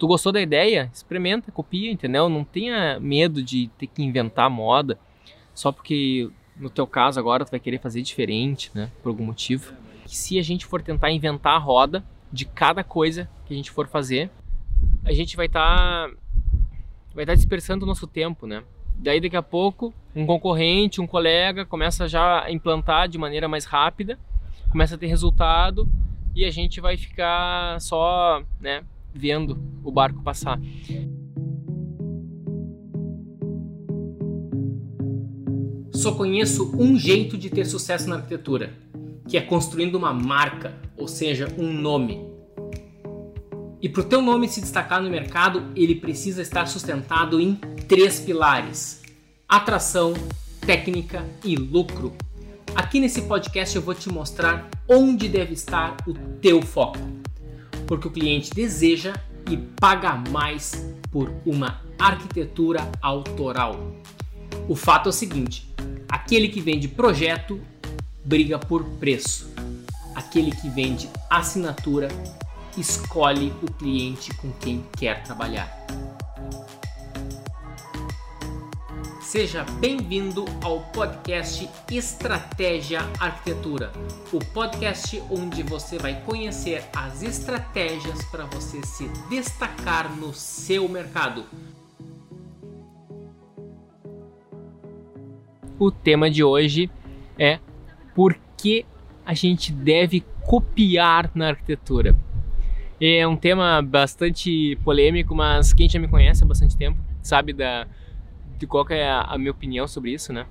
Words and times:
Tu 0.00 0.06
gostou 0.06 0.32
da 0.32 0.40
ideia? 0.40 0.90
Experimenta, 0.90 1.52
copia, 1.52 1.92
entendeu? 1.92 2.26
Não 2.30 2.42
tenha 2.42 2.98
medo 2.98 3.42
de 3.42 3.68
ter 3.76 3.86
que 3.86 4.02
inventar 4.02 4.48
moda 4.48 4.98
só 5.52 5.70
porque 5.70 6.30
no 6.56 6.70
teu 6.70 6.86
caso 6.86 7.20
agora 7.20 7.44
tu 7.44 7.50
vai 7.50 7.60
querer 7.60 7.78
fazer 7.78 8.00
diferente, 8.00 8.70
né? 8.74 8.90
Por 9.02 9.10
algum 9.10 9.24
motivo. 9.24 9.74
E 10.06 10.08
se 10.08 10.38
a 10.38 10.42
gente 10.42 10.64
for 10.64 10.80
tentar 10.80 11.10
inventar 11.10 11.52
a 11.54 11.58
roda 11.58 12.02
de 12.32 12.46
cada 12.46 12.82
coisa 12.82 13.28
que 13.44 13.52
a 13.52 13.56
gente 13.58 13.70
for 13.70 13.86
fazer, 13.88 14.30
a 15.04 15.12
gente 15.12 15.36
vai 15.36 15.44
estar 15.44 16.08
tá, 16.08 16.14
vai 17.14 17.24
estar 17.24 17.32
tá 17.32 17.34
dispersando 17.34 17.84
o 17.84 17.86
nosso 17.86 18.06
tempo, 18.06 18.46
né? 18.46 18.62
Daí 18.96 19.20
daqui 19.20 19.36
a 19.36 19.42
pouco 19.42 19.92
um 20.16 20.24
concorrente, 20.24 20.98
um 20.98 21.06
colega 21.06 21.66
começa 21.66 22.08
já 22.08 22.44
a 22.44 22.50
implantar 22.50 23.06
de 23.06 23.18
maneira 23.18 23.46
mais 23.48 23.66
rápida, 23.66 24.18
começa 24.70 24.94
a 24.94 24.98
ter 24.98 25.08
resultado 25.08 25.86
e 26.34 26.46
a 26.46 26.50
gente 26.50 26.80
vai 26.80 26.96
ficar 26.96 27.78
só, 27.82 28.42
né, 28.58 28.82
vendo 29.12 29.58
o 29.82 29.90
barco 29.90 30.22
passar. 30.22 30.60
Só 35.92 36.12
conheço 36.12 36.74
um 36.78 36.98
jeito 36.98 37.36
de 37.36 37.50
ter 37.50 37.66
sucesso 37.66 38.08
na 38.08 38.16
arquitetura, 38.16 38.72
que 39.28 39.36
é 39.36 39.40
construindo 39.40 39.96
uma 39.96 40.14
marca, 40.14 40.74
ou 40.96 41.06
seja, 41.06 41.52
um 41.58 41.72
nome. 41.72 42.26
E 43.82 43.88
para 43.88 44.00
o 44.00 44.04
teu 44.04 44.22
nome 44.22 44.48
se 44.48 44.60
destacar 44.60 45.02
no 45.02 45.10
mercado, 45.10 45.70
ele 45.76 45.94
precisa 45.94 46.40
estar 46.40 46.66
sustentado 46.66 47.40
em 47.40 47.54
três 47.86 48.20
pilares: 48.20 49.02
atração, 49.48 50.14
técnica 50.66 51.26
e 51.44 51.56
lucro. 51.56 52.14
Aqui 52.74 53.00
nesse 53.00 53.22
podcast 53.22 53.74
eu 53.74 53.82
vou 53.82 53.94
te 53.94 54.08
mostrar 54.08 54.70
onde 54.88 55.28
deve 55.28 55.52
estar 55.52 55.96
o 56.06 56.14
teu 56.40 56.62
foco 56.62 56.98
porque 57.90 58.06
o 58.06 58.10
cliente 58.12 58.54
deseja 58.54 59.14
e 59.50 59.56
paga 59.56 60.14
mais 60.30 60.94
por 61.10 61.28
uma 61.44 61.82
arquitetura 61.98 62.88
autoral. 63.02 63.96
O 64.68 64.76
fato 64.76 65.08
é 65.08 65.10
o 65.10 65.12
seguinte: 65.12 65.68
aquele 66.08 66.48
que 66.48 66.60
vende 66.60 66.86
projeto 66.86 67.60
briga 68.24 68.60
por 68.60 68.84
preço, 69.00 69.52
aquele 70.14 70.52
que 70.52 70.68
vende 70.68 71.10
assinatura 71.28 72.06
escolhe 72.78 73.52
o 73.60 73.72
cliente 73.72 74.32
com 74.34 74.52
quem 74.52 74.84
quer 74.96 75.24
trabalhar. 75.24 75.68
Seja 79.30 79.64
bem-vindo 79.78 80.44
ao 80.60 80.80
podcast 80.86 81.70
Estratégia 81.88 82.98
Arquitetura, 83.20 83.92
o 84.32 84.40
podcast 84.40 85.22
onde 85.30 85.62
você 85.62 85.98
vai 85.98 86.20
conhecer 86.22 86.82
as 86.92 87.22
estratégias 87.22 88.24
para 88.24 88.44
você 88.46 88.84
se 88.84 89.08
destacar 89.28 90.12
no 90.16 90.34
seu 90.34 90.88
mercado. 90.88 91.44
O 95.78 95.92
tema 95.92 96.28
de 96.28 96.42
hoje 96.42 96.90
é 97.38 97.60
por 98.16 98.36
que 98.56 98.84
a 99.24 99.32
gente 99.32 99.72
deve 99.72 100.24
copiar 100.44 101.30
na 101.36 101.50
arquitetura. 101.50 102.16
É 103.00 103.24
um 103.28 103.36
tema 103.36 103.80
bastante 103.80 104.74
polêmico, 104.82 105.36
mas 105.36 105.72
quem 105.72 105.88
já 105.88 106.00
me 106.00 106.08
conhece 106.08 106.42
há 106.42 106.46
bastante 106.48 106.76
tempo 106.76 106.98
sabe 107.22 107.52
da 107.52 107.86
de 108.58 108.66
qual 108.66 108.86
é 108.90 109.08
a, 109.08 109.22
a, 109.22 109.38
minha 109.38 109.50
opinião 109.50 109.86
sobre 109.86 110.12
isso, 110.12 110.32
né? 110.32 110.46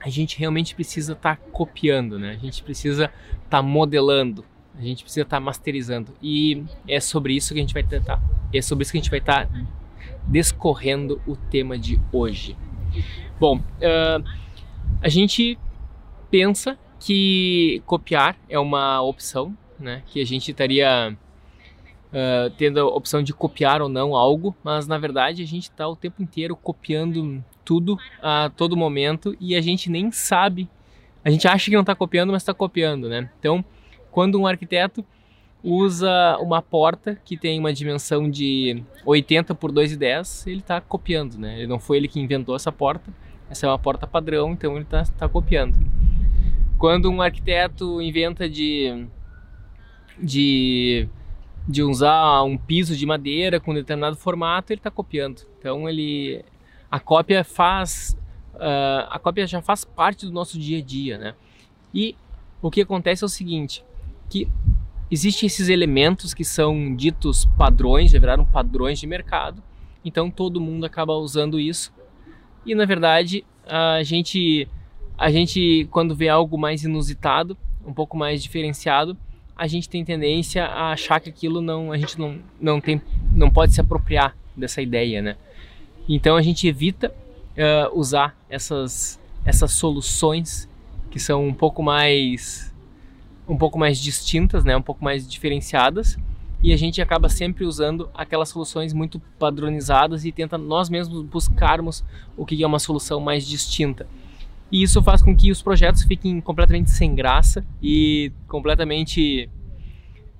A 0.00 0.08
gente 0.08 0.38
realmente 0.38 0.74
precisa 0.74 1.12
estar 1.14 1.36
tá 1.36 1.42
copiando, 1.52 2.18
né? 2.18 2.32
A 2.32 2.36
gente 2.36 2.62
precisa 2.62 3.04
estar 3.04 3.48
tá 3.48 3.62
modelando, 3.62 4.44
a 4.76 4.82
gente 4.82 5.02
precisa 5.02 5.22
estar 5.22 5.36
tá 5.36 5.40
masterizando. 5.40 6.12
E 6.22 6.64
é 6.86 7.00
sobre 7.00 7.34
isso 7.34 7.54
que 7.54 7.60
a 7.60 7.62
gente 7.62 7.74
vai 7.74 7.82
tentar, 7.82 8.20
é 8.52 8.60
sobre 8.60 8.82
isso 8.82 8.92
que 8.92 8.98
a 8.98 9.00
gente 9.00 9.10
vai 9.10 9.20
estar 9.20 9.46
tá 9.46 9.66
descorrendo 10.26 11.20
o 11.26 11.36
tema 11.36 11.78
de 11.78 12.00
hoje. 12.12 12.56
Bom, 13.38 13.58
uh, 13.58 14.24
a 15.00 15.08
gente 15.08 15.58
pensa 16.30 16.78
que 16.98 17.82
copiar 17.86 18.36
é 18.48 18.58
uma 18.58 19.00
opção, 19.02 19.56
né? 19.78 20.02
Que 20.06 20.20
a 20.20 20.26
gente 20.26 20.50
estaria 20.50 21.16
uh, 22.14 22.50
tendo 22.56 22.78
a 22.80 22.86
opção 22.86 23.22
de 23.22 23.34
copiar 23.34 23.82
ou 23.82 23.88
não 23.88 24.14
algo, 24.14 24.54
mas 24.62 24.86
na 24.86 24.96
verdade 24.96 25.42
a 25.42 25.46
gente 25.46 25.64
está 25.64 25.88
o 25.88 25.96
tempo 25.96 26.22
inteiro 26.22 26.54
copiando 26.54 27.42
tudo 27.64 27.98
a 28.22 28.50
todo 28.56 28.76
momento 28.76 29.36
e 29.40 29.56
a 29.56 29.60
gente 29.60 29.90
nem 29.90 30.12
sabe. 30.12 30.68
A 31.24 31.30
gente 31.30 31.48
acha 31.48 31.66
que 31.66 31.74
não 31.74 31.80
está 31.80 31.94
copiando, 31.94 32.32
mas 32.32 32.42
está 32.42 32.54
copiando, 32.54 33.08
né? 33.08 33.30
Então, 33.38 33.64
quando 34.10 34.38
um 34.38 34.46
arquiteto 34.46 35.04
usa 35.62 36.36
uma 36.40 36.60
porta 36.60 37.18
que 37.24 37.38
tem 37.38 37.58
uma 37.58 37.72
dimensão 37.72 38.30
de 38.30 38.82
80 39.06 39.54
por 39.54 39.72
2,10, 39.72 40.46
ele 40.46 40.60
está 40.60 40.78
copiando, 40.80 41.38
né? 41.38 41.58
Ele 41.58 41.66
não 41.66 41.80
foi 41.80 41.96
ele 41.96 42.06
que 42.06 42.20
inventou 42.20 42.54
essa 42.54 42.70
porta, 42.70 43.10
essa 43.48 43.66
é 43.66 43.68
uma 43.70 43.78
porta 43.78 44.06
padrão, 44.06 44.52
então 44.52 44.74
ele 44.74 44.82
está 44.82 45.02
tá 45.04 45.26
copiando. 45.26 45.78
Quando 46.76 47.10
um 47.10 47.22
arquiteto 47.22 48.02
inventa 48.02 48.46
de, 48.46 49.06
de 50.22 51.08
de 51.66 51.82
usar 51.82 52.42
um 52.42 52.56
piso 52.56 52.96
de 52.96 53.06
madeira 53.06 53.58
com 53.58 53.72
determinado 53.72 54.16
formato, 54.16 54.72
ele 54.72 54.80
está 54.80 54.90
copiando. 54.90 55.42
Então 55.58 55.88
ele 55.88 56.44
a 56.90 57.00
cópia 57.00 57.42
faz 57.42 58.16
uh, 58.54 59.08
a 59.08 59.18
cópia 59.18 59.46
já 59.46 59.60
faz 59.60 59.84
parte 59.84 60.26
do 60.26 60.32
nosso 60.32 60.58
dia 60.58 60.78
a 60.78 60.82
dia, 60.82 61.18
né? 61.18 61.34
E 61.92 62.14
o 62.60 62.70
que 62.70 62.82
acontece 62.82 63.24
é 63.24 63.26
o 63.26 63.28
seguinte, 63.28 63.84
que 64.28 64.48
existem 65.10 65.46
esses 65.46 65.68
elementos 65.68 66.34
que 66.34 66.44
são 66.44 66.94
ditos 66.94 67.46
padrões, 67.56 68.10
já 68.10 68.18
viraram 68.18 68.44
padrões 68.44 68.98
de 68.98 69.06
mercado. 69.06 69.62
Então 70.04 70.30
todo 70.30 70.60
mundo 70.60 70.84
acaba 70.84 71.14
usando 71.14 71.58
isso. 71.58 71.92
E 72.66 72.74
na 72.74 72.84
verdade 72.84 73.44
a 73.66 74.02
gente 74.02 74.68
a 75.16 75.30
gente 75.30 75.88
quando 75.90 76.14
vê 76.14 76.28
algo 76.28 76.58
mais 76.58 76.84
inusitado, 76.84 77.56
um 77.86 77.92
pouco 77.92 78.16
mais 78.16 78.42
diferenciado, 78.42 79.16
a 79.56 79.66
gente 79.66 79.88
tem 79.88 80.04
tendência 80.04 80.64
a 80.64 80.92
achar 80.92 81.20
que 81.20 81.28
aquilo 81.28 81.60
não 81.60 81.92
a 81.92 81.98
gente 81.98 82.18
não, 82.18 82.38
não 82.60 82.80
tem 82.80 83.00
não 83.32 83.50
pode 83.50 83.72
se 83.72 83.80
apropriar 83.80 84.36
dessa 84.56 84.82
ideia, 84.82 85.22
né? 85.22 85.36
Então 86.08 86.36
a 86.36 86.42
gente 86.42 86.66
evita 86.66 87.08
uh, 87.10 87.98
usar 87.98 88.36
essas 88.48 89.20
essas 89.44 89.72
soluções 89.72 90.68
que 91.10 91.20
são 91.20 91.46
um 91.46 91.54
pouco 91.54 91.82
mais 91.82 92.72
um 93.48 93.56
pouco 93.56 93.78
mais 93.78 93.98
distintas, 93.98 94.64
né? 94.64 94.76
Um 94.76 94.82
pouco 94.82 95.04
mais 95.04 95.28
diferenciadas 95.28 96.18
e 96.62 96.72
a 96.72 96.78
gente 96.78 97.02
acaba 97.02 97.28
sempre 97.28 97.66
usando 97.66 98.08
aquelas 98.14 98.48
soluções 98.48 98.94
muito 98.94 99.20
padronizadas 99.38 100.24
e 100.24 100.32
tenta 100.32 100.56
nós 100.56 100.88
mesmos 100.88 101.22
buscarmos 101.22 102.02
o 102.38 102.46
que 102.46 102.62
é 102.62 102.66
uma 102.66 102.78
solução 102.78 103.20
mais 103.20 103.46
distinta. 103.46 104.06
E 104.74 104.82
isso 104.82 105.00
faz 105.00 105.22
com 105.22 105.36
que 105.36 105.52
os 105.52 105.62
projetos 105.62 106.02
fiquem 106.02 106.40
completamente 106.40 106.90
sem 106.90 107.14
graça 107.14 107.64
e 107.80 108.32
completamente 108.48 109.48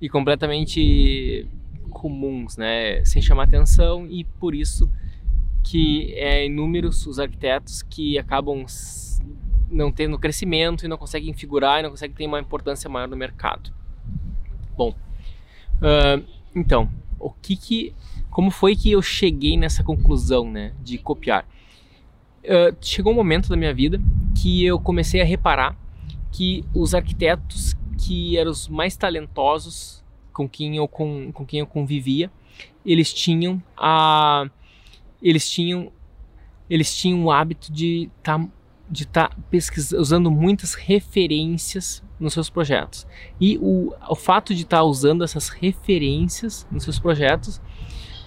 e 0.01 0.09
completamente 0.09 1.47
comuns, 1.89 2.57
né, 2.57 3.01
sem 3.05 3.21
chamar 3.21 3.43
atenção 3.43 4.05
e 4.05 4.25
por 4.25 4.53
isso 4.53 4.91
que 5.63 6.13
é 6.15 6.45
inúmeros 6.47 7.07
os 7.07 7.17
arquitetos 7.17 7.81
que 7.81 8.19
acabam 8.19 8.65
não 9.71 9.89
tendo 9.89 10.19
crescimento 10.19 10.83
e 10.83 10.89
não 10.89 10.97
conseguem 10.97 11.33
figurar 11.33 11.79
e 11.79 11.83
não 11.83 11.91
conseguem 11.91 12.17
ter 12.17 12.27
uma 12.27 12.41
importância 12.41 12.89
maior 12.89 13.07
no 13.07 13.15
mercado. 13.15 13.71
Bom, 14.75 14.93
uh, 15.77 16.21
então, 16.53 16.91
o 17.17 17.29
que 17.29 17.55
que, 17.55 17.95
como 18.29 18.51
foi 18.51 18.75
que 18.75 18.91
eu 18.91 19.01
cheguei 19.01 19.55
nessa 19.55 19.81
conclusão, 19.81 20.51
né, 20.51 20.73
de 20.83 20.97
copiar? 20.97 21.47
Uh, 22.45 22.75
chegou 22.81 23.11
um 23.11 23.15
momento 23.15 23.49
da 23.49 23.55
minha 23.55 23.73
vida 23.73 23.99
que 24.35 24.63
eu 24.63 24.79
comecei 24.79 25.21
a 25.21 25.25
reparar 25.25 25.75
que 26.31 26.63
os 26.73 26.93
arquitetos 26.93 27.75
que 27.97 28.37
eram 28.37 28.51
os 28.51 28.67
mais 28.67 28.95
talentosos 28.95 30.03
com 30.31 30.47
quem 30.47 30.75
eu, 30.77 30.87
com, 30.87 31.31
com 31.31 31.45
quem 31.45 31.61
eu 31.61 31.65
convivia, 31.65 32.29
eles 32.85 33.13
tinham 33.13 33.61
a 33.77 34.45
eles 35.21 35.49
tinham 35.49 35.91
eles 36.69 36.95
tinham 36.95 37.23
o 37.23 37.31
hábito 37.31 37.71
de 37.71 38.09
estar 38.17 38.39
tá, 38.39 38.47
de 38.89 39.07
tá 39.07 39.31
pesquisando 39.49 40.01
usando 40.01 40.31
muitas 40.31 40.73
referências 40.73 42.03
nos 42.19 42.33
seus 42.33 42.49
projetos. 42.49 43.07
E 43.39 43.57
o, 43.61 43.93
o 44.09 44.15
fato 44.15 44.53
de 44.53 44.63
estar 44.63 44.77
tá 44.77 44.83
usando 44.83 45.23
essas 45.23 45.49
referências 45.49 46.67
nos 46.71 46.83
seus 46.83 46.99
projetos 46.99 47.61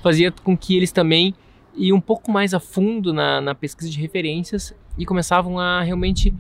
fazia 0.02 0.30
com 0.30 0.56
que 0.56 0.76
eles 0.76 0.92
também 0.92 1.34
e 1.78 1.92
um 1.92 2.00
pouco 2.00 2.30
mais 2.30 2.52
a 2.52 2.60
fundo 2.60 3.12
na, 3.12 3.40
na 3.40 3.54
pesquisa 3.54 3.88
de 3.90 3.98
referências 4.00 4.74
e 4.98 5.06
começavam 5.06 5.58
a 5.58 5.82
realmente 5.82 6.34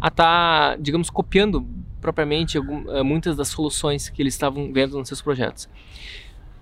a 0.00 0.08
estar, 0.08 0.76
tá, 0.76 0.76
digamos, 0.76 1.08
copiando 1.08 1.66
propriamente 2.00 2.58
eh, 2.58 3.02
muitas 3.02 3.34
das 3.34 3.48
soluções 3.48 4.10
que 4.10 4.20
eles 4.20 4.34
estavam 4.34 4.70
vendo 4.70 4.98
nos 4.98 5.08
seus 5.08 5.22
projetos. 5.22 5.68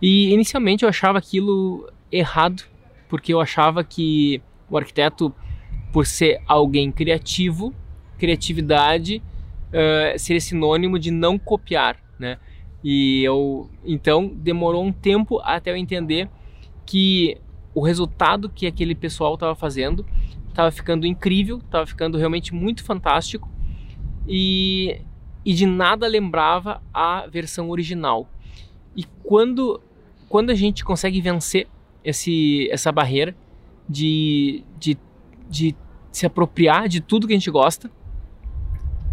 E 0.00 0.32
inicialmente 0.32 0.84
eu 0.84 0.88
achava 0.88 1.18
aquilo 1.18 1.90
errado, 2.10 2.62
porque 3.08 3.34
eu 3.34 3.40
achava 3.40 3.82
que 3.82 4.40
o 4.70 4.78
arquiteto, 4.78 5.34
por 5.92 6.06
ser 6.06 6.40
alguém 6.46 6.92
criativo, 6.92 7.74
criatividade 8.18 9.20
uh, 9.68 10.18
seria 10.18 10.40
sinônimo 10.40 10.98
de 10.98 11.10
não 11.10 11.38
copiar, 11.38 11.96
né? 12.18 12.38
E 12.84 13.22
eu 13.24 13.68
então 13.84 14.28
demorou 14.28 14.84
um 14.84 14.92
tempo 14.92 15.40
até 15.40 15.70
eu 15.70 15.76
entender 15.76 16.28
que 16.86 17.36
o 17.74 17.80
resultado 17.80 18.48
que 18.48 18.66
aquele 18.66 18.94
pessoal 18.94 19.34
estava 19.34 19.54
fazendo 19.54 20.04
estava 20.48 20.70
ficando 20.70 21.06
incrível, 21.06 21.58
estava 21.58 21.86
ficando 21.86 22.18
realmente 22.18 22.54
muito 22.54 22.84
fantástico 22.84 23.48
e, 24.28 25.00
e 25.44 25.54
de 25.54 25.66
nada 25.66 26.06
lembrava 26.06 26.82
a 26.92 27.26
versão 27.26 27.70
original. 27.70 28.28
E 28.94 29.04
quando, 29.22 29.80
quando 30.28 30.50
a 30.50 30.54
gente 30.54 30.84
consegue 30.84 31.20
vencer 31.20 31.66
esse, 32.04 32.68
essa 32.70 32.92
barreira 32.92 33.34
de, 33.88 34.62
de, 34.78 34.98
de 35.48 35.74
se 36.10 36.26
apropriar 36.26 36.88
de 36.88 37.00
tudo 37.00 37.26
que 37.26 37.32
a 37.32 37.36
gente 37.36 37.50
gosta 37.50 37.90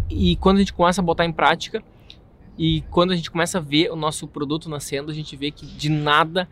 e 0.08 0.36
quando 0.36 0.56
a 0.56 0.60
gente 0.60 0.72
começa 0.72 1.00
a 1.00 1.04
botar 1.04 1.24
em 1.24 1.32
prática 1.32 1.82
e 2.58 2.82
quando 2.90 3.12
a 3.12 3.16
gente 3.16 3.30
começa 3.30 3.58
a 3.58 3.60
ver 3.60 3.90
o 3.90 3.96
nosso 3.96 4.28
produto 4.28 4.68
nascendo, 4.68 5.10
a 5.10 5.14
gente 5.14 5.34
vê 5.36 5.50
que 5.50 5.64
de 5.64 5.88
nada, 5.88 6.48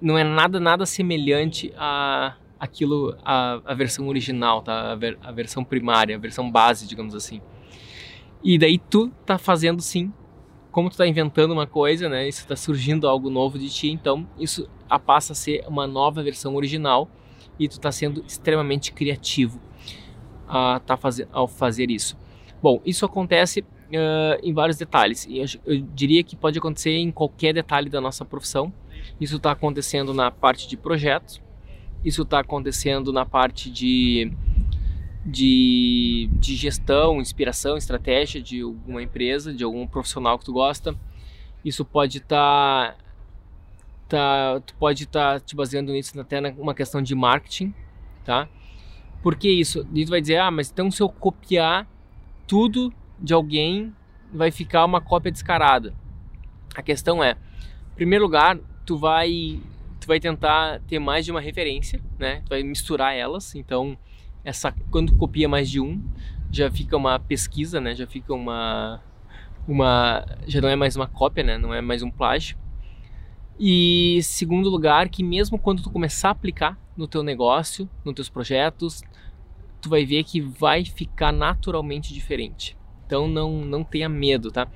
não 0.00 0.16
é 0.16 0.24
nada, 0.24 0.58
nada 0.58 0.86
semelhante 0.86 1.72
a 1.76 2.36
aquilo, 2.58 3.16
a, 3.24 3.58
a 3.64 3.74
versão 3.74 4.06
original, 4.06 4.60
tá? 4.60 4.92
A, 4.92 4.94
ver, 4.94 5.18
a 5.22 5.32
versão 5.32 5.64
primária, 5.64 6.14
a 6.14 6.18
versão 6.18 6.50
base, 6.50 6.86
digamos 6.86 7.14
assim. 7.14 7.40
E 8.44 8.58
daí 8.58 8.78
tu 8.78 9.08
tá 9.24 9.38
fazendo 9.38 9.80
sim, 9.80 10.12
como 10.70 10.90
tu 10.90 10.98
tá 10.98 11.06
inventando 11.06 11.52
uma 11.52 11.66
coisa, 11.66 12.08
né? 12.08 12.28
Isso 12.28 12.46
tá 12.46 12.54
surgindo 12.54 13.08
algo 13.08 13.30
novo 13.30 13.58
de 13.58 13.70
ti, 13.70 13.88
então 13.90 14.28
isso 14.38 14.68
passa 15.06 15.32
a 15.32 15.36
ser 15.36 15.64
uma 15.66 15.86
nova 15.86 16.22
versão 16.22 16.54
original 16.54 17.08
e 17.58 17.66
tu 17.66 17.80
tá 17.80 17.90
sendo 17.90 18.22
extremamente 18.26 18.92
criativo 18.92 19.60
a, 20.46 20.80
tá 20.80 20.96
fazer, 20.96 21.28
ao 21.32 21.48
fazer 21.48 21.90
isso. 21.90 22.16
Bom, 22.62 22.80
isso 22.84 23.06
acontece 23.06 23.60
uh, 23.60 24.38
em 24.42 24.52
vários 24.52 24.76
detalhes. 24.76 25.26
E 25.26 25.38
eu, 25.38 25.46
eu, 25.64 25.80
diria 25.94 26.22
que 26.22 26.36
pode 26.36 26.58
acontecer 26.58 26.90
em 26.90 27.10
qualquer 27.10 27.54
detalhe 27.54 27.88
da 27.88 28.00
nossa 28.00 28.24
profissão. 28.24 28.72
Isso 29.20 29.36
está 29.36 29.52
acontecendo 29.52 30.14
na 30.14 30.30
parte 30.30 30.68
de 30.68 30.76
projetos, 30.76 31.40
isso 32.04 32.22
está 32.22 32.40
acontecendo 32.40 33.12
na 33.12 33.26
parte 33.26 33.70
de, 33.70 34.32
de, 35.24 36.30
de 36.32 36.56
gestão, 36.56 37.20
inspiração, 37.20 37.76
estratégia 37.76 38.40
de 38.40 38.62
alguma 38.62 39.02
empresa, 39.02 39.52
de 39.52 39.64
algum 39.64 39.86
profissional 39.86 40.38
que 40.38 40.44
tu 40.44 40.52
gosta. 40.52 40.94
Isso 41.64 41.84
pode 41.84 42.18
estar. 42.18 42.96
Tá, 44.08 44.54
tá, 44.56 44.60
tu 44.64 44.74
pode 44.76 45.04
estar 45.04 45.34
tá 45.34 45.40
te 45.40 45.54
baseando 45.54 45.92
nisso 45.92 46.18
até 46.18 46.40
numa 46.40 46.74
questão 46.74 47.02
de 47.02 47.14
marketing, 47.14 47.74
tá? 48.24 48.48
Por 49.22 49.36
que 49.36 49.50
isso? 49.50 49.86
E 49.94 50.04
tu 50.04 50.10
vai 50.10 50.20
dizer, 50.20 50.38
ah, 50.38 50.50
mas 50.50 50.70
então 50.70 50.90
se 50.90 51.02
eu 51.02 51.08
copiar 51.08 51.86
tudo 52.46 52.92
de 53.18 53.34
alguém 53.34 53.94
vai 54.32 54.50
ficar 54.50 54.84
uma 54.84 55.00
cópia 55.00 55.30
descarada. 55.30 55.94
A 56.74 56.82
questão 56.82 57.22
é, 57.22 57.32
em 57.32 57.94
primeiro 57.96 58.24
lugar, 58.24 58.58
tu 58.90 58.98
vai 58.98 59.60
tu 60.00 60.08
vai 60.08 60.18
tentar 60.18 60.80
ter 60.80 60.98
mais 60.98 61.24
de 61.24 61.30
uma 61.30 61.40
referência, 61.40 62.00
né? 62.18 62.42
Tu 62.44 62.48
vai 62.48 62.60
misturar 62.64 63.14
elas. 63.14 63.54
Então, 63.54 63.96
essa 64.42 64.74
quando 64.90 65.14
copia 65.14 65.48
mais 65.48 65.70
de 65.70 65.78
um, 65.78 66.02
já 66.50 66.68
fica 66.68 66.96
uma 66.96 67.16
pesquisa, 67.20 67.80
né? 67.80 67.94
Já 67.94 68.04
fica 68.04 68.34
uma 68.34 69.00
uma 69.68 70.26
já 70.48 70.60
não 70.60 70.68
é 70.68 70.74
mais 70.74 70.96
uma 70.96 71.06
cópia, 71.06 71.44
né? 71.44 71.56
Não 71.56 71.72
é 71.72 71.80
mais 71.80 72.02
um 72.02 72.10
plágio. 72.10 72.58
E 73.60 74.18
segundo 74.24 74.68
lugar, 74.68 75.08
que 75.08 75.22
mesmo 75.22 75.56
quando 75.56 75.84
tu 75.84 75.90
começar 75.90 76.30
a 76.30 76.32
aplicar 76.32 76.76
no 76.96 77.06
teu 77.06 77.22
negócio, 77.22 77.88
nos 78.04 78.14
teus 78.14 78.28
projetos, 78.28 79.02
tu 79.80 79.88
vai 79.88 80.04
ver 80.04 80.24
que 80.24 80.40
vai 80.40 80.84
ficar 80.84 81.30
naturalmente 81.30 82.12
diferente. 82.12 82.76
Então 83.06 83.28
não, 83.28 83.64
não 83.64 83.84
tenha 83.84 84.08
medo, 84.08 84.50
tá? 84.50 84.66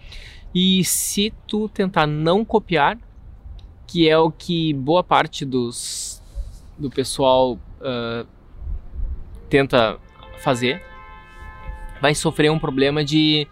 E 0.54 0.84
se 0.84 1.32
tu 1.48 1.68
tentar 1.68 2.06
não 2.06 2.44
copiar, 2.44 2.96
que 3.86 4.08
é 4.08 4.18
o 4.18 4.30
que 4.30 4.72
boa 4.74 5.02
parte 5.04 5.44
dos, 5.44 6.22
do 6.78 6.90
pessoal 6.90 7.54
uh, 7.54 8.26
tenta 9.48 9.98
fazer, 10.38 10.82
vai 12.00 12.14
sofrer 12.14 12.50
um 12.50 12.58
problema 12.58 13.04
de, 13.04 13.46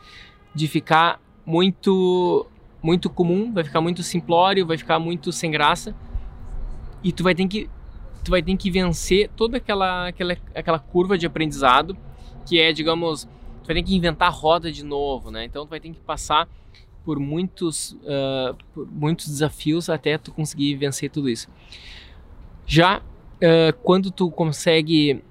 de 0.54 0.68
ficar 0.68 1.20
muito 1.44 2.46
muito 2.82 3.08
comum, 3.08 3.52
vai 3.52 3.62
ficar 3.62 3.80
muito 3.80 4.02
simplório, 4.02 4.66
vai 4.66 4.76
ficar 4.76 4.98
muito 4.98 5.30
sem 5.30 5.52
graça 5.52 5.94
e 7.02 7.12
tu 7.12 7.22
vai 7.22 7.34
ter 7.34 7.46
que 7.46 7.70
tu 8.24 8.30
vai 8.30 8.42
ter 8.42 8.56
que 8.56 8.70
vencer 8.70 9.30
toda 9.36 9.58
aquela 9.58 10.08
aquela, 10.08 10.36
aquela 10.54 10.78
curva 10.78 11.16
de 11.16 11.24
aprendizado 11.24 11.96
que 12.46 12.60
é, 12.60 12.72
digamos, 12.72 13.24
tu 13.62 13.66
vai 13.66 13.76
ter 13.76 13.82
que 13.82 13.94
inventar 13.94 14.32
roda 14.32 14.70
de 14.70 14.84
novo, 14.84 15.30
né? 15.30 15.44
Então 15.44 15.64
tu 15.64 15.70
vai 15.70 15.80
ter 15.80 15.90
que 15.90 16.00
passar 16.00 16.48
por 17.04 17.18
muitos, 17.18 17.92
uh, 18.02 18.56
por 18.74 18.86
muitos 18.90 19.26
desafios 19.26 19.88
até 19.88 20.18
tu 20.18 20.32
conseguir 20.32 20.74
vencer 20.76 21.10
tudo 21.10 21.28
isso. 21.28 21.48
Já 22.66 22.98
uh, 22.98 23.02
quando 23.82 24.10
tu 24.10 24.30
consegue, 24.30 25.22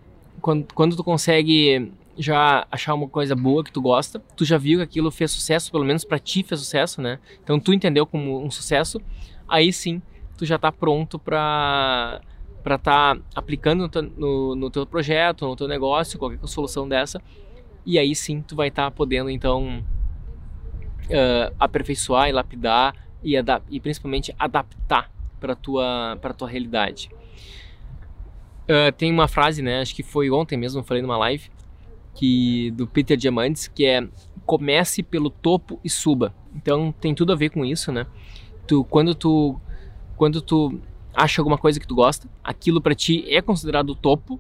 quando, 0.42 0.74
quando 0.74 0.96
tu 0.96 1.04
consegue 1.04 1.92
já 2.18 2.68
achar 2.72 2.94
uma 2.94 3.08
coisa 3.08 3.36
boa 3.36 3.64
que 3.64 3.72
tu 3.72 3.82
gosta, 3.82 4.20
tu 4.36 4.46
já 4.46 4.58
viu 4.58 4.80
que 4.80 4.84
aquilo 4.84 5.12
fez 5.12 5.32
sucesso, 5.32 5.72
pelo 5.72 5.86
menos 5.86 6.04
para 6.04 6.20
ti 6.20 6.44
fez 6.44 6.60
sucesso, 6.60 7.02
né? 7.02 7.20
Então 7.44 7.60
tu 7.60 7.74
entendeu 7.74 8.06
como 8.06 8.44
um 8.44 8.52
sucesso, 8.52 9.02
aí 9.48 9.72
sim 9.72 10.02
tu 10.38 10.46
já 10.46 10.56
está 10.56 10.72
pronto 10.72 11.18
para 11.18 12.22
para 12.64 12.76
estar 12.76 13.16
tá 13.16 13.22
aplicando 13.34 13.82
no 13.82 13.90
teu, 13.90 14.04
no, 14.04 14.56
no 14.56 14.70
teu 14.70 14.86
projeto, 14.86 15.48
no 15.48 15.56
teu 15.56 15.68
negócio, 15.68 16.20
qualquer 16.20 16.40
solução 16.48 16.88
dessa, 16.88 17.20
e 17.84 17.98
aí 17.98 18.14
sim 18.14 18.42
tu 18.42 18.56
vai 18.56 18.68
estar 18.68 18.84
tá 18.84 18.92
podendo 18.92 19.32
então 19.32 19.84
uh, 21.12 21.56
aperfeiçoar 21.60 22.30
e 22.30 22.32
lapidar 22.32 22.96
e, 23.24 23.36
e 23.70 23.80
principalmente 23.80 24.34
adaptar 24.40 25.12
para 25.40 25.56
tua 25.56 26.18
para 26.22 26.34
tua 26.34 26.48
realidade. 26.48 27.10
Uh, 28.64 28.92
tem 28.98 29.12
uma 29.12 29.28
frase, 29.28 29.62
né? 29.62 29.82
Acho 29.82 29.96
que 29.96 30.04
foi 30.04 30.30
ontem 30.30 30.58
mesmo, 30.58 30.84
falei 30.84 31.02
numa 31.02 31.18
live 31.18 31.50
que 32.14 32.72
do 32.72 32.88
Peter 32.88 33.18
Diamandis 33.18 33.68
que 33.68 33.86
é 33.86 34.08
comece 34.46 35.04
pelo 35.04 35.30
topo 35.30 35.80
e 35.84 35.90
suba. 35.90 36.34
Então 36.56 36.94
tem 37.00 37.14
tudo 37.16 37.34
a 37.34 37.36
ver 37.36 37.50
com 37.50 37.66
isso, 37.66 37.92
né? 37.92 38.06
Tu 38.68 38.84
quando 38.86 39.16
tu 39.16 39.60
quando 40.16 40.42
tu 40.42 40.80
acha 41.14 41.42
alguma 41.42 41.58
coisa 41.58 41.80
que 41.80 41.88
tu 41.88 41.96
gosta, 41.96 42.30
aquilo 42.44 42.82
para 42.82 42.96
ti 42.96 43.26
é 43.28 43.42
considerado 43.42 43.90
o 43.90 43.96
topo 43.96 44.40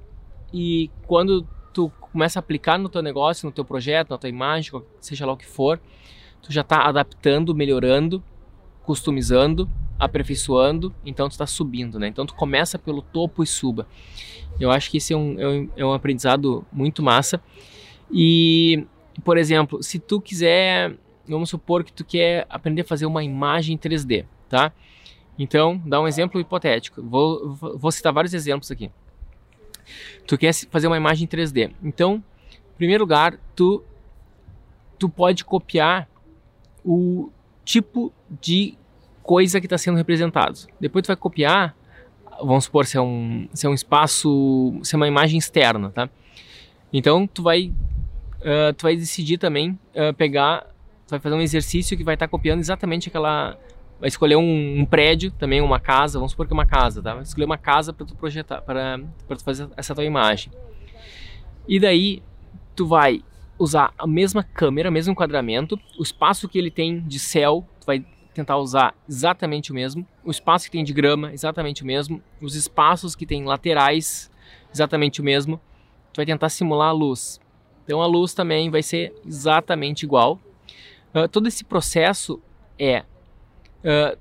e 0.53 0.89
quando 1.07 1.47
tu 1.73 1.91
começa 1.99 2.39
a 2.39 2.41
aplicar 2.41 2.77
no 2.77 2.89
teu 2.89 3.01
negócio, 3.01 3.45
no 3.45 3.51
teu 3.51 3.65
projeto, 3.65 4.09
na 4.09 4.17
tua 4.17 4.29
imagem, 4.29 4.71
seja 4.99 5.25
lá 5.25 5.33
o 5.33 5.37
que 5.37 5.45
for, 5.45 5.79
tu 6.41 6.51
já 6.51 6.61
está 6.61 6.87
adaptando, 6.87 7.53
melhorando, 7.55 8.23
customizando, 8.83 9.69
aperfeiçoando, 9.99 10.93
então 11.05 11.29
tu 11.29 11.33
está 11.33 11.45
subindo, 11.45 11.99
né? 11.99 12.07
Então 12.07 12.25
tu 12.25 12.33
começa 12.33 12.79
pelo 12.79 13.01
topo 13.01 13.43
e 13.43 13.47
suba. 13.47 13.87
Eu 14.59 14.71
acho 14.71 14.89
que 14.89 14.97
esse 14.97 15.13
é 15.13 15.17
um, 15.17 15.39
é 15.39 15.47
um, 15.47 15.69
é 15.77 15.85
um 15.85 15.93
aprendizado 15.93 16.65
muito 16.71 17.01
massa. 17.01 17.41
E, 18.11 18.85
por 19.23 19.37
exemplo, 19.37 19.81
se 19.81 19.99
tu 19.99 20.19
quiser, 20.19 20.95
vamos 21.27 21.49
supor 21.49 21.83
que 21.83 21.93
tu 21.93 22.03
quer 22.03 22.45
aprender 22.49 22.81
a 22.81 22.85
fazer 22.85 23.05
uma 23.05 23.23
imagem 23.23 23.77
3D, 23.77 24.25
tá? 24.49 24.73
Então, 25.39 25.81
dá 25.85 26.01
um 26.01 26.07
exemplo 26.07 26.39
hipotético. 26.41 27.01
Vou, 27.01 27.55
vou 27.55 27.91
citar 27.91 28.11
vários 28.11 28.33
exemplos 28.33 28.69
aqui 28.69 28.91
tu 30.25 30.37
quer 30.37 30.53
fazer 30.53 30.87
uma 30.87 30.97
imagem 30.97 31.27
3D. 31.27 31.71
Então, 31.83 32.23
em 32.73 32.77
primeiro 32.77 33.03
lugar, 33.03 33.37
tu, 33.55 33.83
tu 34.97 35.09
pode 35.09 35.43
copiar 35.43 36.07
o 36.83 37.29
tipo 37.63 38.11
de 38.41 38.77
coisa 39.23 39.59
que 39.59 39.65
está 39.65 39.77
sendo 39.77 39.97
representado. 39.97 40.59
Depois 40.79 41.03
tu 41.03 41.07
vai 41.07 41.15
copiar, 41.15 41.75
vamos 42.39 42.65
supor 42.65 42.85
se 42.85 42.97
é 42.97 43.01
um, 43.01 43.47
se 43.53 43.65
é 43.65 43.69
um 43.69 43.73
espaço, 43.73 44.79
se 44.83 44.95
é 44.95 44.97
uma 44.97 45.07
imagem 45.07 45.37
externa, 45.37 45.89
tá? 45.89 46.09
Então 46.91 47.27
tu 47.27 47.43
vai, 47.43 47.73
uh, 48.41 48.73
tu 48.75 48.83
vai 48.83 48.95
decidir 48.95 49.37
também 49.37 49.79
uh, 49.95 50.13
pegar, 50.15 50.61
tu 51.07 51.11
vai 51.11 51.19
fazer 51.19 51.35
um 51.35 51.41
exercício 51.41 51.95
que 51.95 52.03
vai 52.03 52.15
estar 52.15 52.27
tá 52.27 52.31
copiando 52.31 52.59
exatamente 52.59 53.07
aquela 53.09 53.57
vai 54.01 54.07
escolher 54.07 54.35
um, 54.35 54.79
um, 54.79 54.83
prédio, 54.83 55.29
também 55.29 55.61
uma 55.61 55.79
casa, 55.79 56.17
vamos 56.17 56.31
supor 56.31 56.47
que 56.47 56.53
é 56.53 56.55
uma 56.55 56.65
casa, 56.65 57.03
tá? 57.03 57.13
Vai 57.13 57.21
escolher 57.21 57.45
uma 57.45 57.57
casa 57.57 57.93
para 57.93 58.03
tu 58.03 58.15
projetar, 58.15 58.59
para 58.63 58.99
tu 59.29 59.43
fazer 59.43 59.69
essa 59.77 59.93
tua 59.93 60.03
imagem. 60.03 60.51
E 61.67 61.79
daí 61.79 62.23
tu 62.75 62.87
vai 62.87 63.21
usar 63.61 63.93
a 63.97 64.07
mesma 64.07 64.43
câmera, 64.43 64.89
o 64.89 64.91
mesmo 64.91 65.11
enquadramento, 65.11 65.79
o 65.99 66.01
espaço 66.01 66.49
que 66.49 66.57
ele 66.57 66.71
tem 66.71 66.99
de 66.99 67.19
céu, 67.19 67.65
tu 67.79 67.85
vai 67.85 68.03
tentar 68.33 68.57
usar 68.57 68.95
exatamente 69.07 69.71
o 69.71 69.75
mesmo, 69.75 70.07
o 70.23 70.31
espaço 70.31 70.65
que 70.65 70.71
tem 70.71 70.83
de 70.83 70.93
grama, 70.93 71.31
exatamente 71.31 71.83
o 71.83 71.85
mesmo, 71.85 72.21
os 72.41 72.55
espaços 72.55 73.15
que 73.15 73.25
tem 73.25 73.43
laterais, 73.45 74.31
exatamente 74.73 75.21
o 75.21 75.23
mesmo. 75.23 75.59
Tu 76.11 76.17
vai 76.17 76.25
tentar 76.25 76.49
simular 76.49 76.89
a 76.89 76.91
luz. 76.91 77.39
Então 77.83 78.01
a 78.01 78.07
luz 78.07 78.33
também 78.33 78.69
vai 78.69 78.81
ser 78.81 79.13
exatamente 79.25 80.03
igual. 80.03 80.39
Uh, 81.13 81.27
todo 81.27 81.47
esse 81.47 81.63
processo 81.63 82.41
é 82.79 83.03
uh, 83.83 84.17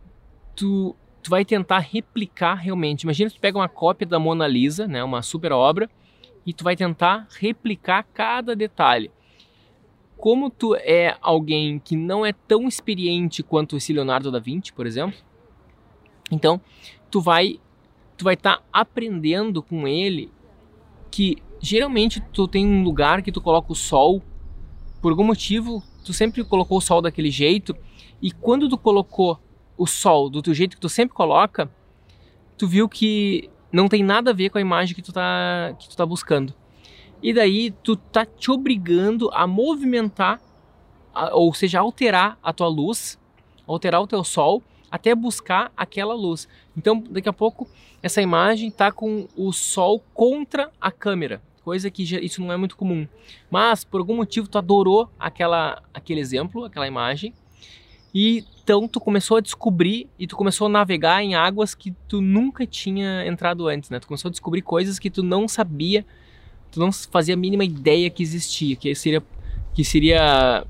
tu, 0.55 0.95
tu 1.23 1.31
vai 1.31 1.45
tentar 1.45 1.79
replicar 1.79 2.55
realmente. 2.55 3.05
Imagina 3.05 3.31
tu 3.31 3.41
pega 3.41 3.57
uma 3.57 3.69
cópia 3.69 4.07
da 4.07 4.19
Mona 4.19 4.47
Lisa, 4.47 4.87
né, 4.87 5.03
uma 5.03 5.23
super 5.23 5.53
obra, 5.53 5.89
e 6.45 6.53
tu 6.53 6.63
vai 6.63 6.77
tentar 6.77 7.27
replicar 7.39 8.05
cada 8.13 8.55
detalhe. 8.55 9.11
Como 10.21 10.51
tu 10.51 10.75
é 10.75 11.17
alguém 11.23 11.79
que 11.79 11.97
não 11.97 12.27
é 12.27 12.33
tão 12.33 12.69
experiente 12.69 13.43
quanto 13.43 13.77
esse 13.77 13.93
Leonardo 13.93 14.31
da 14.31 14.39
Vinci, 14.39 14.73
por 14.73 14.87
exemplo, 14.87 15.19
então 16.31 16.61
tu 17.11 17.21
vai 17.21 17.59
tu 18.17 18.25
vai 18.25 18.35
estar 18.35 18.59
tá 18.59 18.63
aprendendo 18.71 19.63
com 19.63 19.89
ele 19.89 20.31
que 21.11 21.39
geralmente 21.59 22.21
tu 22.33 22.47
tem 22.47 22.67
um 22.67 22.83
lugar 22.83 23.23
que 23.23 23.33
tu 23.33 23.41
coloca 23.41 23.73
o 23.73 23.75
sol, 23.75 24.23
por 25.01 25.11
algum 25.11 25.25
motivo 25.25 25.83
tu 26.05 26.13
sempre 26.13 26.45
colocou 26.45 26.79
o 26.79 26.83
sol 26.83 27.01
daquele 27.01 27.31
jeito, 27.31 27.75
e 28.21 28.31
quando 28.31 28.69
tu 28.69 28.77
colocou 28.77 29.39
o 29.77 29.87
sol 29.87 30.29
do 30.29 30.43
teu 30.43 30.53
jeito 30.53 30.77
que 30.77 30.81
tu 30.81 30.89
sempre 30.89 31.15
coloca, 31.15 31.71
tu 32.59 32.67
viu 32.67 32.89
que 32.89 33.49
não 33.73 33.89
tem 33.89 34.03
nada 34.03 34.31
a 34.31 34.35
ver 34.35 34.51
com 34.51 34.59
a 34.59 34.61
imagem 34.61 34.95
que 34.95 35.03
tu 35.03 35.13
tá, 35.13 35.75
que 35.79 35.89
tu 35.89 35.97
tá 35.97 36.05
buscando. 36.05 36.53
E 37.23 37.33
daí 37.33 37.71
tu 37.71 37.97
tá 37.97 38.25
te 38.25 38.51
obrigando 38.51 39.31
a 39.33 39.47
movimentar, 39.47 40.41
ou 41.33 41.53
seja, 41.53 41.81
alterar 41.81 42.39
a 42.43 42.53
tua 42.53 42.69
luz, 42.69 43.19
alterar 43.67 44.01
o 44.01 44.07
teu 44.07 44.25
sol 44.25 44.63
até 44.91 45.15
buscar 45.15 45.73
aquela 45.77 46.15
luz. 46.15 46.49
Então, 46.77 47.03
daqui 47.11 47.29
a 47.29 47.33
pouco 47.33 47.69
essa 48.03 48.21
imagem 48.21 48.71
tá 48.71 48.91
com 48.91 49.29
o 49.37 49.53
sol 49.53 50.03
contra 50.13 50.71
a 50.81 50.91
câmera, 50.91 51.41
coisa 51.63 51.91
que 51.91 52.05
já, 52.05 52.19
isso 52.19 52.41
não 52.41 52.53
é 52.53 52.57
muito 52.57 52.77
comum. 52.77 53.07
Mas 53.51 53.85
por 53.85 54.01
algum 54.01 54.17
motivo 54.17 54.49
tu 54.49 54.59
adorou 54.59 55.09
aquela 55.19 55.83
aquele 55.95 56.21
exemplo, 56.21 56.65
aquela 56.65 56.87
imagem. 56.87 57.33
E 58.13 58.45
então 58.63 58.89
tu 58.89 58.99
começou 58.99 59.37
a 59.37 59.41
descobrir 59.41 60.09
e 60.19 60.27
tu 60.27 60.37
começou 60.37 60.67
a 60.67 60.71
navegar 60.71 61.23
em 61.23 61.35
águas 61.35 61.75
que 61.75 61.93
tu 62.09 62.21
nunca 62.21 62.67
tinha 62.67 63.25
entrado 63.27 63.69
antes, 63.69 63.91
né? 63.91 64.01
Tu 64.01 64.09
começou 64.09 64.29
a 64.29 64.33
descobrir 64.33 64.63
coisas 64.63 64.99
que 64.99 65.11
tu 65.11 65.23
não 65.23 65.47
sabia 65.47 66.05
tu 66.71 66.81
não 66.81 66.91
fazia 66.93 67.35
a 67.35 67.37
mínima 67.37 67.65
ideia 67.65 68.09
que 68.11 68.23
existia, 68.23 68.77
que 68.77 68.95
seria 68.95 69.23
que 69.75 69.85
seria 69.85 70.67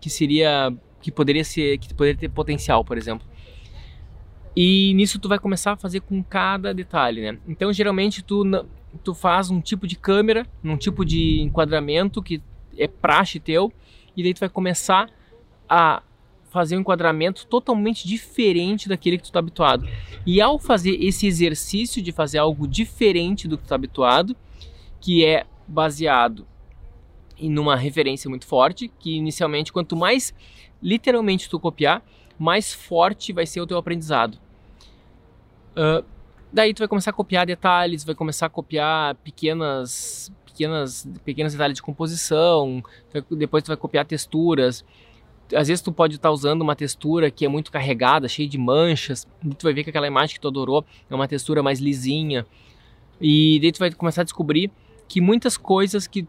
que 0.00 0.10
seria 0.10 0.72
que 1.00 1.10
poderia 1.10 1.44
ser 1.44 1.78
que 1.78 1.92
poderia 1.94 2.18
ter 2.18 2.28
potencial, 2.28 2.84
por 2.84 2.96
exemplo. 2.96 3.26
E 4.56 4.92
nisso 4.94 5.18
tu 5.18 5.28
vai 5.28 5.38
começar 5.38 5.72
a 5.72 5.76
fazer 5.76 6.00
com 6.00 6.22
cada 6.22 6.74
detalhe, 6.74 7.20
né? 7.20 7.38
Então 7.46 7.72
geralmente 7.72 8.22
tu 8.22 8.44
tu 9.04 9.14
faz 9.14 9.50
um 9.50 9.60
tipo 9.60 9.86
de 9.86 9.96
câmera, 9.96 10.46
um 10.64 10.76
tipo 10.76 11.04
de 11.04 11.40
enquadramento 11.40 12.22
que 12.22 12.42
é 12.76 12.88
praxe 12.88 13.38
teu, 13.38 13.72
e 14.16 14.22
daí 14.22 14.34
tu 14.34 14.40
vai 14.40 14.48
começar 14.48 15.10
a 15.68 16.02
fazer 16.50 16.76
um 16.76 16.80
enquadramento 16.80 17.46
totalmente 17.46 18.08
diferente 18.08 18.88
daquele 18.88 19.18
que 19.18 19.24
tu 19.24 19.26
está 19.26 19.38
habituado. 19.38 19.86
E 20.26 20.40
ao 20.40 20.58
fazer 20.58 20.96
esse 21.02 21.26
exercício 21.26 22.02
de 22.02 22.10
fazer 22.10 22.38
algo 22.38 22.66
diferente 22.66 23.46
do 23.46 23.56
que 23.56 23.62
tu 23.62 23.66
está 23.66 23.74
habituado, 23.74 24.34
que 25.00 25.24
é 25.24 25.46
baseado 25.66 26.46
em 27.38 27.56
uma 27.58 27.76
referência 27.76 28.28
muito 28.28 28.46
forte, 28.46 28.88
que 28.98 29.14
inicialmente 29.16 29.72
quanto 29.72 29.96
mais 29.96 30.34
literalmente 30.82 31.48
tu 31.48 31.58
copiar, 31.58 32.02
mais 32.38 32.72
forte 32.72 33.32
vai 33.32 33.46
ser 33.46 33.60
o 33.60 33.66
teu 33.66 33.78
aprendizado. 33.78 34.38
Uh, 35.72 36.04
daí 36.52 36.72
tu 36.72 36.80
vai 36.80 36.88
começar 36.88 37.10
a 37.10 37.14
copiar 37.14 37.46
detalhes, 37.46 38.04
vai 38.04 38.14
começar 38.14 38.46
a 38.46 38.48
copiar 38.48 39.14
pequenas, 39.16 40.32
pequenas, 40.44 41.08
pequenos 41.24 41.52
detalhes 41.52 41.76
de 41.76 41.82
composição, 41.82 42.82
depois 43.30 43.62
tu 43.62 43.68
vai 43.68 43.76
copiar 43.76 44.04
texturas. 44.04 44.84
Às 45.54 45.68
vezes 45.68 45.80
tu 45.80 45.90
pode 45.90 46.16
estar 46.16 46.30
usando 46.30 46.60
uma 46.60 46.76
textura 46.76 47.30
que 47.30 47.44
é 47.44 47.48
muito 47.48 47.72
carregada, 47.72 48.28
cheia 48.28 48.48
de 48.48 48.58
manchas, 48.58 49.26
e 49.44 49.54
tu 49.54 49.62
vai 49.64 49.72
ver 49.72 49.82
que 49.84 49.90
aquela 49.90 50.06
imagem 50.06 50.34
que 50.34 50.40
tu 50.40 50.48
adorou 50.48 50.84
é 51.08 51.14
uma 51.14 51.26
textura 51.26 51.62
mais 51.62 51.78
lisinha. 51.78 52.46
E 53.20 53.58
daí 53.60 53.72
tu 53.72 53.78
vai 53.78 53.90
começar 53.90 54.20
a 54.20 54.24
descobrir 54.24 54.70
que 55.08 55.20
muitas 55.20 55.56
coisas 55.56 56.06
que 56.06 56.26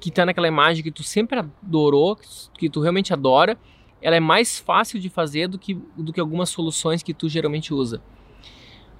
que 0.00 0.10
tá 0.10 0.26
naquela 0.26 0.46
imagem 0.46 0.82
que 0.84 0.90
tu 0.90 1.02
sempre 1.02 1.38
adorou, 1.38 2.18
que 2.58 2.68
tu 2.68 2.82
realmente 2.82 3.14
adora, 3.14 3.56
ela 4.02 4.14
é 4.14 4.20
mais 4.20 4.58
fácil 4.58 5.00
de 5.00 5.08
fazer 5.08 5.48
do 5.48 5.58
que, 5.58 5.72
do 5.96 6.12
que 6.12 6.20
algumas 6.20 6.50
soluções 6.50 7.02
que 7.02 7.14
tu 7.14 7.26
geralmente 7.26 7.72
usa. 7.72 8.02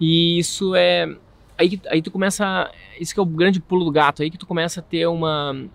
E 0.01 0.39
isso 0.39 0.75
é 0.75 1.15
aí 1.59 1.79
aí 1.91 2.01
tu 2.01 2.11
começa, 2.11 2.71
isso 2.99 3.13
que 3.13 3.21
é 3.21 3.23
o 3.23 3.27
grande 3.27 3.61
pulo 3.61 3.85
do 3.85 3.91
gato, 3.91 4.23
aí 4.23 4.31
que 4.31 4.39
tu 4.39 4.47
começa 4.47 4.81
a 4.81 4.83
ter 4.83 5.07
uma 5.07 5.69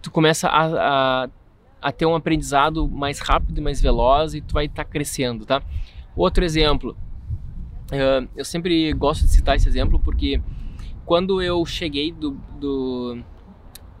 tu 0.00 0.10
começa 0.10 0.48
a, 0.48 1.24
a, 1.24 1.28
a 1.82 1.92
ter 1.92 2.06
um 2.06 2.14
aprendizado 2.14 2.88
mais 2.88 3.18
rápido 3.18 3.58
e 3.58 3.60
mais 3.60 3.78
veloz 3.78 4.34
e 4.34 4.40
tu 4.40 4.54
vai 4.54 4.64
estar 4.64 4.84
tá 4.84 4.90
crescendo, 4.90 5.44
tá? 5.44 5.62
Outro 6.16 6.44
exemplo, 6.44 6.96
eu 8.34 8.44
sempre 8.44 8.90
gosto 8.94 9.22
de 9.22 9.28
citar 9.28 9.56
esse 9.56 9.68
exemplo 9.68 10.00
porque 10.00 10.40
quando 11.04 11.42
eu 11.42 11.64
cheguei 11.64 12.12
do, 12.12 12.32
do 12.58 13.18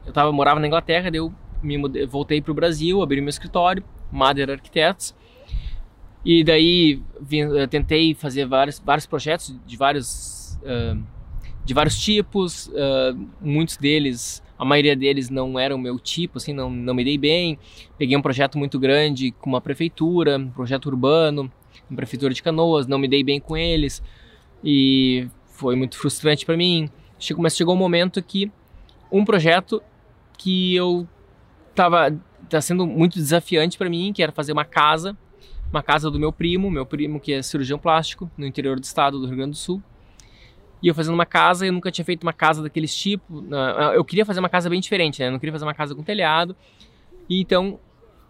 eu 0.06 0.12
tava 0.12 0.32
morava 0.32 0.60
na 0.60 0.66
Inglaterra, 0.66 1.10
daí 1.10 1.18
eu 1.18 1.32
me 1.62 1.78
mudei, 1.78 2.06
voltei 2.06 2.40
para 2.40 2.52
o 2.52 2.54
Brasil, 2.54 3.02
abri 3.02 3.20
meu 3.20 3.30
escritório, 3.30 3.82
Mother 4.10 4.50
Architects, 4.50 5.14
e 6.24 6.42
daí 6.44 7.02
vim, 7.20 7.44
tentei 7.68 8.14
fazer 8.14 8.46
vários, 8.46 8.78
vários 8.78 9.06
projetos 9.06 9.54
de 9.66 9.76
vários 9.76 10.58
uh, 10.62 11.02
de 11.64 11.72
vários 11.72 11.98
tipos, 11.98 12.68
uh, 12.68 13.28
muitos 13.40 13.78
deles, 13.78 14.42
a 14.58 14.64
maioria 14.64 14.94
deles 14.94 15.30
não 15.30 15.58
eram 15.58 15.78
meu 15.78 15.98
tipo, 15.98 16.36
assim, 16.38 16.52
não, 16.52 16.68
não 16.70 16.94
me 16.94 17.02
dei 17.02 17.16
bem. 17.16 17.58
Peguei 17.96 18.16
um 18.16 18.22
projeto 18.22 18.58
muito 18.58 18.78
grande 18.78 19.32
com 19.32 19.48
uma 19.48 19.60
prefeitura, 19.60 20.36
um 20.38 20.50
projeto 20.50 20.86
urbano, 20.86 21.50
uma 21.88 21.96
prefeitura 21.96 22.34
de 22.34 22.42
Canoas, 22.42 22.86
não 22.86 22.98
me 22.98 23.08
dei 23.08 23.24
bem 23.24 23.40
com 23.40 23.56
eles 23.56 24.02
e 24.62 25.26
foi 25.54 25.74
muito 25.76 25.96
frustrante 25.96 26.44
para 26.44 26.56
mim. 26.56 26.90
Chegou, 27.18 27.42
mas 27.42 27.56
chegou 27.56 27.74
um 27.74 27.78
momento 27.78 28.22
que 28.22 28.50
um 29.10 29.24
projeto 29.24 29.82
que 30.36 30.74
eu 30.74 31.08
tava 31.74 32.16
tá 32.48 32.60
sendo 32.60 32.86
muito 32.86 33.14
desafiante 33.14 33.78
para 33.78 33.88
mim, 33.88 34.12
que 34.12 34.22
era 34.22 34.32
fazer 34.32 34.52
uma 34.52 34.64
casa, 34.64 35.16
uma 35.70 35.82
casa 35.82 36.10
do 36.10 36.18
meu 36.18 36.32
primo, 36.32 36.70
meu 36.70 36.84
primo 36.84 37.18
que 37.18 37.32
é 37.32 37.42
cirurgião 37.42 37.78
plástico 37.78 38.30
no 38.36 38.44
interior 38.46 38.78
do 38.78 38.84
estado 38.84 39.18
do 39.18 39.26
Rio 39.26 39.36
Grande 39.36 39.52
do 39.52 39.56
Sul. 39.56 39.82
E 40.82 40.88
eu 40.88 40.94
fazendo 40.94 41.14
uma 41.14 41.24
casa, 41.24 41.66
eu 41.66 41.72
nunca 41.72 41.90
tinha 41.90 42.04
feito 42.04 42.24
uma 42.24 42.32
casa 42.32 42.62
daqueles 42.62 42.94
tipo. 42.94 43.44
Eu 43.94 44.04
queria 44.04 44.26
fazer 44.26 44.40
uma 44.40 44.50
casa 44.50 44.68
bem 44.68 44.80
diferente, 44.80 45.20
né? 45.20 45.28
Eu 45.28 45.32
não 45.32 45.38
queria 45.38 45.52
fazer 45.52 45.64
uma 45.64 45.72
casa 45.72 45.94
com 45.94 46.02
telhado. 46.02 46.54
E 47.28 47.40
então 47.40 47.78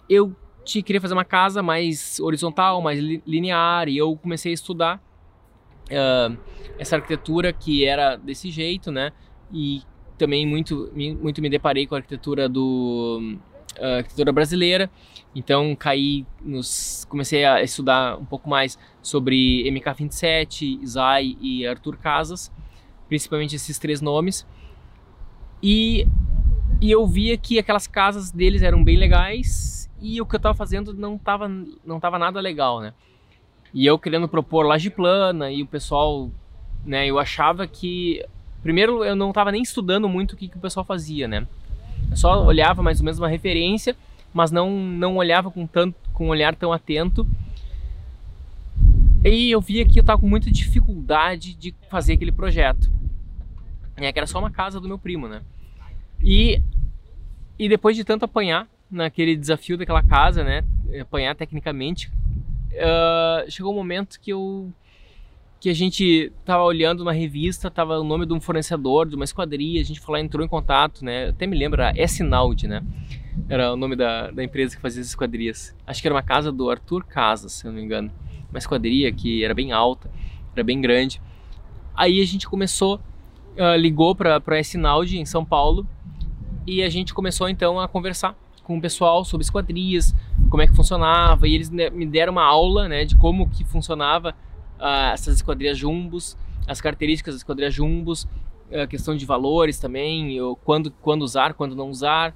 eu 0.08 0.36
queria 0.64 1.00
fazer 1.00 1.14
uma 1.14 1.24
casa 1.24 1.62
mais 1.62 2.20
horizontal, 2.20 2.80
mais 2.80 3.00
linear, 3.26 3.88
e 3.88 3.96
eu 3.96 4.16
comecei 4.16 4.52
a 4.52 4.54
estudar 4.54 5.02
essa 6.78 6.96
arquitetura 6.96 7.52
que 7.52 7.84
era 7.84 8.16
desse 8.16 8.50
jeito, 8.50 8.90
né? 8.90 9.12
E 9.52 9.82
também 10.16 10.46
muito, 10.46 10.90
muito 10.94 11.42
me 11.42 11.50
deparei 11.50 11.86
com 11.86 11.94
a 11.94 11.98
arquitetura 11.98 12.48
do 12.48 13.36
a 13.80 13.96
arquitetura 13.96 14.32
brasileira. 14.32 14.90
Então 15.34 15.74
caí 15.74 16.24
nos, 16.40 17.04
comecei 17.08 17.44
a 17.44 17.62
estudar 17.62 18.16
um 18.18 18.24
pouco 18.24 18.48
mais 18.48 18.78
sobre 19.02 19.64
MK27, 19.70 20.84
Zay 20.86 21.36
e 21.40 21.66
Arthur 21.66 21.96
Casas, 21.96 22.52
principalmente 23.08 23.56
esses 23.56 23.78
três 23.78 24.00
nomes. 24.00 24.46
E, 25.62 26.06
e 26.80 26.90
eu 26.90 27.06
via 27.06 27.36
que 27.36 27.58
aquelas 27.58 27.86
casas 27.86 28.30
deles 28.30 28.62
eram 28.62 28.84
bem 28.84 28.96
legais 28.96 29.90
e 30.00 30.20
o 30.20 30.26
que 30.26 30.34
eu 30.34 30.38
estava 30.38 30.54
fazendo 30.54 30.92
não 30.92 31.16
estava 31.16 31.48
não 31.84 31.98
tava 31.98 32.18
nada 32.18 32.40
legal, 32.40 32.80
né? 32.80 32.92
E 33.74 33.84
eu 33.84 33.98
querendo 33.98 34.28
propor 34.28 34.64
laje 34.64 34.88
plana 34.88 35.50
e 35.50 35.60
o 35.60 35.66
pessoal, 35.66 36.30
né, 36.86 37.06
eu 37.08 37.18
achava 37.18 37.66
que 37.66 38.24
primeiro 38.62 39.04
eu 39.04 39.16
não 39.16 39.30
estava 39.30 39.50
nem 39.50 39.62
estudando 39.62 40.08
muito 40.08 40.32
o 40.32 40.36
que, 40.36 40.48
que 40.48 40.56
o 40.56 40.60
pessoal 40.60 40.86
fazia, 40.86 41.26
né? 41.26 41.44
Eu 42.08 42.16
só 42.16 42.44
olhava 42.44 42.84
mais 42.84 43.00
ou 43.00 43.04
menos 43.04 43.18
uma 43.18 43.28
referência, 43.28 43.96
mas 44.32 44.52
não 44.52 44.70
não 44.70 45.16
olhava 45.16 45.50
com 45.50 45.66
tanto 45.66 45.96
com 46.12 46.26
um 46.26 46.30
olhar 46.30 46.54
tão 46.54 46.72
atento. 46.72 47.26
E 49.24 49.50
eu 49.50 49.60
via 49.60 49.84
que 49.84 49.98
eu 49.98 50.02
estava 50.02 50.20
com 50.20 50.28
muita 50.28 50.52
dificuldade 50.52 51.54
de 51.54 51.74
fazer 51.90 52.12
aquele 52.12 52.30
projeto. 52.30 52.88
É, 53.96 54.12
que 54.12 54.18
era 54.18 54.26
só 54.26 54.38
uma 54.38 54.50
casa 54.50 54.80
do 54.80 54.86
meu 54.86 54.98
primo, 54.98 55.26
né? 55.26 55.42
E 56.22 56.62
e 57.58 57.68
depois 57.68 57.96
de 57.96 58.04
tanto 58.04 58.24
apanhar 58.24 58.68
naquele 58.88 59.36
desafio 59.36 59.76
daquela 59.76 60.02
casa, 60.02 60.44
né? 60.44 60.62
Apanhar 61.00 61.34
tecnicamente, 61.34 62.10
uh, 62.76 63.50
chegou 63.50 63.72
um 63.72 63.76
momento 63.76 64.20
que 64.20 64.32
eu 64.32 64.72
que 65.64 65.70
a 65.70 65.74
gente 65.74 66.30
tava 66.44 66.62
olhando 66.62 67.00
uma 67.00 67.12
revista, 67.14 67.70
tava 67.70 67.98
o 67.98 68.04
nome 68.04 68.26
de 68.26 68.34
um 68.34 68.40
fornecedor, 68.40 69.08
de 69.08 69.16
uma 69.16 69.24
esquadria, 69.24 69.80
a 69.80 69.84
gente 69.84 69.98
falou, 69.98 70.20
entrou 70.20 70.44
em 70.44 70.48
contato, 70.48 71.02
né? 71.02 71.24
Eu 71.24 71.30
até 71.30 71.46
me 71.46 71.56
lembro, 71.56 71.80
era 71.80 71.98
S-Naud, 71.98 72.68
né? 72.68 72.82
Era 73.48 73.72
o 73.72 73.76
nome 73.76 73.96
da, 73.96 74.30
da 74.30 74.44
empresa 74.44 74.76
que 74.76 74.82
fazia 74.82 75.00
as 75.00 75.08
esquadrias. 75.08 75.74
Acho 75.86 76.02
que 76.02 76.06
era 76.06 76.14
uma 76.14 76.22
casa 76.22 76.52
do 76.52 76.68
Arthur 76.68 77.06
Casas, 77.06 77.52
se 77.52 77.66
eu 77.66 77.72
não 77.72 77.78
me 77.78 77.82
engano. 77.82 78.12
Uma 78.50 78.58
esquadria 78.58 79.10
que 79.10 79.42
era 79.42 79.54
bem 79.54 79.72
alta, 79.72 80.10
era 80.54 80.62
bem 80.62 80.78
grande. 80.82 81.18
Aí 81.96 82.20
a 82.20 82.26
gente 82.26 82.46
começou, 82.46 83.00
uh, 83.56 83.74
ligou 83.78 84.14
para 84.14 84.42
a 84.46 84.56
S-Naud 84.58 85.18
em 85.18 85.24
São 85.24 85.46
Paulo 85.46 85.88
e 86.66 86.82
a 86.82 86.90
gente 86.90 87.14
começou 87.14 87.48
então 87.48 87.80
a 87.80 87.88
conversar 87.88 88.36
com 88.64 88.78
o 88.78 88.80
pessoal 88.80 89.24
sobre 89.24 89.44
esquadrias, 89.44 90.14
como 90.50 90.62
é 90.62 90.66
que 90.66 90.74
funcionava, 90.74 91.46
e 91.46 91.54
eles 91.54 91.70
me 91.70 92.06
deram 92.06 92.32
uma 92.32 92.44
aula 92.44 92.88
né, 92.88 93.04
de 93.04 93.14
como 93.14 93.48
que 93.48 93.64
funcionava 93.64 94.34
uh, 94.80 95.12
essas 95.12 95.36
esquadrias 95.36 95.78
jumbos, 95.78 96.36
as 96.66 96.80
características 96.80 97.34
das 97.34 97.40
esquadrias 97.40 97.72
jumbos, 97.72 98.26
a 98.72 98.86
questão 98.86 99.14
de 99.14 99.24
valores 99.26 99.78
também, 99.78 100.32
eu, 100.32 100.56
quando, 100.64 100.90
quando 101.02 101.22
usar, 101.22 101.54
quando 101.54 101.76
não 101.76 101.90
usar. 101.90 102.34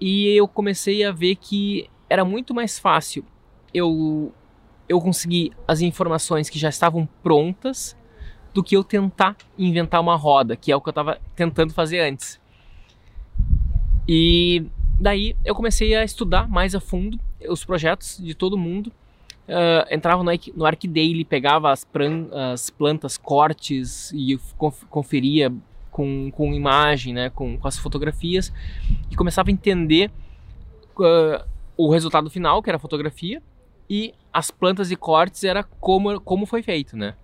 E 0.00 0.28
eu 0.28 0.46
comecei 0.46 1.04
a 1.04 1.12
ver 1.12 1.36
que 1.36 1.90
era 2.08 2.24
muito 2.24 2.54
mais 2.54 2.78
fácil 2.78 3.24
eu, 3.74 4.32
eu 4.88 5.00
conseguir 5.00 5.52
as 5.66 5.80
informações 5.80 6.48
que 6.48 6.58
já 6.58 6.68
estavam 6.68 7.06
prontas 7.22 7.96
do 8.54 8.62
que 8.62 8.76
eu 8.76 8.84
tentar 8.84 9.36
inventar 9.58 10.00
uma 10.00 10.16
roda, 10.16 10.56
que 10.56 10.72
é 10.72 10.76
o 10.76 10.80
que 10.80 10.88
eu 10.88 10.92
estava 10.92 11.18
tentando 11.34 11.74
fazer 11.74 12.00
antes. 12.00 12.40
E 14.08 14.64
daí 14.98 15.36
eu 15.44 15.54
comecei 15.54 15.94
a 15.94 16.04
estudar 16.04 16.48
mais 16.48 16.74
a 16.74 16.80
fundo 16.80 17.18
os 17.48 17.64
projetos 17.64 18.18
de 18.22 18.34
todo 18.34 18.56
mundo. 18.56 18.92
Uh, 19.48 19.86
entrava 19.94 20.24
no, 20.24 20.30
no 20.56 20.66
ArcDaily, 20.66 21.24
pegava 21.24 21.70
as, 21.70 21.84
pran, 21.84 22.26
as, 22.52 22.68
plantas, 22.68 23.16
cortes 23.16 24.10
e 24.12 24.36
conferia 24.90 25.52
com, 25.88 26.32
com 26.32 26.52
imagem, 26.52 27.14
né, 27.14 27.30
com, 27.30 27.56
com 27.56 27.68
as 27.68 27.78
fotografias 27.78 28.52
e 29.08 29.14
começava 29.14 29.48
a 29.48 29.52
entender 29.52 30.10
uh, 30.98 31.46
o 31.76 31.90
resultado 31.92 32.28
final, 32.28 32.60
que 32.60 32.68
era 32.68 32.76
a 32.76 32.80
fotografia, 32.80 33.40
e 33.88 34.12
as 34.32 34.50
plantas 34.50 34.90
e 34.90 34.96
cortes 34.96 35.44
era 35.44 35.62
como, 35.62 36.20
como 36.20 36.44
foi 36.44 36.62
feito, 36.62 36.96
né? 36.96 37.14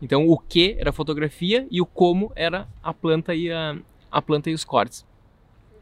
Então 0.00 0.28
o 0.28 0.38
que 0.38 0.76
era 0.78 0.92
fotografia 0.92 1.66
e 1.70 1.80
o 1.80 1.86
como 1.86 2.32
era 2.36 2.68
a 2.82 2.94
planta 2.94 3.34
e 3.34 3.50
a, 3.50 3.76
a 4.10 4.22
planta 4.22 4.50
e 4.50 4.54
os 4.54 4.64
cortes. 4.64 5.04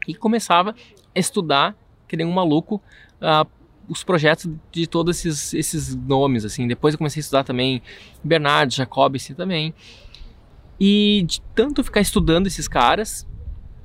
E 0.07 0.13
começava 0.13 0.75
a 1.15 1.19
estudar, 1.19 1.75
que 2.07 2.17
nem 2.17 2.25
um 2.25 2.31
maluco, 2.31 2.81
uh, 3.21 3.47
os 3.87 4.03
projetos 4.03 4.49
de 4.71 4.87
todos 4.87 5.25
esses, 5.25 5.53
esses 5.53 5.95
nomes, 5.95 6.45
assim. 6.45 6.67
Depois 6.67 6.93
eu 6.93 6.97
comecei 6.97 7.19
a 7.19 7.21
estudar 7.21 7.43
também 7.43 7.81
Bernard, 8.23 8.73
Jacobs 8.73 9.27
também. 9.35 9.73
E 10.79 11.23
de 11.27 11.41
tanto 11.53 11.83
ficar 11.83 12.01
estudando 12.01 12.47
esses 12.47 12.67
caras 12.67 13.27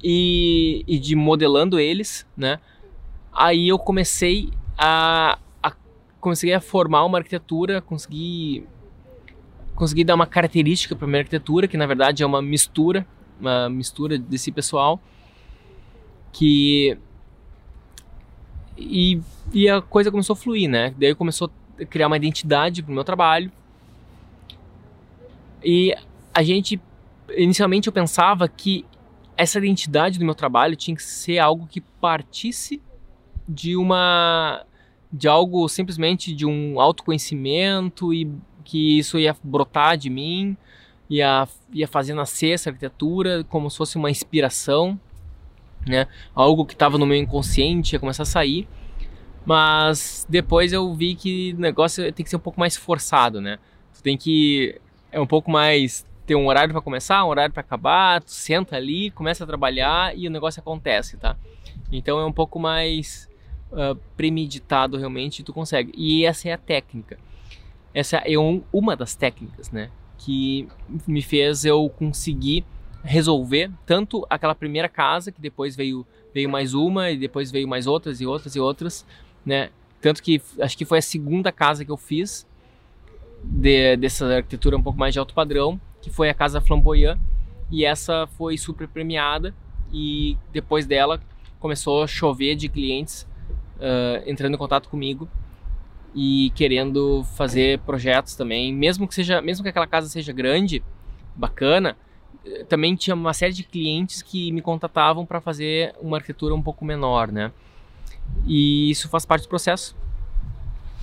e, 0.02 0.85
e 0.87 0.99
de 0.99 1.16
modelando 1.16 1.78
eles, 1.78 2.26
né? 2.37 2.61
Aí 3.32 3.68
eu 3.68 3.78
comecei 3.78 4.50
a, 4.78 5.38
a 5.62 5.73
comecei 6.20 6.54
a 6.54 6.61
formar 6.61 7.04
uma 7.04 7.18
arquitetura, 7.18 7.82
consegui 7.82 8.64
consegui 9.75 10.04
dar 10.04 10.14
uma 10.14 10.26
característica 10.26 10.96
para 10.96 11.06
minha 11.06 11.18
arquitetura, 11.18 11.68
que 11.68 11.76
na 11.76 11.87
verdade 11.87 12.23
é 12.23 12.26
uma 12.26 12.40
mistura, 12.40 13.06
uma 13.38 13.68
mistura 13.68 14.16
desse 14.16 14.50
pessoal 14.50 15.00
que 16.37 16.99
e, 18.76 19.19
e 19.55 19.71
a 19.71 19.81
coisa 19.81 20.11
começou 20.11 20.35
a 20.35 20.37
fluir, 20.37 20.69
né? 20.69 20.95
Daí 20.99 21.14
começou 21.14 21.50
a 21.81 21.85
criar 21.87 22.09
uma 22.09 22.16
identidade 22.16 22.83
pro 22.83 22.93
meu 22.93 23.05
trabalho. 23.05 23.50
E 25.64 25.95
a 26.35 26.43
gente 26.43 26.78
inicialmente 27.35 27.87
eu 27.87 27.93
pensava 27.93 28.47
que 28.49 28.85
essa 29.35 29.59
identidade 29.59 30.19
do 30.19 30.26
meu 30.26 30.35
trabalho 30.35 30.76
tinha 30.76 30.95
que 30.95 31.02
ser 31.02 31.38
algo 31.38 31.66
que 31.66 31.81
partisse 31.81 32.83
de 33.49 33.75
uma 33.75 34.62
de 35.11 35.26
algo 35.28 35.66
simplesmente 35.69 36.35
de 36.35 36.45
um 36.45 36.78
autoconhecimento 36.78 38.12
e 38.12 38.31
que 38.62 38.99
isso 38.99 39.19
ia 39.19 39.35
brotar 39.43 39.97
de 39.97 40.11
mim, 40.11 40.55
ia, 41.09 41.49
ia 41.73 41.88
fazer 41.88 42.12
nascer 42.12 42.50
essa 42.50 42.69
arquitetura 42.69 43.43
como 43.45 43.71
se 43.71 43.78
fosse 43.78 43.97
uma 43.97 44.11
inspiração 44.11 45.00
né? 45.87 46.07
Algo 46.35 46.64
que 46.64 46.75
estava 46.75 46.99
no 46.99 47.07
meu 47.07 47.16
inconsciente 47.16 47.95
ia 47.95 48.00
começar 48.00 48.25
a 48.25 48.26
sair. 48.26 48.69
Mas 49.45 50.26
depois 50.28 50.73
eu 50.73 50.93
vi 50.95 51.14
que 51.14 51.55
o 51.57 51.61
negócio 51.61 52.12
tem 52.12 52.25
que 52.25 52.31
ser 52.31 52.37
um 52.37 52.40
pouco 52.40 52.59
mais 52.59 52.76
forçado, 52.76 53.40
né? 53.40 53.59
Tu 53.95 54.02
tem 54.02 54.16
que 54.16 54.81
é 55.12 55.21
um 55.21 55.26
pouco 55.26 55.50
mais 55.50 56.05
ter 56.26 56.35
um 56.35 56.49
horário 56.49 56.73
para 56.73 56.83
começar, 56.83 57.25
um 57.25 57.28
horário 57.28 57.52
para 57.52 57.61
acabar, 57.61 58.21
tu 58.21 58.33
senta 58.33 58.76
ali, 58.76 59.11
começa 59.12 59.45
a 59.45 59.47
trabalhar 59.47 60.16
e 60.19 60.26
o 60.26 60.31
negócio 60.31 60.61
acontece, 60.61 61.16
tá? 61.16 61.37
Então 61.90 62.19
é 62.19 62.26
um 62.26 62.33
pouco 62.33 62.59
mais 62.59 63.28
uh, 63.71 63.95
premeditado 64.16 64.97
realmente, 64.97 65.45
tu 65.45 65.52
consegue. 65.52 65.93
E 65.97 66.26
essa 66.26 66.49
é 66.49 66.52
a 66.52 66.59
técnica. 66.59 67.16
Essa 67.95 68.16
é 68.19 68.37
um, 68.37 68.62
uma 68.73 68.97
das 68.97 69.14
técnicas, 69.14 69.71
né? 69.71 69.90
Que 70.19 70.69
me 71.07 71.23
fez 71.23 71.64
eu 71.64 71.88
conseguir 71.88 72.64
resolver 73.06 73.70
tanto 73.86 74.26
aquela 74.28 74.54
primeira 74.54 74.88
casa, 74.88 75.31
que 75.31 75.40
depois 75.40 75.76
veio, 75.76 76.04
veio 76.35 76.50
mais 76.50 76.74
uma, 76.74 77.11
e 77.11 77.16
depois 77.16 77.50
veio 77.50 77.68
mais 77.68 77.87
outras 77.87 78.20
e 78.20 78.26
outras 78.26 78.57
e 78.57 78.61
outras, 78.61 79.07
né? 79.44 79.70
Tanto 80.00 80.22
que 80.22 80.42
acho 80.61 80.76
que 80.76 80.85
foi 80.85 80.98
a 80.98 81.02
segunda 81.02 81.52
casa 81.52 81.85
que 81.85 81.90
eu 81.90 81.96
fiz 81.96 82.46
de, 83.42 83.96
dessa 83.96 84.26
arquitetura 84.26 84.76
um 84.76 84.83
pouco 84.83 84.98
mais 84.98 85.12
de 85.12 85.18
alto 85.18 85.33
padrão, 85.33 85.81
que 86.02 86.11
foi 86.11 86.28
a 86.28 86.35
Casa 86.35 86.61
Flamboyant, 86.61 87.18
e 87.70 87.85
essa 87.85 88.26
foi 88.37 88.59
super 88.59 88.88
premiada, 88.88 89.54
e 89.92 90.37
depois 90.52 90.85
dela 90.85 91.20
começou 91.61 92.02
a 92.02 92.07
chover 92.07 92.57
de 92.57 92.68
clientes 92.68 93.22
uh, 93.76 94.28
entrando 94.28 94.54
em 94.54 94.59
contato 94.59 94.88
comigo 94.88 95.28
e 96.14 96.50
querendo 96.54 97.24
fazer 97.37 97.78
projetos 97.81 98.35
também, 98.35 98.74
mesmo 98.74 99.07
que 99.07 99.14
seja, 99.14 99.40
mesmo 99.40 99.62
que 99.62 99.68
aquela 99.68 99.87
casa 99.87 100.09
seja 100.09 100.33
grande, 100.33 100.83
bacana, 101.37 101.96
também 102.68 102.94
tinha 102.94 103.14
uma 103.14 103.32
série 103.32 103.52
de 103.52 103.62
clientes 103.62 104.22
que 104.22 104.52
me 104.52 104.61
contatavam 104.61 105.24
para 105.26 105.40
fazer 105.40 105.94
uma 106.00 106.16
arquitetura 106.16 106.54
um 106.54 106.62
pouco 106.62 106.85
menor, 106.85 107.30
né? 107.30 107.52
E 108.46 108.90
isso 108.90 109.09
faz 109.09 109.24
parte 109.24 109.42
do 109.42 109.48
processo, 109.48 109.96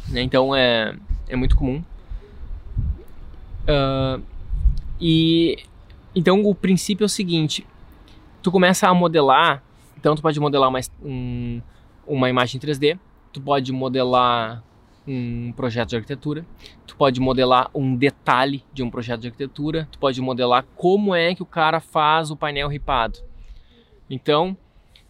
né? 0.10 0.22
Então 0.22 0.56
é, 0.56 0.96
é 1.28 1.36
muito 1.36 1.56
comum. 1.56 1.84
Uh, 3.64 4.22
e 5.00 5.58
então 6.16 6.44
o 6.46 6.54
princípio 6.54 7.04
é 7.04 7.08
o 7.08 7.10
seguinte: 7.10 7.66
tu 8.42 8.52
começa 8.52 8.88
a 8.88 8.94
modelar, 8.94 9.64
então 9.98 10.16
tu 10.16 10.22
pode 10.22 10.40
modelar 10.40 10.70
mais 10.70 10.92
um, 11.02 11.62
uma 12.06 12.30
imagem 12.30 12.60
3D, 12.60 12.98
tu 13.32 13.42
pode 13.42 13.72
modelar 13.72 14.64
um 15.08 15.52
projeto 15.52 15.90
de 15.90 15.96
arquitetura, 15.96 16.46
tu 16.88 16.96
pode 16.96 17.20
modelar 17.20 17.70
um 17.74 17.96
detalhe 17.96 18.64
de 18.74 18.84
um 18.84 18.90
projeto 18.90 19.22
de 19.22 19.28
arquitetura, 19.28 19.88
tu 19.92 20.00
pode 20.00 20.22
modelar 20.22 20.66
como 20.76 21.14
é 21.14 21.36
que 21.36 21.44
o 21.44 21.46
cara 21.46 21.80
faz 21.80 22.32
o 22.32 22.38
painel 22.38 22.68
ripado. 22.68 23.20
Então, 24.10 24.58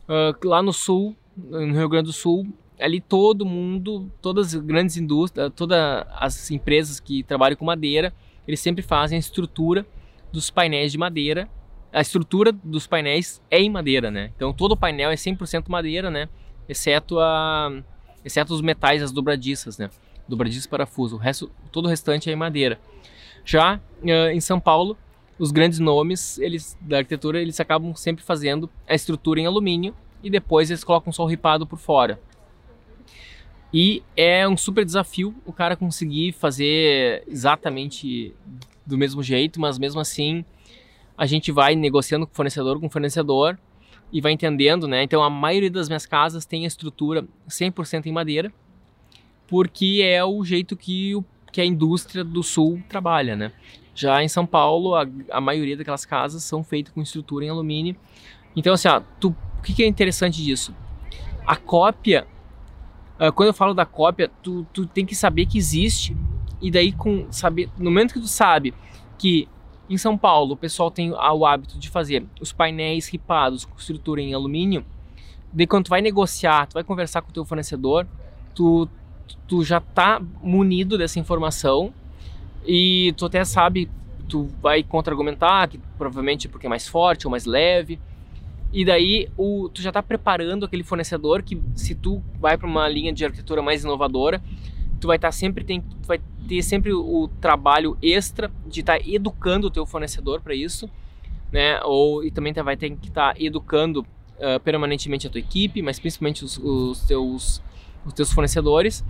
uh, 0.08 0.48
lá 0.48 0.62
no 0.62 0.74
sul, 0.74 1.16
no 1.36 1.74
Rio 1.74 1.90
Grande 1.90 2.08
do 2.08 2.14
Sul, 2.14 2.48
ali 2.80 3.00
todo 3.00 3.46
mundo, 3.46 4.12
todas 4.22 4.56
as 4.56 4.62
grandes 4.62 4.98
indústrias, 4.98 5.52
todas 5.56 6.06
as 6.12 6.52
empresas 6.52 7.00
que 7.00 7.24
trabalham 7.24 7.56
com 7.56 7.66
madeira, 7.66 8.14
eles 8.48 8.60
sempre 8.60 8.82
fazem 8.82 9.16
a 9.16 9.20
estrutura 9.20 9.86
dos 10.32 10.50
painéis 10.50 10.92
de 10.92 10.98
madeira. 10.98 11.48
A 11.92 12.02
estrutura 12.02 12.52
dos 12.52 12.88
painéis 12.88 13.42
é 13.50 13.62
em 13.62 13.70
madeira, 13.70 14.10
né? 14.10 14.32
Então 14.36 14.52
todo 14.52 14.76
painel 14.76 15.12
é 15.12 15.16
100% 15.16 15.70
madeira, 15.70 16.10
né? 16.10 16.28
Exceto 16.68 17.20
a 17.20 17.72
exceto 18.24 18.54
os 18.54 18.62
metais, 18.62 19.02
as 19.02 19.12
dobradiças, 19.12 19.78
né? 19.78 19.90
Dobradiças 20.28 20.68
parafuso. 20.68 21.16
O 21.16 21.20
resto, 21.20 21.52
todo 21.72 21.86
o 21.86 21.90
restante 21.90 22.30
é 22.30 22.34
em 22.34 22.36
madeira. 22.36 22.80
Já 23.46 23.76
uh, 24.02 24.30
em 24.32 24.40
São 24.40 24.60
Paulo, 24.60 24.98
os 25.38 25.52
grandes 25.52 25.80
nomes 25.80 26.38
eles, 26.38 26.78
da 26.80 26.98
arquitetura 26.98 27.42
eles 27.42 27.60
acabam 27.60 27.96
sempre 27.96 28.24
fazendo 28.24 28.70
a 28.88 28.96
estrutura 28.96 29.40
em 29.40 29.46
alumínio 29.46 29.94
e 30.24 30.30
depois 30.30 30.70
eles 30.70 30.84
colocam 30.84 31.12
o 31.16 31.26
ripado 31.26 31.68
por 31.68 31.78
fora. 31.78 32.20
E 33.74 34.04
é 34.16 34.48
um 34.48 34.56
super 34.56 34.86
desafio 34.86 35.36
o 35.46 35.52
cara 35.52 35.76
conseguir 35.76 36.32
fazer 36.32 37.24
exatamente 37.28 38.34
do 38.86 38.98
mesmo 38.98 39.24
jeito, 39.24 39.60
mas 39.60 39.80
mesmo 39.80 40.00
assim 40.00 40.46
a 41.18 41.26
gente 41.26 41.52
vai 41.52 41.76
negociando 41.76 42.26
com 42.26 42.34
fornecedor 42.34 42.80
com 42.80 42.90
fornecedor 42.90 43.58
e 44.13 44.21
vai 44.21 44.32
entendendo, 44.32 44.88
né? 44.88 45.02
Então 45.02 45.23
a 45.23 45.30
maioria 45.30 45.71
das 45.71 45.89
minhas 45.89 46.06
casas 46.06 46.45
tem 46.45 46.65
a 46.65 46.67
estrutura 46.67 47.26
100% 47.49 48.06
em 48.06 48.12
madeira, 48.12 48.54
porque 49.47 50.02
é 50.04 50.23
o 50.23 50.45
jeito 50.45 50.78
que, 50.78 51.15
o, 51.15 51.26
que 51.52 51.60
a 51.60 51.65
indústria 51.65 52.23
do 52.23 52.43
sul 52.43 52.80
trabalha, 52.88 53.36
né? 53.36 53.52
Já 53.95 54.23
em 54.23 54.28
São 54.28 54.45
Paulo, 54.45 54.93
a, 54.93 55.08
a 55.32 55.41
maioria 55.41 55.76
daquelas 55.76 56.06
casas 56.06 56.43
são 56.43 56.63
feitas 56.63 56.93
com 56.93 57.02
estrutura 57.02 57.43
em 57.43 57.49
alumínio. 57.49 57.95
Então, 58.56 58.73
assim, 58.73 58.88
ó, 58.88 59.02
tu, 59.19 59.36
o 59.58 59.62
que, 59.63 59.73
que 59.73 59.84
é 59.84 59.88
interessante 59.88 60.43
disso? 60.43 60.76
A 61.45 61.56
cópia, 61.56 62.28
uh, 63.19 63.32
quando 63.34 63.47
eu 63.47 63.54
falo 63.54 63.73
da 63.73 63.86
cópia, 63.86 64.30
tu, 64.43 64.65
tu 64.71 64.86
tem 64.86 65.06
que 65.06 65.15
saber 65.15 65.47
que 65.47 65.58
existe, 65.58 66.15
e 66.62 66.69
daí 66.69 66.91
com 66.91 67.32
saber, 67.32 67.67
no 67.78 67.86
momento 67.86 68.13
que 68.13 68.19
tu 68.19 68.28
sabe 68.28 68.73
que 69.17 69.47
em 69.89 69.98
São 69.98 70.17
Paulo, 70.17 70.54
o 70.54 70.58
pessoal 70.58 70.89
tem 70.89 71.12
o 71.12 71.46
hábito 71.46 71.78
de 71.78 71.89
fazer 71.89 72.26
os 72.39 72.52
painéis 72.52 73.08
ripados 73.10 73.65
com 73.65 73.78
estrutura 73.78 74.22
em 74.22 74.34
alumínio. 74.34 74.86
De 75.52 75.67
quando 75.67 75.86
tu 75.86 75.89
vai 75.89 76.02
negociar, 76.02 76.67
tu 76.67 76.74
vai 76.74 76.84
conversar 76.84 77.22
com 77.22 77.30
o 77.30 77.34
teu 77.34 77.46
fornecedor, 77.46 78.08
tu, 78.56 78.88
tu 79.48 79.63
já 79.63 79.80
tá 79.80 80.22
munido 80.41 80.98
dessa 80.98 81.19
informação 81.19 81.93
e 82.65 83.13
tu 83.17 83.26
até 83.26 83.43
sabe, 83.43 83.89
tu 84.28 84.50
vai 84.62 84.84
contra-argumentar, 84.84 85.67
que 85.67 85.78
provavelmente 85.98 86.48
é 86.48 86.50
porque 86.50 86.65
é 86.65 86.69
mais 86.69 86.88
forte 86.88 87.28
ou 87.28 87.32
mais 87.32 87.46
leve. 87.46 88.00
E 88.72 88.84
daí 88.84 89.30
o, 89.38 89.69
tu 89.69 89.82
já 89.82 89.89
está 89.91 90.02
preparando 90.02 90.65
aquele 90.65 90.84
fornecedor 90.84 91.43
que 91.43 91.62
se 91.76 91.93
tu 91.93 92.24
vai 92.39 92.58
para 92.58 92.67
uma 92.67 92.88
linha 92.88 93.13
de 93.13 93.24
arquitetura 93.24 93.62
mais 93.62 93.84
inovadora, 93.84 94.41
tu 95.04 95.08
vai 95.08 95.18
estar 95.18 95.28
tá 95.28 95.32
sempre 95.34 95.66
tem, 95.66 95.84
vai 96.08 96.22
ter 96.48 96.63
sempre 96.63 96.94
o 96.94 97.30
trabalho 97.42 97.98
extra 98.02 98.50
de 98.66 98.80
estar 98.80 98.98
tá 98.98 99.06
educando 99.06 99.68
o 99.68 99.70
teu 99.70 99.86
fornecedor 99.86 100.39
para 100.39 100.56
isso, 100.56 100.89
né? 101.52 101.82
Ou 101.84 102.24
e 102.24 102.32
também 102.32 102.54
tá, 102.54 102.63
vai 102.63 102.78
ter 102.78 102.89
que 102.96 103.10
estar 103.10 103.34
tá 103.34 103.39
educando 103.39 104.00
uh, 104.00 104.60
permanentemente 104.63 105.28
a 105.28 105.30
tua 105.30 105.39
equipe, 105.39 105.82
mas 105.82 106.00
principalmente 106.00 106.46
os, 106.46 106.58
os, 106.58 107.02
teus 107.02 107.62
os 108.06 108.13
teus 108.13 108.32
fornecedores, 108.32 109.04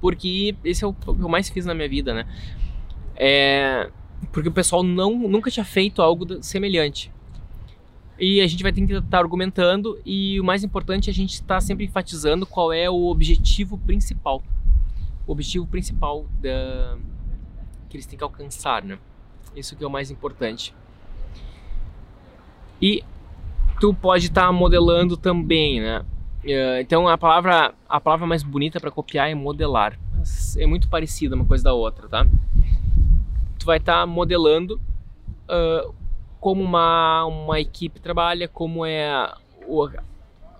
porque 0.00 0.54
esse 0.64 0.84
é 0.84 0.86
o 0.86 0.92
que 0.92 1.08
eu 1.08 1.28
mais 1.28 1.48
fiz 1.48 1.66
na 1.66 1.74
minha 1.74 1.88
vida, 1.88 2.14
né? 2.14 2.24
É, 3.16 3.90
porque 4.30 4.48
o 4.48 4.52
pessoal 4.52 4.84
não, 4.84 5.18
nunca 5.28 5.50
tinha 5.50 5.64
feito 5.64 6.00
algo 6.00 6.40
semelhante. 6.40 7.10
E 8.16 8.40
a 8.40 8.46
gente 8.46 8.62
vai 8.62 8.72
ter 8.72 8.86
que 8.86 8.92
estar 8.92 9.18
argumentando 9.18 10.00
e 10.06 10.40
o 10.40 10.44
mais 10.44 10.62
importante 10.62 11.10
é 11.10 11.12
a 11.12 11.14
gente 11.14 11.34
estar 11.34 11.56
tá 11.56 11.60
sempre 11.60 11.84
enfatizando 11.84 12.46
qual 12.46 12.72
é 12.72 12.88
o 12.88 13.06
objetivo 13.06 13.76
principal. 13.76 14.40
O 15.28 15.32
objetivo 15.32 15.66
principal 15.66 16.26
da... 16.40 16.98
que 17.88 17.96
eles 17.96 18.06
têm 18.06 18.18
que 18.18 18.24
alcançar, 18.24 18.82
né? 18.82 18.98
Isso 19.54 19.76
que 19.76 19.84
é 19.84 19.86
o 19.86 19.90
mais 19.90 20.10
importante. 20.10 20.74
E 22.82 23.04
tu 23.78 23.94
pode 23.94 24.26
estar 24.26 24.46
tá 24.46 24.52
modelando 24.52 25.16
também, 25.16 25.80
né? 25.80 26.04
Eh, 26.44 26.80
então 26.80 27.06
a 27.06 27.18
palavra 27.18 27.74
a 27.88 28.00
palavra 28.00 28.26
mais 28.26 28.42
bonita 28.42 28.80
para 28.80 28.90
copiar 28.90 29.30
é 29.30 29.34
modelar. 29.34 29.98
Mas 30.16 30.56
é 30.56 30.66
muito 30.66 30.88
parecida 30.88 31.36
uma 31.36 31.44
coisa 31.44 31.64
da 31.64 31.74
outra, 31.74 32.08
tá? 32.08 32.26
Tu 33.58 33.66
vai 33.66 33.78
estar 33.78 34.00
tá 34.00 34.06
modelando 34.06 34.80
uh, 35.44 35.94
como 36.40 36.62
uma, 36.62 37.24
uma 37.26 37.60
equipe 37.60 38.00
trabalha, 38.00 38.48
como 38.48 38.84
é 38.84 39.32
o, 39.66 39.88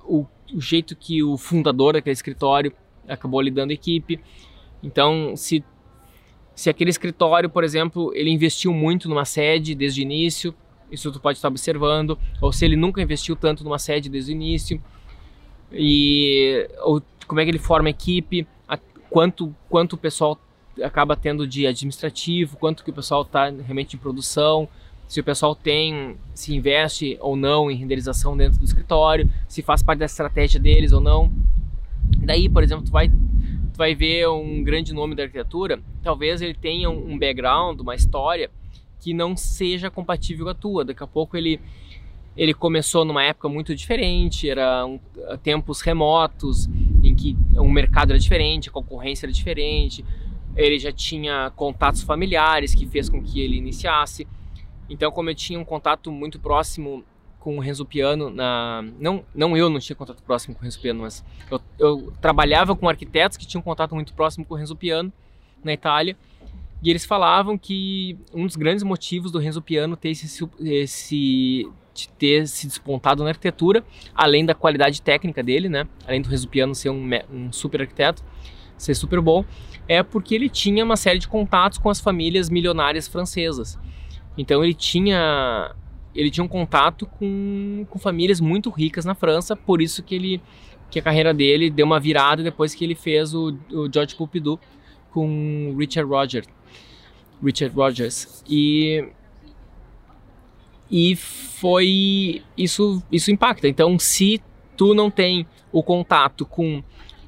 o, 0.05 0.27
o, 0.53 0.61
jeito 0.61 0.97
que 0.97 1.23
o 1.23 1.37
fundador 1.37 1.95
daquele 1.95 2.13
escritório 2.13 2.73
acabou 3.09 3.41
lidando 3.41 3.71
a 3.71 3.75
equipe. 3.75 4.21
Então, 4.83 5.35
se, 5.37 5.65
se 6.55 6.71
aquele 6.71 6.91
escritório, 6.91 7.49
por 7.49 7.65
exemplo, 7.65 8.13
ele 8.15 8.31
investiu 8.31 8.73
muito 8.73 9.09
numa 9.09 9.25
sede 9.25 9.75
desde 9.75 10.01
o 10.01 10.03
início, 10.03 10.55
isso 10.91 11.13
tu 11.13 11.21
pode 11.21 11.39
estar 11.39 11.49
observando, 11.49 12.19
ou 12.41 12.53
se 12.53 12.65
ele 12.65 12.77
nunca 12.77 13.03
investiu 13.03 13.37
tanto 13.37 13.63
numa 13.65 13.79
sede 13.79 14.09
desde 14.09 14.33
o 14.33 14.35
início, 14.35 14.83
e 15.73 16.69
ou 16.81 17.03
como 17.27 17.41
é 17.41 17.45
que 17.45 17.51
ele 17.51 17.59
forma 17.59 17.89
a 17.89 17.91
equipe, 17.91 18.47
a, 18.67 18.79
quanto, 19.11 19.55
quanto 19.69 19.95
o 19.95 19.99
pessoal 19.99 20.39
acaba 20.83 21.17
tendo 21.17 21.47
de 21.47 21.67
administrativo, 21.67 22.57
quanto 22.57 22.85
que 22.85 22.91
o 22.91 22.95
pessoal 22.95 23.23
está 23.23 23.51
realmente 23.51 23.97
em 23.97 23.99
produção, 23.99 24.69
se 25.09 25.21
o 25.21 25.25
pessoal 25.25 25.55
tem, 25.55 26.17
se 26.35 26.55
investe 26.55 27.17
ou 27.21 27.35
não 27.35 27.71
em 27.71 27.75
renderização 27.75 28.37
dentro 28.37 28.59
do 28.59 28.65
escritório, 28.65 29.29
se 29.49 29.63
faz 29.63 29.83
parte 29.83 30.01
da 30.01 30.05
estratégia 30.05 30.61
deles 30.61 30.93
ou 30.93 31.01
não. 31.01 31.33
Daí, 32.19 32.49
por 32.49 32.63
exemplo, 32.63 32.85
tu 32.85 32.93
vai, 32.93 33.11
tu 33.79 33.85
vai 33.87 33.95
ver 33.95 34.29
um 34.29 34.65
grande 34.65 34.93
nome 34.93 35.15
da 35.15 35.23
arquitetura, 35.23 35.81
talvez 36.03 36.43
ele 36.43 36.53
tenha 36.53 36.91
um 36.91 37.17
background, 37.17 37.79
uma 37.79 37.95
história 37.95 38.51
que 38.99 39.15
não 39.15 39.37
seja 39.37 39.89
compatível 39.89 40.47
com 40.47 40.51
a 40.51 40.55
tua. 40.55 40.85
Daqui 40.85 41.05
a 41.05 41.07
pouco 41.07 41.37
ele 41.37 41.61
ele 42.37 42.55
começou 42.55 43.05
numa 43.05 43.23
época 43.25 43.49
muito 43.49 43.75
diferente, 43.75 44.49
eram 44.49 45.01
tempos 45.43 45.81
remotos 45.81 46.69
em 47.03 47.13
que 47.13 47.37
o 47.57 47.69
mercado 47.69 48.11
era 48.11 48.19
diferente, 48.19 48.69
a 48.69 48.73
concorrência 48.73 49.27
era 49.27 49.33
diferente, 49.33 50.05
ele 50.55 50.79
já 50.79 50.93
tinha 50.93 51.51
contatos 51.57 52.03
familiares 52.03 52.75
que 52.77 52.87
fez 52.87 53.09
com 53.09 53.21
que 53.21 53.41
ele 53.41 53.57
iniciasse. 53.57 54.27
Então, 54.89 55.11
como 55.11 55.31
eu 55.31 55.35
tinha 55.35 55.59
um 55.59 55.65
contato 55.65 56.13
muito 56.13 56.39
próximo 56.39 57.05
com 57.39 57.57
o 57.57 57.61
Renzo 57.61 57.85
Piano, 57.85 58.31
na... 58.31 58.85
não, 58.99 59.25
não 59.35 59.57
eu 59.57 59.71
não 59.71 59.79
tinha 59.79 59.97
contato 59.97 60.23
próximo 60.23 60.55
com 60.55 60.61
o 60.61 60.65
Renzo 60.65 60.81
Piano, 60.81 61.03
mas 61.03 61.25
eu, 61.51 61.61
eu 61.79 62.13
trabalhava 62.21 62.75
com 62.75 62.89
arquitetos 62.89 63.37
que 63.37 63.47
tinham 63.47 63.63
contato 63.63 63.95
muito 63.95 64.13
próximo 64.13 64.45
com 64.45 64.55
o 64.55 64.57
Renzo 64.57 64.77
Piano 64.77 65.13
na 65.63 65.73
Itália, 65.73 66.17
e 66.83 66.91
eles 66.91 67.05
falavam 67.05 67.59
que 67.59 68.17
um 68.33 68.47
dos 68.47 68.57
grandes 68.57 68.85
motivos 68.85 69.33
do 69.33 69.39
Renzo 69.39 69.61
Piano 69.61 69.97
ter 69.97 70.11
esse, 70.11 70.49
esse 70.61 71.69
ter 72.19 72.47
se 72.47 72.67
despontado 72.67 73.25
na 73.25 73.31
arquitetura, 73.31 73.85
além 74.15 74.47
da 74.47 74.55
qualidade 74.55 75.03
técnica 75.03 75.43
dele, 75.43 75.69
né? 75.69 75.89
Além 76.07 76.23
do 76.23 76.29
Renzo 76.29 76.49
Piano 76.49 76.75
ser 76.75 76.91
um, 76.91 77.09
um 77.33 77.53
super 77.53 77.81
arquiteto, 77.81 78.23
ser 78.77 78.95
super 78.95 79.21
bom, 79.21 79.45
é 79.89 80.03
porque 80.03 80.35
ele 80.35 80.49
tinha 80.49 80.85
uma 80.85 80.97
série 80.97 81.19
de 81.19 81.27
contatos 81.27 81.79
com 81.79 81.91
as 81.91 81.99
famílias 81.99 82.49
milionárias 82.49 83.09
francesas. 83.09 83.77
Então 84.37 84.63
ele 84.63 84.75
tinha 84.75 85.75
ele 86.19 86.33
tinha 86.33 86.43
um 86.43 86.49
contato 86.49 87.07
com, 87.07 87.87
com 87.89 87.99
famílias 87.99 88.41
muito 88.41 88.71
ricas 88.71 89.05
na 89.05 89.15
França, 89.15 89.55
por 89.55 89.81
isso 89.81 90.03
que 90.03 90.17
ele 90.17 90.43
que 90.91 90.99
a 90.99 91.03
carreira 91.03 91.33
dele 91.33 91.71
deu 91.71 91.87
uma 91.87 92.01
virada 92.01 92.43
depois 92.43 92.75
que 92.75 92.83
ele 92.83 92.95
fez 92.95 93.35
o, 93.35 93.57
o 93.71 93.93
George 93.93 94.17
Pompidou 94.17 94.59
com 95.11 95.77
Richard 95.79 96.11
Rogers. 96.11 96.49
Richard 97.43 97.77
Rogers. 97.77 98.43
E 98.49 99.07
e 100.91 101.15
foi 101.15 102.43
isso 102.57 103.01
isso 103.13 103.31
impacta. 103.31 103.69
Então, 103.69 103.97
se 103.97 104.43
tu 104.77 104.95
não 104.95 105.11
tem 105.11 105.47
o 105.71 105.85
contato 105.85 106.45
com 106.45 106.83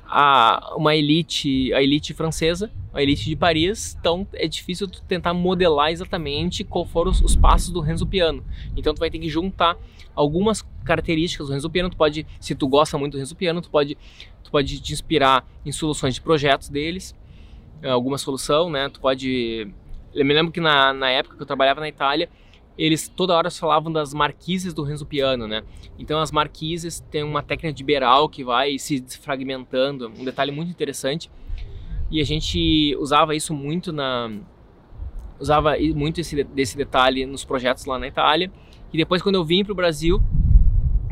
a, 0.04 0.74
uma 0.76 0.96
elite, 0.96 1.72
a 1.74 1.80
elite 1.80 2.12
francesa, 2.12 2.72
a 2.92 3.02
elite 3.02 3.24
de 3.24 3.36
Paris, 3.36 3.96
então 3.98 4.26
é 4.34 4.48
difícil 4.48 4.88
tu 4.88 5.02
tentar 5.02 5.32
modelar 5.32 5.90
exatamente 5.90 6.64
qual 6.64 6.84
foram 6.84 7.10
os, 7.10 7.20
os, 7.20 7.36
passos 7.36 7.70
do 7.70 7.80
Renzo 7.80 8.06
Piano. 8.06 8.44
Então 8.76 8.92
tu 8.92 8.98
vai 8.98 9.10
ter 9.10 9.18
que 9.18 9.28
juntar 9.28 9.76
algumas 10.14 10.62
características 10.84 11.46
do 11.46 11.52
Renzo 11.52 11.70
Piano, 11.70 11.90
tu 11.90 11.96
pode, 11.96 12.26
se 12.40 12.54
tu 12.54 12.66
gosta 12.66 12.98
muito 12.98 13.12
do 13.12 13.18
Renzo 13.18 13.36
Piano, 13.36 13.60
tu 13.60 13.70
pode, 13.70 13.96
tu 14.42 14.50
pode 14.50 14.80
te 14.80 14.92
inspirar 14.92 15.46
em 15.64 15.70
soluções 15.70 16.14
de 16.14 16.20
projetos 16.20 16.68
deles, 16.68 17.14
alguma 17.82 18.18
solução, 18.18 18.68
né? 18.68 18.88
Tu 18.88 19.00
pode... 19.00 19.72
Eu 20.12 20.24
me 20.24 20.34
lembro 20.34 20.52
que 20.52 20.60
na, 20.60 20.92
na 20.92 21.08
época 21.10 21.36
que 21.36 21.42
eu 21.42 21.46
trabalhava 21.46 21.80
na 21.80 21.88
Itália, 21.88 22.28
eles 22.76 23.08
toda 23.08 23.36
hora 23.36 23.50
falavam 23.50 23.92
das 23.92 24.12
marquises 24.12 24.74
do 24.74 24.82
Renzo 24.82 25.06
Piano, 25.06 25.46
né? 25.46 25.62
Então 25.98 26.18
as 26.18 26.32
marquises 26.32 27.00
têm 27.10 27.22
uma 27.22 27.42
técnica 27.42 27.72
de 27.72 27.84
Beral 27.84 28.28
que 28.28 28.42
vai 28.42 28.78
se 28.78 28.98
desfragmentando, 28.98 30.08
um 30.18 30.24
detalhe 30.24 30.50
muito 30.50 30.70
interessante. 30.70 31.30
E 32.10 32.20
a 32.20 32.24
gente 32.24 32.96
usava 32.98 33.34
isso 33.34 33.54
muito 33.54 33.92
na 33.92 34.30
usava 35.38 35.74
muito 35.94 36.20
esse 36.20 36.42
desse 36.44 36.76
detalhe 36.76 37.24
nos 37.24 37.44
projetos 37.44 37.84
lá 37.84 37.98
na 37.98 38.06
Itália. 38.06 38.50
E 38.92 38.96
depois 38.96 39.22
quando 39.22 39.36
eu 39.36 39.44
vim 39.44 39.64
para 39.64 39.72
o 39.72 39.76
Brasil, 39.76 40.20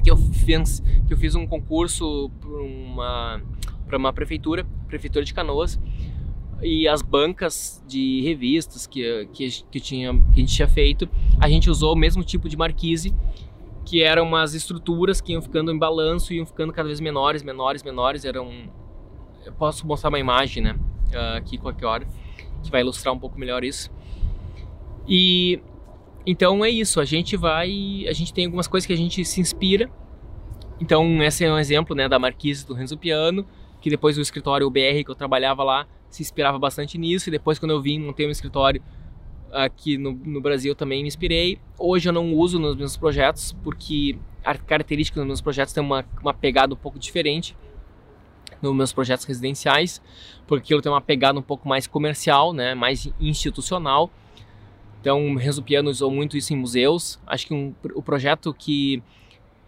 que 0.03 0.11
eu 0.11 0.17
fiz 0.17 0.81
que 1.07 1.13
eu 1.13 1.17
fiz 1.17 1.35
um 1.35 1.47
concurso 1.47 2.31
para 2.41 2.51
uma 2.51 3.43
para 3.87 3.97
uma 3.97 4.13
prefeitura, 4.13 4.67
prefeitura 4.87 5.25
de 5.25 5.33
Canoas, 5.33 5.81
e 6.63 6.89
as 6.89 7.03
bancas 7.03 7.83
de 7.87 8.21
revistas 8.23 8.87
que, 8.87 9.29
que, 9.33 9.49
que, 9.71 9.81
tinha, 9.81 10.13
que 10.13 10.33
a 10.33 10.41
gente 10.41 10.55
tinha 10.55 10.69
feito, 10.69 11.09
a 11.41 11.49
gente 11.49 11.71
usou 11.71 11.95
o 11.95 11.97
mesmo 11.97 12.23
tipo 12.23 12.49
de 12.49 12.57
marquise, 12.57 13.15
que 13.85 14.03
eram 14.03 14.25
umas 14.25 14.55
estruturas 14.55 15.21
que 15.21 15.33
iam 15.33 15.41
ficando 15.41 15.73
em 15.73 15.79
balanço 15.79 16.33
e 16.33 16.37
iam 16.37 16.47
ficando 16.47 16.73
cada 16.73 16.87
vez 16.87 17.01
menores, 17.01 17.43
menores, 17.43 17.83
menores. 17.83 18.25
Eram. 18.25 18.51
Eu 19.47 19.53
posso 19.53 19.87
mostrar 19.87 20.11
uma 20.11 20.19
imagem, 20.19 20.63
né? 20.63 20.79
Uh, 21.12 21.37
aqui 21.37 21.57
qualquer 21.57 21.87
hora, 21.87 22.07
que 22.62 22.71
vai 22.71 22.81
ilustrar 22.81 23.14
um 23.14 23.18
pouco 23.18 23.38
melhor 23.38 23.64
isso. 23.64 23.90
E 25.07 25.61
então 26.27 26.62
é 26.62 26.68
isso, 26.68 27.01
a 27.01 27.05
gente 27.05 27.37
vai. 27.37 28.05
A 28.07 28.12
gente 28.12 28.35
tem 28.35 28.44
algumas 28.44 28.66
coisas 28.66 28.87
que 28.87 28.92
a 28.92 28.97
gente 28.97 29.25
se 29.25 29.40
inspira. 29.40 29.90
Então, 30.81 31.23
esse 31.23 31.44
é 31.44 31.53
um 31.53 31.59
exemplo 31.59 31.97
né, 31.97 32.09
da 32.09 32.18
marquise 32.18 32.66
do 32.66 32.75
Renzo 32.75 32.97
Piano, 32.97 33.47
que 33.81 33.90
depois 33.90 34.16
o 34.18 34.21
escritório 34.21 34.68
BR 34.71 35.03
que 35.05 35.11
eu 35.11 35.14
trabalhava 35.14 35.64
lá 35.64 35.88
se 36.11 36.23
inspirava 36.23 36.59
bastante 36.59 36.99
nisso. 36.99 37.31
E 37.31 37.33
depois, 37.33 37.59
quando 37.59 37.73
eu 37.73 37.81
vim, 37.81 37.99
montei 37.99 38.27
um 38.27 38.31
escritório 38.31 38.83
aqui 39.51 39.97
no, 39.97 40.12
no 40.12 40.40
Brasil, 40.40 40.75
também 40.75 41.03
me 41.03 41.09
inspirei. 41.09 41.59
Hoje 41.79 42.09
eu 42.09 42.12
não 42.12 42.35
uso 42.35 42.59
nos 42.59 42.77
meus 42.77 42.97
projetos, 42.97 43.57
porque 43.64 44.18
a 44.44 44.55
característica 44.55 45.18
dos 45.18 45.27
meus 45.27 45.40
projetos 45.40 45.73
tem 45.73 45.83
uma, 45.83 46.05
uma 46.21 46.35
pegada 46.35 46.75
um 46.75 46.77
pouco 46.77 46.99
diferente 46.99 47.57
nos 48.61 48.75
meus 48.75 48.92
projetos 48.92 49.25
residenciais, 49.25 50.01
porque 50.47 50.73
eu 50.73 50.83
tenho 50.83 50.94
uma 50.94 51.01
pegada 51.01 51.38
um 51.38 51.42
pouco 51.42 51.68
mais 51.68 51.87
comercial, 51.87 52.53
né, 52.53 52.75
mais 52.75 53.09
institucional. 53.21 54.11
Então, 55.01 55.33
o 55.33 55.37
Renzo 55.37 55.62
Piano 55.62 55.90
usou 55.90 56.11
muito 56.11 56.37
isso 56.37 56.53
em 56.53 56.57
museus. 56.57 57.18
Acho 57.27 57.47
que 57.47 57.55
um, 57.55 57.75
o 57.94 58.03
projeto 58.03 58.53
que 58.53 59.03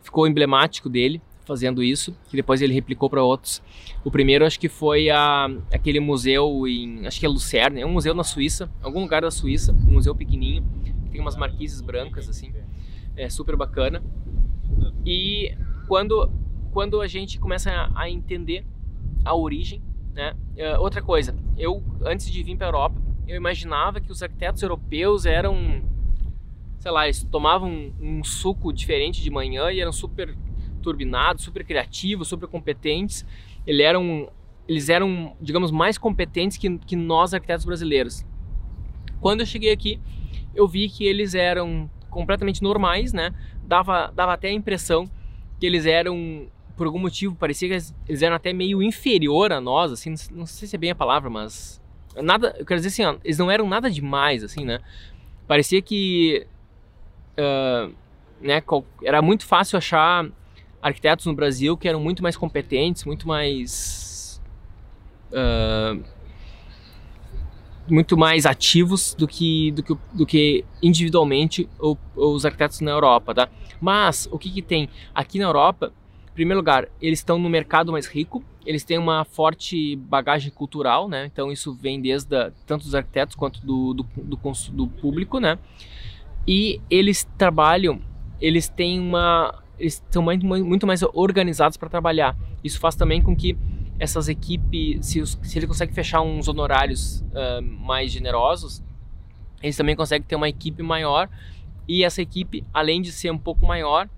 ficou 0.03 0.27
emblemático 0.27 0.89
dele 0.89 1.23
fazendo 1.45 1.83
isso, 1.83 2.17
que 2.29 2.37
depois 2.37 2.63
ele 2.63 2.73
replicou 2.73 3.11
para 3.11 3.23
outros. 3.23 3.61
O 4.05 4.11
primeiro 4.11 4.47
acho 4.47 4.59
que 4.59 4.69
foi 4.69 5.11
a, 5.11 5.49
aquele 5.73 5.99
museu 5.99 6.67
em, 6.67 7.07
acho 7.07 7.19
que 7.19 7.27
é 7.27 7.29
Lucerne, 7.29 7.81
é 7.81 7.87
um 7.87 7.91
museu 7.93 8.15
na 8.15 8.23
Suíça, 8.23 8.71
algum 8.81 9.01
lugar 9.01 9.23
da 9.23 9.33
Suíça, 9.33 9.73
um 9.73 9.93
museu 9.93 10.15
pequenininho, 10.15 10.65
tem 11.11 11.21
umas 11.21 11.37
marquises 11.37 11.81
brancas 11.81 12.29
assim, 12.29 12.53
é 13.17 13.29
super 13.29 13.57
bacana. 13.57 14.03
E 15.05 15.53
quando 15.89 16.31
quando 16.71 17.01
a 17.01 17.09
gente 17.09 17.41
começa 17.41 17.69
a, 17.69 18.03
a 18.03 18.09
entender 18.09 18.65
a 19.31 19.35
origem, 19.35 19.83
né? 20.13 20.35
É, 20.57 20.79
outra 20.79 21.01
coisa, 21.01 21.35
eu 21.57 21.83
antes 22.05 22.31
de 22.31 22.43
vir 22.43 22.57
para 22.57 22.67
a 22.67 22.69
Europa, 22.69 23.01
eu 23.27 23.37
imaginava 23.37 24.01
que 24.01 24.11
os 24.11 24.23
arquitetos 24.23 24.63
europeus 24.63 25.25
eram 25.25 25.83
sei 26.81 26.91
lá, 26.91 27.05
eles 27.05 27.23
tomavam 27.25 27.71
um, 27.71 27.93
um 28.01 28.25
suco 28.25 28.73
diferente 28.73 29.23
de 29.23 29.31
manhã 29.31 29.71
e 29.71 29.81
eram 29.81 29.93
super 29.93 30.35
turbinados, 30.83 31.45
super 31.45 31.63
criativos, 31.65 32.27
super 32.29 32.49
competentes. 32.49 33.25
Eles 33.67 33.85
eram, 33.85 34.31
eles 34.67 34.89
eram, 34.89 35.37
digamos, 35.41 35.71
mais 35.71 35.99
competentes 35.99 36.57
que, 36.57 36.79
que 36.79 36.97
nós 36.97 37.35
arquitetos 37.35 37.67
brasileiros. 37.67 38.25
Quando 39.21 39.41
eu 39.41 39.47
cheguei 39.47 39.71
aqui, 39.71 40.01
eu 40.55 40.67
vi 40.67 40.89
que 40.89 41.05
eles 41.05 41.35
eram 41.35 41.89
completamente 42.09 42.63
normais, 42.63 43.13
né? 43.13 43.35
Dava, 43.63 44.11
dava 44.15 44.33
até 44.33 44.49
a 44.49 44.53
impressão 44.53 45.09
que 45.61 45.67
eles 45.67 45.85
eram, 45.85 46.47
por 46.81 46.87
algum 46.87 46.99
motivo, 46.99 47.35
parecia 47.35 47.69
que 47.69 47.93
eles 48.09 48.23
eram 48.23 48.37
até 48.37 48.55
meio 48.55 48.83
inferior 48.83 49.53
a 49.53 49.61
nós, 49.61 49.93
assim, 49.93 50.15
não 50.31 50.47
sei 50.47 50.67
se 50.67 50.75
é 50.75 50.79
bem 50.79 50.91
a 50.91 50.95
palavra, 50.95 51.29
mas 51.29 51.79
nada, 52.23 52.57
eu 52.59 52.65
quero 52.65 52.81
dizer 52.81 52.89
assim, 52.89 53.05
ó, 53.05 53.21
eles 53.23 53.37
não 53.37 53.51
eram 53.51 53.69
nada 53.69 53.91
demais, 53.91 54.43
assim, 54.43 54.65
né? 54.65 54.81
Parecia 55.47 55.83
que 55.83 56.47
uh, 57.37 57.95
né, 58.41 58.63
era 59.05 59.21
muito 59.21 59.45
fácil 59.45 59.77
achar 59.77 60.27
arquitetos 60.81 61.27
no 61.27 61.35
Brasil 61.35 61.77
que 61.77 61.87
eram 61.87 62.01
muito 62.01 62.23
mais 62.23 62.35
competentes, 62.35 63.05
muito 63.05 63.29
mais 63.29 64.41
uh, 65.33 66.03
muito 67.91 68.17
mais 68.17 68.47
ativos 68.47 69.13
do 69.13 69.29
que 69.29 69.71
do 69.73 69.83
que, 69.83 69.97
do 70.15 70.25
que 70.25 70.65
individualmente 70.83 71.69
os 72.17 72.47
arquitetos 72.47 72.81
na 72.81 72.91
Europa, 72.91 73.35
tá? 73.35 73.51
Mas 73.79 74.27
o 74.33 74.39
que, 74.39 74.51
que 74.51 74.63
tem 74.63 74.89
aqui 75.15 75.39
na 75.39 75.45
Europa? 75.45 75.93
Em 76.31 76.35
primeiro 76.35 76.61
lugar, 76.61 76.89
eles 77.01 77.19
estão 77.19 77.39
no 77.39 77.49
mercado 77.49 77.93
mais 77.93 78.07
rico, 78.07 78.43
eles 78.65 78.85
têm 78.85 78.99
uma 78.99 79.25
forte 79.25 79.97
bagagem 79.97 80.51
cultural, 80.51 81.09
né? 81.09 81.27
Então 81.27 81.51
isso 81.51 81.75
vem 81.75 82.01
desde 82.01 82.35
a, 82.37 82.53
tanto 82.67 82.85
dos 82.85 82.95
arquitetos 82.95 83.35
quanto 83.35 83.65
do, 83.65 83.95
do, 83.95 84.07
do, 84.17 84.39
do 84.73 84.87
público, 84.87 85.41
né? 85.41 85.59
E 86.47 86.81
eles 86.89 87.29
trabalham, 87.37 88.01
eles 88.41 88.69
têm 88.69 89.01
uma, 89.01 89.63
eles 89.79 90.03
são 90.11 90.23
muito, 90.23 90.87
mais 90.87 91.03
organizados 91.15 91.77
para 91.77 91.89
trabalhar. 91.89 92.37
Isso 92.63 92.79
faz 92.79 92.95
também 92.95 93.21
com 93.21 93.35
que 93.35 93.57
essas 93.99 94.29
equipes, 94.29 95.07
se, 95.07 95.25
se 95.27 95.59
ele 95.59 95.67
consegue 95.67 95.93
fechar 95.93 96.23
uns 96.23 96.49
honorários 96.49 97.21
uh, 97.33 97.63
mais 97.63 98.11
generosos, 98.11 98.83
eles 99.63 99.77
também 99.77 99.95
conseguem 99.95 100.27
ter 100.27 100.37
uma 100.37 100.49
equipe 100.49 100.83
maior 100.83 101.29
e 101.87 102.05
essa 102.05 102.23
equipe, 102.23 102.65
além 102.73 103.03
de 103.03 103.11
ser 103.11 103.31
um 103.31 103.39
pouco 103.39 103.67
maior, 103.67 104.09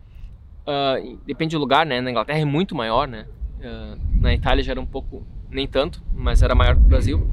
uh, 0.67 1.19
depende 1.27 1.57
do 1.57 1.61
lugar, 1.61 1.87
né? 1.87 2.01
Na 2.01 2.11
Inglaterra 2.11 2.39
é 2.39 2.45
muito 2.45 2.75
maior, 2.75 3.09
né? 3.09 3.27
Uh, 3.59 4.21
na 4.21 4.35
Itália 4.35 4.63
já 4.63 4.73
era 4.73 4.81
um 4.81 4.87
pouco, 4.87 5.27
nem 5.51 5.67
tanto, 5.67 6.03
mas 6.15 6.43
era 6.43 6.55
maior 6.55 6.75
que 6.75 6.83
o 6.83 6.89
Brasil. 6.89 7.29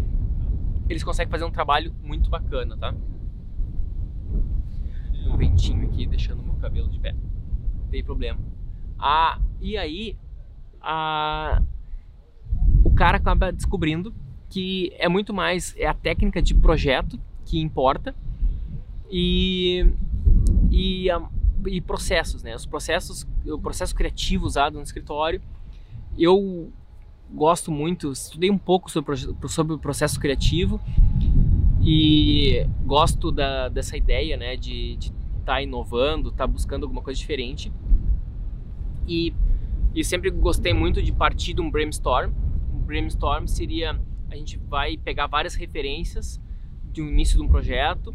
Eles 0.88 1.04
conseguem 1.04 1.30
fazer 1.30 1.46
um 1.46 1.52
trabalho 1.52 1.94
muito 2.04 2.30
bacana, 2.30 2.76
tá? 2.78 2.94
Um 5.28 5.38
ventinho 5.38 5.88
aqui 5.88 6.06
deixando 6.06 6.44
meu 6.44 6.56
cabelo 6.56 6.90
de 6.90 7.00
pé. 7.00 7.14
Não 7.14 7.88
tem 7.90 8.04
problema. 8.04 8.40
Ah, 8.98 9.40
e 9.62 9.78
aí, 9.78 10.18
a, 10.82 11.62
o 12.84 12.92
cara 12.92 13.18
acaba 13.18 13.52
descobrindo 13.52 14.14
que 14.50 14.92
é 14.98 15.08
muito 15.08 15.34
mais 15.34 15.76
é 15.78 15.86
a 15.86 15.94
técnica 15.94 16.42
de 16.42 16.56
projeto 16.56 17.20
que 17.46 17.60
importa 17.60 18.16
e 19.12 19.86
e, 20.72 21.10
a, 21.10 21.22
e 21.68 21.82
processos, 21.82 22.44
né? 22.44 22.56
Os 22.56 22.66
processos, 22.66 23.28
o 23.46 23.60
processo 23.60 23.96
criativo 23.96 24.46
usado 24.46 24.76
no 24.76 24.84
escritório, 24.84 25.42
eu 26.18 26.72
gosto 27.32 27.72
muito, 27.72 28.12
estudei 28.12 28.50
um 28.50 28.58
pouco 28.58 28.90
sobre, 28.90 29.16
sobre 29.48 29.74
o 29.74 29.80
processo 29.80 30.20
criativo 30.20 30.80
e 31.82 32.66
gosto 32.86 33.32
da, 33.32 33.70
dessa 33.70 33.96
ideia, 33.96 34.36
né, 34.36 34.56
de 34.56 34.94
estar 34.94 35.14
tá 35.46 35.62
inovando, 35.62 36.30
estar 36.30 36.46
tá 36.46 36.48
buscando 36.48 36.84
alguma 36.84 37.02
coisa 37.02 37.20
diferente. 37.20 37.72
E, 39.08 39.34
e 39.96 40.04
sempre 40.04 40.30
gostei 40.30 40.74
muito 40.74 41.02
de 41.02 41.12
partir 41.12 41.54
de 41.54 41.62
um 41.62 41.70
brainstorm. 41.70 42.32
Um 42.74 42.80
brainstorm 42.80 43.48
seria 43.48 44.00
a 44.32 44.36
gente 44.36 44.58
vai 44.58 44.96
pegar 44.98 45.28
várias 45.28 45.56
referências 45.56 46.40
de 46.92 47.02
um 47.02 47.08
início 47.08 47.38
de 47.38 47.44
um 47.44 47.48
projeto 47.48 48.14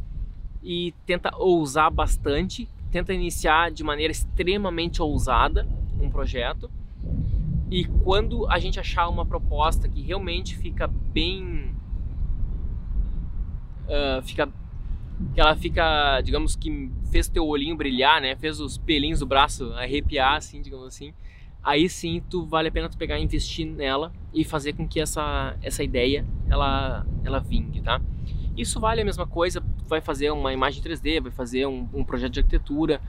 e 0.63 0.95
tenta 1.05 1.35
ousar 1.37 1.91
bastante, 1.91 2.69
tenta 2.95 3.13
iniciar 3.13 3.73
de 3.73 3.83
maneira 3.83 4.13
extremamente 4.13 5.03
ousada 5.03 5.67
um 6.01 6.09
projeto. 6.09 6.71
E 7.69 7.87
quando 8.05 8.49
a 8.49 8.61
gente 8.61 8.79
achar 8.79 9.09
uma 9.09 9.27
proposta 9.27 9.89
que 9.89 10.01
realmente 10.01 10.57
fica 10.57 10.87
bem. 10.87 11.75
Uh, 13.87 14.23
fica. 14.23 14.49
que 15.35 15.41
ela 15.41 15.57
fica, 15.57 16.21
digamos 16.21 16.55
que 16.55 16.89
fez 17.11 17.29
teu 17.29 17.45
olhinho 17.45 17.77
brilhar, 17.77 18.21
né? 18.21 18.37
Fez 18.37 18.61
os 18.61 18.79
pelinhos 18.79 19.19
do 19.19 19.27
braço 19.27 19.73
arrepiar, 19.73 20.37
assim, 20.37 20.63
digamos 20.63 20.87
assim. 20.87 21.13
Aí 21.65 21.89
sim, 21.89 22.23
tu 22.31 22.47
vale 22.47 22.69
a 22.69 22.71
pena 22.71 22.89
tu 22.89 22.97
pegar 22.97 23.19
e 23.19 23.25
investir 23.25 23.67
nela 23.67 24.13
e 24.33 24.45
fazer 24.45 24.75
com 24.75 24.87
que 24.87 25.01
essa, 25.01 25.57
essa 25.63 25.83
ideia 25.83 26.25
ela, 26.49 27.05
ela 27.25 27.41
vingue, 27.41 27.81
tá? 27.83 28.01
Isso 28.57 28.79
vale 28.79 29.01
a 29.01 29.05
mesma 29.05 29.27
coisa, 29.27 29.63
vai 29.89 30.01
fazer 30.01 30.31
uma 30.31 30.53
imagem 30.53 30.83
3D, 30.83 31.21
vai 31.21 31.33
fazer 31.33 31.67
um, 31.67 31.89
um 31.93 32.05
projeto 32.05 32.33
de 32.35 32.41
arquitetura, 32.41 33.01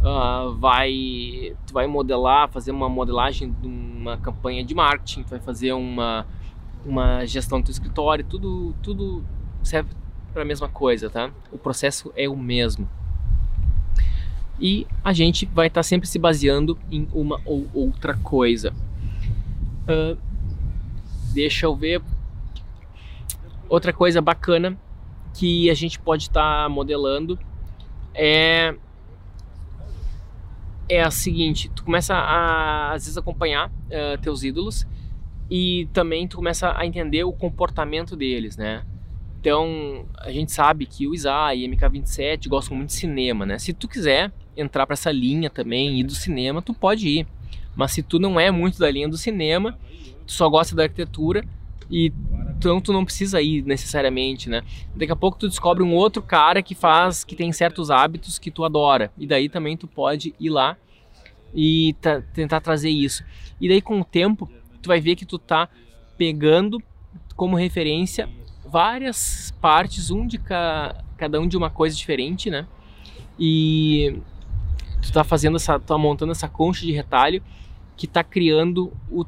uh, 0.00 0.54
vai, 0.56 1.56
vai 1.72 1.86
modelar, 1.86 2.50
fazer 2.50 2.70
uma 2.70 2.88
modelagem 2.88 3.50
de 3.50 3.66
uma 3.66 4.18
campanha 4.18 4.62
de 4.62 4.74
marketing, 4.74 5.22
vai 5.22 5.40
fazer 5.40 5.72
uma, 5.72 6.26
uma 6.84 7.24
gestão 7.24 7.60
do 7.60 7.64
teu 7.64 7.72
escritório, 7.72 8.24
tudo, 8.24 8.74
tudo 8.82 9.24
serve 9.62 9.90
para 10.34 10.42
a 10.42 10.44
mesma 10.44 10.68
coisa, 10.68 11.08
tá? 11.08 11.30
O 11.50 11.58
processo 11.58 12.12
é 12.14 12.28
o 12.28 12.36
mesmo. 12.36 12.88
E 14.60 14.86
a 15.02 15.14
gente 15.14 15.46
vai 15.46 15.68
estar 15.68 15.78
tá 15.78 15.82
sempre 15.82 16.06
se 16.06 16.18
baseando 16.18 16.78
em 16.90 17.08
uma 17.14 17.40
ou 17.46 17.66
outra 17.72 18.14
coisa. 18.18 18.74
Uh, 19.88 20.18
deixa 21.32 21.64
eu 21.64 21.74
ver. 21.74 22.02
Outra 23.66 23.92
coisa 23.92 24.20
bacana 24.20 24.76
que 25.34 25.70
a 25.70 25.74
gente 25.74 25.98
pode 25.98 26.24
estar 26.24 26.64
tá 26.64 26.68
modelando 26.68 27.38
é 28.14 28.74
é 30.88 31.02
a 31.02 31.10
seguinte, 31.10 31.70
tu 31.74 31.84
começa 31.84 32.14
a 32.14 32.92
às 32.92 33.04
vezes 33.04 33.16
acompanhar 33.16 33.68
uh, 33.68 34.18
teus 34.20 34.42
ídolos 34.42 34.84
e 35.48 35.88
também 35.92 36.26
tu 36.26 36.36
começa 36.36 36.76
a 36.76 36.84
entender 36.84 37.22
o 37.22 37.32
comportamento 37.32 38.16
deles, 38.16 38.56
né? 38.56 38.84
Então, 39.40 40.04
a 40.18 40.30
gente 40.30 40.52
sabe 40.52 40.84
que 40.84 41.06
o 41.06 41.14
Isai 41.14 41.60
e 41.60 41.68
MK27 41.68 42.46
gostam 42.48 42.76
muito 42.76 42.90
de 42.90 42.96
cinema, 42.96 43.46
né? 43.46 43.58
Se 43.58 43.72
tu 43.72 43.88
quiser 43.88 44.30
entrar 44.56 44.86
para 44.86 44.94
essa 44.94 45.10
linha 45.10 45.48
também 45.48 45.98
e 45.98 46.04
do 46.04 46.14
cinema, 46.14 46.60
tu 46.60 46.74
pode 46.74 47.08
ir. 47.08 47.26
Mas 47.74 47.92
se 47.92 48.02
tu 48.02 48.18
não 48.18 48.38
é 48.38 48.50
muito 48.50 48.78
da 48.78 48.90
linha 48.90 49.08
do 49.08 49.16
cinema, 49.16 49.78
tu 50.26 50.32
só 50.32 50.48
gosta 50.48 50.76
da 50.76 50.82
arquitetura 50.82 51.44
e 51.90 52.12
então 52.60 52.78
tu 52.78 52.92
não 52.92 53.06
precisa 53.06 53.40
ir 53.40 53.64
necessariamente, 53.64 54.50
né? 54.50 54.62
Daqui 54.94 55.10
a 55.10 55.16
pouco 55.16 55.38
tu 55.38 55.48
descobre 55.48 55.82
um 55.82 55.94
outro 55.94 56.20
cara 56.20 56.62
que 56.62 56.74
faz, 56.74 57.24
que 57.24 57.34
tem 57.34 57.50
certos 57.52 57.90
hábitos 57.90 58.38
que 58.38 58.50
tu 58.50 58.66
adora. 58.66 59.10
E 59.16 59.26
daí 59.26 59.48
também 59.48 59.78
tu 59.78 59.86
pode 59.86 60.34
ir 60.38 60.50
lá 60.50 60.76
e 61.54 61.96
tentar 62.34 62.60
trazer 62.60 62.90
isso. 62.90 63.24
E 63.58 63.66
daí 63.66 63.80
com 63.80 63.98
o 63.98 64.04
tempo, 64.04 64.46
tu 64.82 64.88
vai 64.88 65.00
ver 65.00 65.16
que 65.16 65.24
tu 65.24 65.38
tá 65.38 65.70
pegando 66.18 66.82
como 67.34 67.56
referência 67.56 68.28
várias 68.62 69.54
partes, 69.58 70.10
um 70.10 70.26
de 70.26 70.36
ca, 70.36 71.02
cada 71.16 71.40
um 71.40 71.48
de 71.48 71.56
uma 71.56 71.70
coisa 71.70 71.96
diferente, 71.96 72.50
né? 72.50 72.66
E 73.38 74.20
tu 75.00 75.10
tá 75.10 75.24
fazendo 75.24 75.56
essa, 75.56 75.80
tá 75.80 75.96
montando 75.96 76.32
essa 76.32 76.46
concha 76.46 76.84
de 76.84 76.92
retalho 76.92 77.42
que 77.96 78.06
tá 78.06 78.22
criando 78.22 78.92
o 79.10 79.24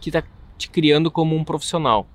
que 0.00 0.12
tá 0.12 0.22
te 0.56 0.70
criando 0.70 1.10
como 1.10 1.34
um 1.34 1.42
profissional. 1.42 2.06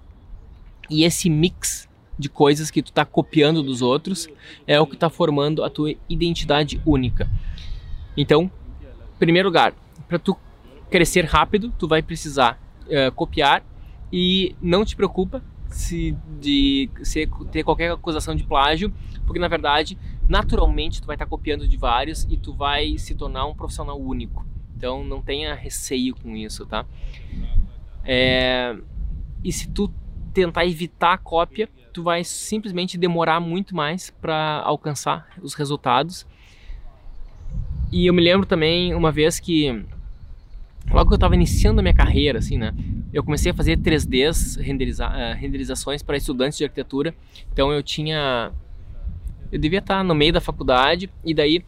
E 0.90 1.04
esse 1.04 1.30
mix 1.30 1.88
de 2.18 2.30
coisas 2.30 2.72
que 2.72 2.82
tu 2.82 2.90
está 2.90 3.06
copiando 3.06 3.62
dos 3.62 3.82
outros 3.82 4.28
é 4.66 4.80
o 4.80 4.88
que 4.88 4.96
está 4.96 5.10
formando 5.10 5.64
a 5.64 5.70
tua 5.70 5.96
identidade 6.08 6.82
única. 6.86 7.30
Então, 8.16 8.50
primeiro 9.20 9.50
lugar, 9.50 9.74
para 10.08 10.18
tu 10.18 10.36
crescer 10.90 11.26
rápido, 11.26 11.74
tu 11.78 11.88
vai 11.88 12.02
precisar 12.02 12.60
uh, 12.86 13.12
copiar 13.12 13.64
e 14.12 14.56
não 14.62 14.86
te 14.86 14.96
preocupa 14.96 15.44
se 15.70 16.16
de 16.40 16.90
se 17.04 17.28
ter 17.52 17.64
qualquer 17.64 17.92
acusação 17.92 18.34
de 18.36 18.44
plágio, 18.44 18.94
porque 19.26 19.40
na 19.40 19.48
verdade, 19.48 19.98
naturalmente 20.28 21.02
tu 21.02 21.08
vai 21.08 21.16
estar 21.16 21.26
tá 21.26 21.30
copiando 21.30 21.68
de 21.68 21.76
vários 21.76 22.26
e 22.30 22.38
tu 22.38 22.54
vai 22.54 22.98
se 22.98 23.14
tornar 23.14 23.46
um 23.46 23.54
profissional 23.54 24.00
único. 24.00 24.46
Então 24.78 25.04
não 25.04 25.22
tenha 25.22 25.54
receio 25.54 26.16
com 26.16 26.36
isso, 26.36 26.66
tá? 26.66 26.86
É, 28.04 28.78
e 29.44 29.52
se 29.52 29.70
tu 29.70 29.92
tentar 30.36 30.66
evitar 30.66 31.14
a 31.14 31.18
cópia, 31.18 31.70
tu 31.94 32.04
vai 32.04 32.24
simplesmente 32.26 32.98
demorar 32.98 33.40
muito 33.40 33.74
mais 33.74 34.10
para 34.10 34.62
alcançar 34.66 35.28
os 35.42 35.54
resultados. 35.54 36.28
E 37.92 38.06
eu 38.06 38.14
me 38.14 38.22
lembro 38.22 38.46
também 38.46 38.94
uma 38.94 39.14
vez 39.14 39.40
que 39.40 39.86
logo 40.92 41.08
que 41.08 41.14
eu 41.14 41.16
estava 41.16 41.36
iniciando 41.36 41.80
a 41.80 41.82
minha 41.82 41.94
carreira, 41.94 42.40
assim, 42.40 42.58
né? 42.58 42.74
Eu 43.14 43.24
comecei 43.24 43.52
a 43.52 43.56
fazer 43.56 43.78
3Ds, 43.78 44.62
renderiza 44.62 45.08
uh, 45.08 45.36
renderizações 45.36 46.04
para 46.04 46.18
estudantes 46.18 46.58
de 46.58 46.66
arquitetura. 46.66 47.16
Então 47.54 47.72
eu 47.72 47.82
tinha 47.82 48.52
eu 49.50 49.58
devia 49.58 49.80
estar 49.80 50.04
no 50.04 50.14
meio 50.14 50.34
da 50.34 50.42
faculdade 50.42 51.10
e 51.24 51.34
daí 51.34 51.64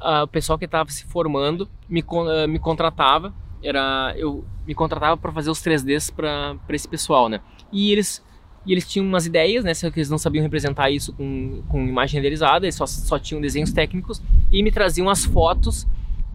uh, 0.00 0.24
o 0.24 0.28
pessoal 0.28 0.58
que 0.58 0.64
estava 0.64 0.90
se 0.90 1.04
formando 1.04 1.68
me, 1.88 2.00
uh, 2.02 2.48
me 2.48 2.58
contratava 2.58 3.32
era 3.62 4.12
eu 4.16 4.44
me 4.66 4.74
contratava 4.74 5.16
para 5.16 5.30
fazer 5.30 5.50
os 5.50 5.60
3Ds 5.60 6.12
para 6.12 6.74
esse 6.74 6.88
pessoal, 6.88 7.28
né? 7.28 7.40
E 7.72 7.90
eles 7.90 8.22
e 8.64 8.72
eles 8.72 8.88
tinham 8.88 9.06
umas 9.06 9.26
ideias, 9.26 9.64
né? 9.64 9.74
Só 9.74 9.90
que 9.90 9.98
eles 9.98 10.10
não 10.10 10.18
sabiam 10.18 10.42
representar 10.42 10.90
isso 10.90 11.12
com, 11.12 11.62
com 11.68 11.84
imagem 11.84 12.18
renderizada, 12.18 12.64
eles 12.64 12.76
só, 12.76 12.86
só 12.86 13.18
tinham 13.18 13.40
desenhos 13.40 13.72
técnicos 13.72 14.22
e 14.52 14.62
me 14.62 14.70
traziam 14.70 15.08
as 15.08 15.24
fotos 15.24 15.86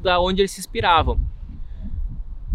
da 0.01 0.19
onde 0.19 0.41
eles 0.41 0.51
se 0.51 0.59
inspiravam. 0.59 1.19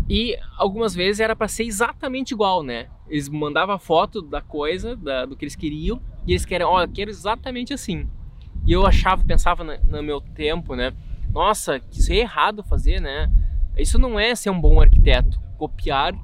E 0.08 0.36
algumas 0.58 0.94
vezes 0.94 1.20
era 1.20 1.34
para 1.34 1.48
ser 1.48 1.64
exatamente 1.64 2.32
igual, 2.32 2.62
né? 2.62 2.88
Eles 3.08 3.28
mandavam 3.28 3.74
a 3.74 3.78
foto 3.78 4.20
da 4.20 4.42
coisa, 4.42 4.94
da, 4.94 5.24
do 5.24 5.36
que 5.36 5.44
eles 5.44 5.56
queriam, 5.56 6.00
e 6.26 6.32
eles 6.32 6.46
oh, 6.68 6.80
eu 6.80 6.88
quero 6.88 7.10
exatamente 7.10 7.72
assim. 7.72 8.06
E 8.66 8.72
eu 8.72 8.86
achava, 8.86 9.24
pensava 9.24 9.64
no, 9.64 9.72
no 9.84 10.02
meu 10.02 10.20
tempo, 10.20 10.74
né? 10.74 10.92
Nossa, 11.32 11.80
isso 11.90 12.12
é 12.12 12.16
errado 12.16 12.62
fazer, 12.62 13.00
né? 13.00 13.30
Isso 13.76 13.98
não 13.98 14.20
é 14.20 14.34
ser 14.34 14.50
um 14.50 14.60
bom 14.60 14.80
arquiteto. 14.80 15.40
Copiar, 15.56 16.14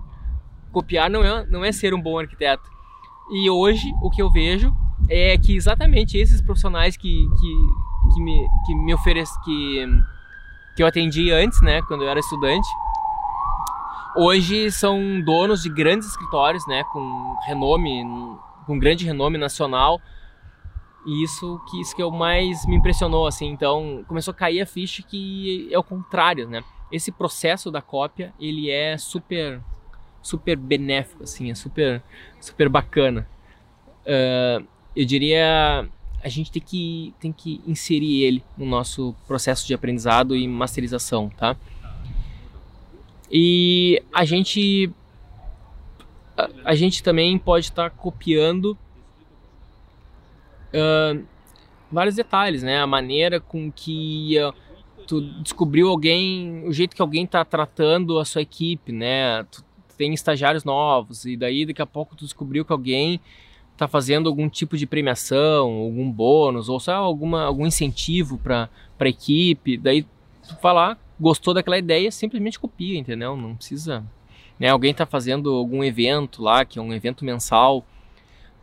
copiar 0.72 1.10
não 1.10 1.22
é, 1.22 1.46
não 1.46 1.64
é 1.64 1.72
ser 1.72 1.94
um 1.94 2.00
bom 2.00 2.18
arquiteto. 2.18 2.68
E 3.30 3.50
hoje 3.50 3.92
o 4.02 4.10
que 4.10 4.22
eu 4.22 4.30
vejo 4.30 4.74
é 5.08 5.36
que 5.38 5.54
exatamente 5.54 6.16
esses 6.16 6.40
profissionais 6.40 6.96
que, 6.96 7.08
que, 7.08 8.14
que 8.14 8.20
me, 8.20 8.48
que 8.66 8.74
me 8.74 8.94
oferecem, 8.94 9.40
que, 9.42 9.86
que 10.76 10.82
eu 10.82 10.86
atendi 10.86 11.30
antes, 11.30 11.60
né, 11.62 11.82
quando 11.82 12.04
eu 12.04 12.08
era 12.08 12.20
estudante, 12.20 12.68
hoje 14.16 14.70
são 14.70 15.20
donos 15.20 15.62
de 15.62 15.68
grandes 15.68 16.08
escritórios, 16.08 16.66
né, 16.66 16.84
com 16.92 17.36
renome, 17.46 18.04
com 18.66 18.78
grande 18.78 19.04
renome 19.04 19.38
nacional. 19.38 20.00
E 21.06 21.22
isso 21.22 21.60
que 21.70 21.80
isso 21.80 21.94
que 21.94 22.02
eu 22.02 22.10
mais 22.10 22.66
me 22.66 22.76
impressionou 22.76 23.26
assim, 23.26 23.46
então 23.46 24.04
começou 24.06 24.32
a 24.32 24.34
cair 24.34 24.60
a 24.60 24.66
ficha 24.66 25.02
que 25.02 25.68
é 25.72 25.78
o 25.78 25.82
contrário, 25.82 26.48
né? 26.48 26.62
Esse 26.90 27.12
processo 27.12 27.70
da 27.70 27.80
cópia, 27.80 28.34
ele 28.38 28.68
é 28.70 28.98
super 28.98 29.62
super 30.22 30.56
benéfico, 30.56 31.24
assim, 31.24 31.50
é 31.50 31.54
super, 31.54 32.02
super 32.40 32.68
bacana. 32.68 33.28
Uh, 34.04 34.66
eu 34.94 35.04
diria, 35.04 35.88
a 36.22 36.28
gente 36.28 36.50
tem 36.50 36.62
que, 36.62 37.14
tem 37.20 37.32
que 37.32 37.60
inserir 37.66 38.22
ele 38.22 38.44
no 38.56 38.66
nosso 38.66 39.14
processo 39.26 39.66
de 39.66 39.74
aprendizado 39.74 40.34
e 40.34 40.46
masterização, 40.48 41.28
tá? 41.28 41.56
E 43.30 44.02
a 44.12 44.24
gente, 44.24 44.90
a, 46.36 46.48
a 46.64 46.74
gente 46.74 47.02
também 47.02 47.38
pode 47.38 47.66
estar 47.66 47.90
tá 47.90 47.96
copiando 47.96 48.76
uh, 50.72 51.24
vários 51.92 52.16
detalhes, 52.16 52.62
né? 52.62 52.80
A 52.80 52.86
maneira 52.86 53.38
com 53.38 53.70
que 53.70 54.36
uh, 54.40 54.54
tu 55.06 55.20
descobriu 55.42 55.88
alguém, 55.88 56.64
o 56.66 56.72
jeito 56.72 56.96
que 56.96 57.02
alguém 57.02 57.24
está 57.24 57.44
tratando 57.44 58.18
a 58.18 58.24
sua 58.24 58.42
equipe, 58.42 58.92
né? 58.92 59.44
Tu 59.44 59.62
tem 59.98 60.14
estagiários 60.14 60.62
novos 60.64 61.24
e 61.24 61.36
daí 61.36 61.66
daqui 61.66 61.82
a 61.82 61.86
pouco 61.86 62.14
tu 62.14 62.24
descobriu 62.24 62.64
que 62.64 62.72
alguém 62.72 63.20
está 63.72 63.88
fazendo 63.88 64.28
algum 64.28 64.48
tipo 64.48 64.76
de 64.76 64.86
premiação, 64.86 65.66
algum 65.66 66.10
bônus 66.10 66.68
ou 66.68 66.78
só 66.78 66.94
alguma, 66.94 67.44
algum 67.44 67.66
incentivo 67.66 68.38
para 68.38 68.70
a 68.98 69.08
equipe, 69.08 69.76
daí 69.76 70.04
tu 70.46 70.56
falar, 70.60 70.98
gostou 71.20 71.52
daquela 71.52 71.76
ideia, 71.76 72.10
simplesmente 72.10 72.58
copia, 72.58 72.98
entendeu? 72.98 73.36
Não 73.36 73.56
precisa, 73.56 74.04
né? 74.58 74.68
Alguém 74.68 74.92
está 74.92 75.04
fazendo 75.04 75.52
algum 75.52 75.82
evento 75.82 76.42
lá, 76.42 76.64
que 76.64 76.78
é 76.78 76.82
um 76.82 76.92
evento 76.92 77.24
mensal, 77.24 77.84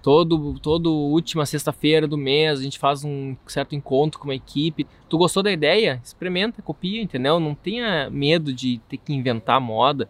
todo 0.01 0.59
todo 0.59 0.91
última 0.93 1.45
sexta-feira 1.45 2.07
do 2.07 2.17
mês 2.17 2.59
a 2.59 2.63
gente 2.63 2.79
faz 2.79 3.03
um 3.03 3.35
certo 3.47 3.75
encontro 3.75 4.19
com 4.19 4.27
uma 4.27 4.35
equipe. 4.35 4.87
Tu 5.09 5.17
gostou 5.17 5.43
da 5.43 5.51
ideia? 5.51 6.01
Experimenta, 6.03 6.61
copia, 6.61 7.01
entendeu? 7.01 7.39
Não 7.39 7.55
tenha 7.55 8.09
medo 8.09 8.53
de 8.53 8.79
ter 8.89 8.97
que 8.97 9.13
inventar 9.13 9.59
moda 9.59 10.09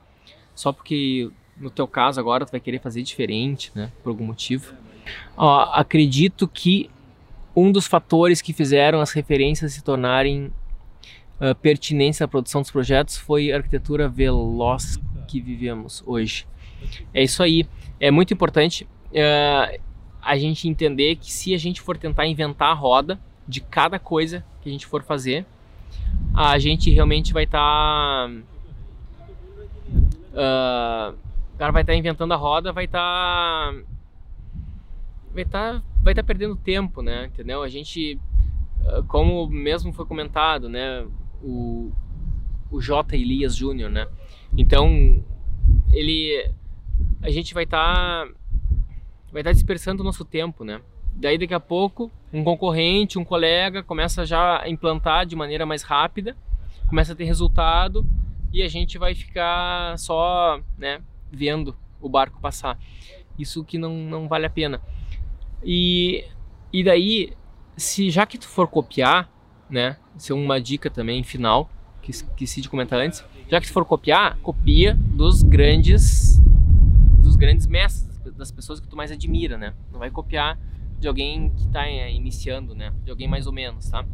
só 0.56 0.72
porque 0.72 1.30
no 1.58 1.70
teu 1.70 1.88
caso 1.88 2.20
agora 2.20 2.46
tu 2.46 2.52
vai 2.52 2.60
querer 2.60 2.80
fazer 2.80 3.04
diferente, 3.04 3.72
né, 3.76 3.91
por 4.04 4.10
algum 4.10 4.26
motivo. 4.26 4.74
Ó, 5.38 5.63
acredito 5.74 6.48
que 6.48 6.89
um 7.56 7.72
dos 7.72 7.88
fatores 7.88 8.41
que 8.41 8.52
fizeram 8.52 9.00
as 9.00 9.12
referências 9.12 9.74
se 9.74 9.84
tornarem 9.84 10.52
uh, 11.39 11.56
pertinentes 11.62 12.22
à 12.22 12.28
produção 12.28 12.62
dos 12.62 12.72
projetos 12.72 13.18
foi 13.18 13.52
a 13.52 13.58
arquitetura 13.58 14.10
veloz 14.10 15.00
que 15.28 15.39
vivemos 15.39 16.04
hoje. 16.06 16.46
É 17.13 17.24
isso 17.24 17.41
aí. 17.41 17.65
É 18.00 18.12
muito 18.12 18.34
importante 18.34 18.86
uh, 19.12 19.80
a 20.22 20.38
gente 20.38 20.68
entender 20.68 21.15
que 21.15 21.32
se 21.32 21.54
a 21.54 21.58
gente 21.58 21.82
for 21.82 21.98
tentar 21.98 22.26
inventar 22.28 22.72
a 22.72 22.74
roda 22.74 23.20
de 23.48 23.62
cada 23.62 24.00
coisa 24.00 24.44
que 24.62 24.70
a 24.70 24.72
gente 24.72 24.86
for 24.86 25.04
fazer, 25.04 25.46
a 26.34 26.58
gente 26.60 26.89
realmente 26.89 27.32
vai 27.32 27.44
estar 27.44 27.60
tá 27.60 28.32
Uh, 30.36 31.15
o 31.54 31.58
cara 31.58 31.71
vai 31.71 31.84
estar 31.84 31.93
tá 31.93 31.98
inventando 31.98 32.34
a 32.34 32.36
roda, 32.36 32.74
vai 32.74 32.84
estar. 32.84 33.00
Tá, 33.02 33.82
vai 35.34 35.43
estar. 35.43 35.74
Tá, 35.76 35.84
vai 36.04 36.13
tá 36.13 36.21
perdendo 36.21 36.56
tempo, 36.58 37.02
né? 37.02 37.28
Entendeu? 37.28 37.63
A 37.63 37.69
gente. 37.69 38.19
Uh, 38.82 39.04
como 39.08 39.48
mesmo 39.48 39.93
foi 39.93 40.06
comentado, 40.06 40.67
né? 40.67 41.08
O, 41.41 41.89
o 42.69 42.82
J. 42.82 43.15
Elias 43.15 43.56
Jr., 43.56 43.89
né? 43.89 44.08
Então, 44.58 45.24
ele. 45.93 46.52
A 47.21 47.30
gente 47.30 47.54
vai 47.54 47.63
estar. 47.63 48.28
Tá, 48.28 48.34
vai 49.32 49.41
estar 49.41 49.52
tá 49.52 49.54
dispersando 49.54 50.02
o 50.02 50.06
nosso 50.06 50.26
tempo, 50.26 50.65
né? 50.65 50.82
Daí 51.13 51.38
daqui 51.38 51.54
a 51.54 51.62
pouco, 51.62 52.12
um 52.34 52.43
concorrente, 52.43 53.17
um 53.17 53.24
colega 53.24 53.82
começa 53.82 54.26
já 54.26 54.62
a 54.62 54.69
implantar 54.69 55.26
de 55.26 55.34
maneira 55.34 55.65
mais 55.65 55.82
rápida, 55.82 56.36
começa 56.89 57.13
a 57.13 57.15
ter 57.15 57.24
resultado 57.24 58.06
e 58.56 58.62
a 58.62 58.70
gente 58.70 58.98
vai 58.98 59.13
ficar 59.13 60.00
só, 60.00 60.62
né, 60.78 61.02
vendo 61.30 61.76
o 62.00 62.08
barco 62.08 62.39
passar. 62.39 62.80
Isso 63.38 63.65
que 63.65 63.78
não, 63.78 63.94
não 63.94 64.30
vale 64.30 64.46
a 64.46 64.50
pena. 64.50 64.82
E, 65.62 66.24
e 66.72 66.82
daí, 66.82 67.34
se 67.76 68.10
já 68.10 68.26
que 68.26 68.38
tu 68.38 68.48
for 68.48 68.65
copiar, 68.65 69.30
né, 69.70 69.98
isso 70.18 70.32
é 70.32 70.36
uma 70.36 70.62
dica 70.62 70.89
também 70.89 71.22
final, 71.22 71.70
que 72.02 72.12
esqueci 72.12 72.62
de 72.62 72.70
comentar 72.70 72.98
antes, 72.98 73.26
já 73.50 73.60
que 73.60 73.68
tu 73.68 73.74
for 73.74 73.84
copiar, 73.84 74.38
copia 74.38 74.96
dos 74.96 75.44
grandes 75.44 76.41
dos 77.20 77.36
grandes 77.36 77.68
mestres, 77.68 78.18
das 78.38 78.52
pessoas 78.52 78.80
que 78.80 78.88
tu 78.88 78.96
mais 78.96 79.12
admira, 79.12 79.58
né? 79.58 79.74
Não 79.91 80.00
vai 80.00 80.10
copiar 80.10 80.58
de 80.98 81.10
alguém 81.10 81.50
que 81.50 81.65
está 81.65 81.86
é, 81.86 82.13
iniciando, 82.13 82.74
né? 82.74 82.94
De 83.04 83.12
alguém 83.12 83.28
mais 83.28 83.48
ou 83.48 83.52
menos, 83.52 83.89
tá? 83.89 84.06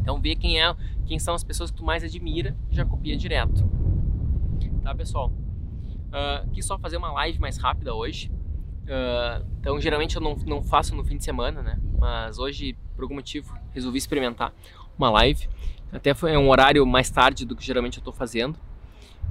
Então 0.00 0.20
vê 0.20 0.34
quem 0.34 0.60
é, 0.60 0.74
quem 1.06 1.18
são 1.18 1.34
as 1.34 1.44
pessoas 1.44 1.70
que 1.70 1.76
tu 1.76 1.84
mais 1.84 2.02
admira, 2.02 2.56
já 2.70 2.84
copia 2.84 3.16
direto. 3.16 3.68
Tá, 4.82 4.94
pessoal? 4.94 5.32
Uh, 6.08 6.50
quis 6.52 6.64
só 6.66 6.78
fazer 6.78 6.96
uma 6.96 7.12
live 7.12 7.38
mais 7.38 7.56
rápida 7.56 7.94
hoje. 7.94 8.30
Uh, 8.82 9.46
então 9.60 9.80
geralmente 9.80 10.16
eu 10.16 10.22
não, 10.22 10.34
não 10.46 10.62
faço 10.62 10.94
no 10.94 11.04
fim 11.04 11.16
de 11.16 11.24
semana, 11.24 11.62
né? 11.62 11.80
Mas 11.98 12.38
hoje, 12.38 12.76
por 12.96 13.02
algum 13.02 13.14
motivo, 13.14 13.54
resolvi 13.72 13.98
experimentar 13.98 14.52
uma 14.98 15.10
live. 15.10 15.48
Até 15.92 16.14
foi 16.14 16.36
um 16.36 16.48
horário 16.48 16.84
mais 16.86 17.10
tarde 17.10 17.44
do 17.44 17.54
que 17.54 17.64
geralmente 17.64 17.98
eu 17.98 18.00
estou 18.00 18.12
fazendo. 18.12 18.58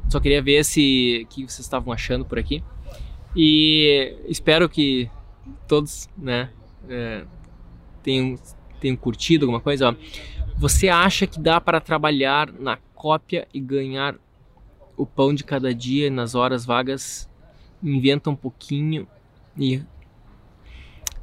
Só 0.10 0.19
queria 0.19 0.41
ver 0.41 0.63
se 0.63 1.28
que 1.30 1.43
vocês 1.43 1.60
estavam 1.60 1.91
achando 1.91 2.26
por 2.26 2.39
aqui. 2.39 2.63
E 3.36 4.15
espero 4.26 4.67
que 4.67 5.10
todos, 5.67 6.10
né, 6.17 6.50
é, 6.89 7.26
tenham, 8.04 8.36
tenham 8.80 8.95
curtido 8.95 9.45
alguma 9.45 9.62
coisa. 9.62 9.89
Ó. 9.89 9.95
Você 10.62 10.89
acha 10.89 11.26
que 11.26 11.39
dá 11.39 11.60
para 11.60 11.82
trabalhar 11.82 12.52
na 12.52 12.78
cópia 12.93 13.47
e 13.52 13.60
ganhar 13.60 14.13
o 14.95 15.08
pão 15.08 15.34
de 15.34 15.43
cada 15.43 15.74
dia 15.74 16.12
nas 16.12 16.36
horas 16.36 16.63
vagas? 16.63 17.28
Inventa 17.82 18.30
um 18.30 18.36
pouquinho 18.36 19.08
e 19.58 19.82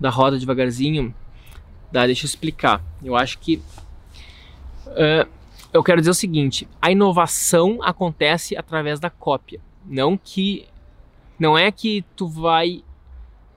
da 0.00 0.10
roda 0.10 0.40
devagarzinho. 0.40 1.14
Dá, 1.92 2.04
deixa 2.04 2.24
eu 2.24 2.26
explicar. 2.26 2.82
Eu 3.00 3.14
acho 3.14 3.38
que 3.38 3.62
uh, 4.88 5.30
eu 5.72 5.84
quero 5.84 6.00
dizer 6.00 6.10
o 6.10 6.14
seguinte: 6.14 6.66
a 6.82 6.90
inovação 6.90 7.78
acontece 7.80 8.56
através 8.56 8.98
da 8.98 9.08
cópia. 9.08 9.60
Não 9.86 10.18
que 10.18 10.66
não 11.38 11.56
é 11.56 11.70
que 11.70 12.04
tu 12.16 12.26
vai 12.26 12.82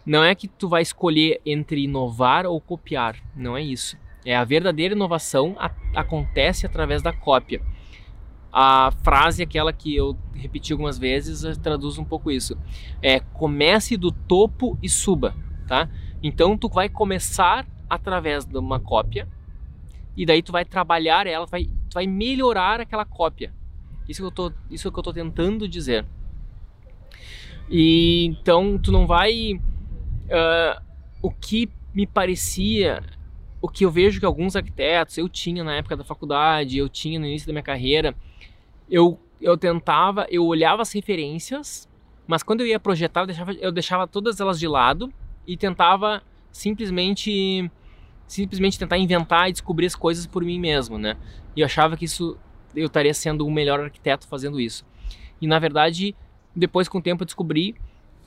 não 0.06 0.24
é 0.24 0.36
que 0.36 0.48
tu 0.48 0.70
vai 0.70 0.84
escolher 0.84 1.42
entre 1.44 1.86
inovar 1.86 2.46
ou 2.46 2.62
copiar. 2.62 3.16
Não 3.36 3.58
é 3.58 3.64
isso. 3.64 3.98
É 4.26 4.36
a 4.36 4.44
verdadeira 4.44 4.94
inovação 4.94 5.56
a, 5.58 5.72
acontece 5.96 6.66
através 6.66 7.02
da 7.02 7.12
cópia. 7.12 7.62
A 8.54 8.92
frase 9.02 9.42
aquela 9.42 9.72
que 9.72 9.96
eu 9.96 10.18
repeti 10.34 10.74
algumas 10.74 10.98
vezes 10.98 11.44
eh, 11.44 11.54
traduz 11.56 11.98
um 11.98 12.04
pouco 12.04 12.30
isso. 12.30 12.58
É 13.02 13.20
comece 13.20 13.98
do 13.98 14.12
topo 14.12 14.78
e 14.84 14.90
suba, 14.90 15.34
tá? 15.68 15.90
Então 16.22 16.58
tu 16.58 16.68
vai 16.68 16.90
começar 16.90 17.66
através 17.90 18.46
de 18.46 18.58
uma 18.58 18.80
cópia 18.80 19.28
e 20.16 20.26
daí 20.26 20.42
tu 20.44 20.52
vai 20.52 20.66
trabalhar 20.66 21.26
ela, 21.26 21.46
vai, 21.46 21.66
tu 21.66 21.94
vai 21.94 22.06
melhorar 22.06 22.82
aquela 22.82 23.06
cópia. 23.06 23.54
Isso 24.08 24.22
que 24.22 24.28
eu 24.28 24.32
tô, 24.32 24.52
isso 24.70 24.92
que 24.92 25.00
eu 25.00 25.04
tô 25.04 25.14
tentando 25.14 25.68
dizer. 25.68 26.06
E 27.70 28.26
então 28.26 28.78
tu 28.78 28.92
não 28.92 29.08
vai 29.08 29.54
uh, 29.54 30.82
o 31.22 31.32
que 31.32 31.70
me 31.94 32.06
parecia 32.06 33.02
o 33.62 33.70
que 33.70 33.86
eu 33.86 33.92
vejo 33.92 34.20
que 34.20 34.26
alguns 34.26 34.56
arquitetos, 34.56 35.18
eu 35.18 35.30
tinha 35.30 35.64
na 35.64 35.76
época 35.76 35.96
da 35.96 36.04
faculdade, 36.04 36.78
eu 36.78 36.90
tinha 36.90 37.20
no 37.20 37.26
início 37.26 37.46
da 37.46 37.54
minha 37.54 37.64
carreira, 37.64 38.16
eu, 38.90 39.20
eu 39.40 39.56
tentava, 39.56 40.26
eu 40.30 40.46
olhava 40.46 40.82
as 40.82 40.92
referências, 40.92 41.88
mas 42.26 42.42
quando 42.42 42.62
eu 42.62 42.68
ia 42.68 42.80
projetar, 42.80 43.22
eu 43.22 43.28
deixava, 43.28 43.54
eu 43.54 43.72
deixava 43.72 44.08
todas 44.08 44.40
elas 44.40 44.60
de 44.60 44.68
lado 44.68 45.14
e 45.46 45.56
tentava 45.56 46.24
simplesmente 46.52 47.70
simplesmente 48.26 48.80
tentar 48.80 48.98
inventar 48.98 49.50
e 49.50 49.52
descobrir 49.52 49.86
as 49.86 49.96
coisas 49.96 50.26
por 50.26 50.42
mim 50.42 50.58
mesmo, 50.58 50.98
né? 50.98 51.18
E 51.54 51.60
eu 51.60 51.66
achava 51.66 51.98
que 51.98 52.06
isso 52.06 52.38
eu 52.74 52.88
estaria 52.88 53.14
sendo 53.14 53.46
o 53.46 53.52
melhor 53.52 53.82
arquiteto 53.82 54.26
fazendo 54.26 54.60
isso. 54.60 54.86
E 55.42 55.48
na 55.48 55.60
verdade, 55.60 56.16
depois 56.56 56.88
com 56.88 57.00
o 57.00 57.02
tempo 57.02 57.24
eu 57.24 57.26
descobri 57.26 57.76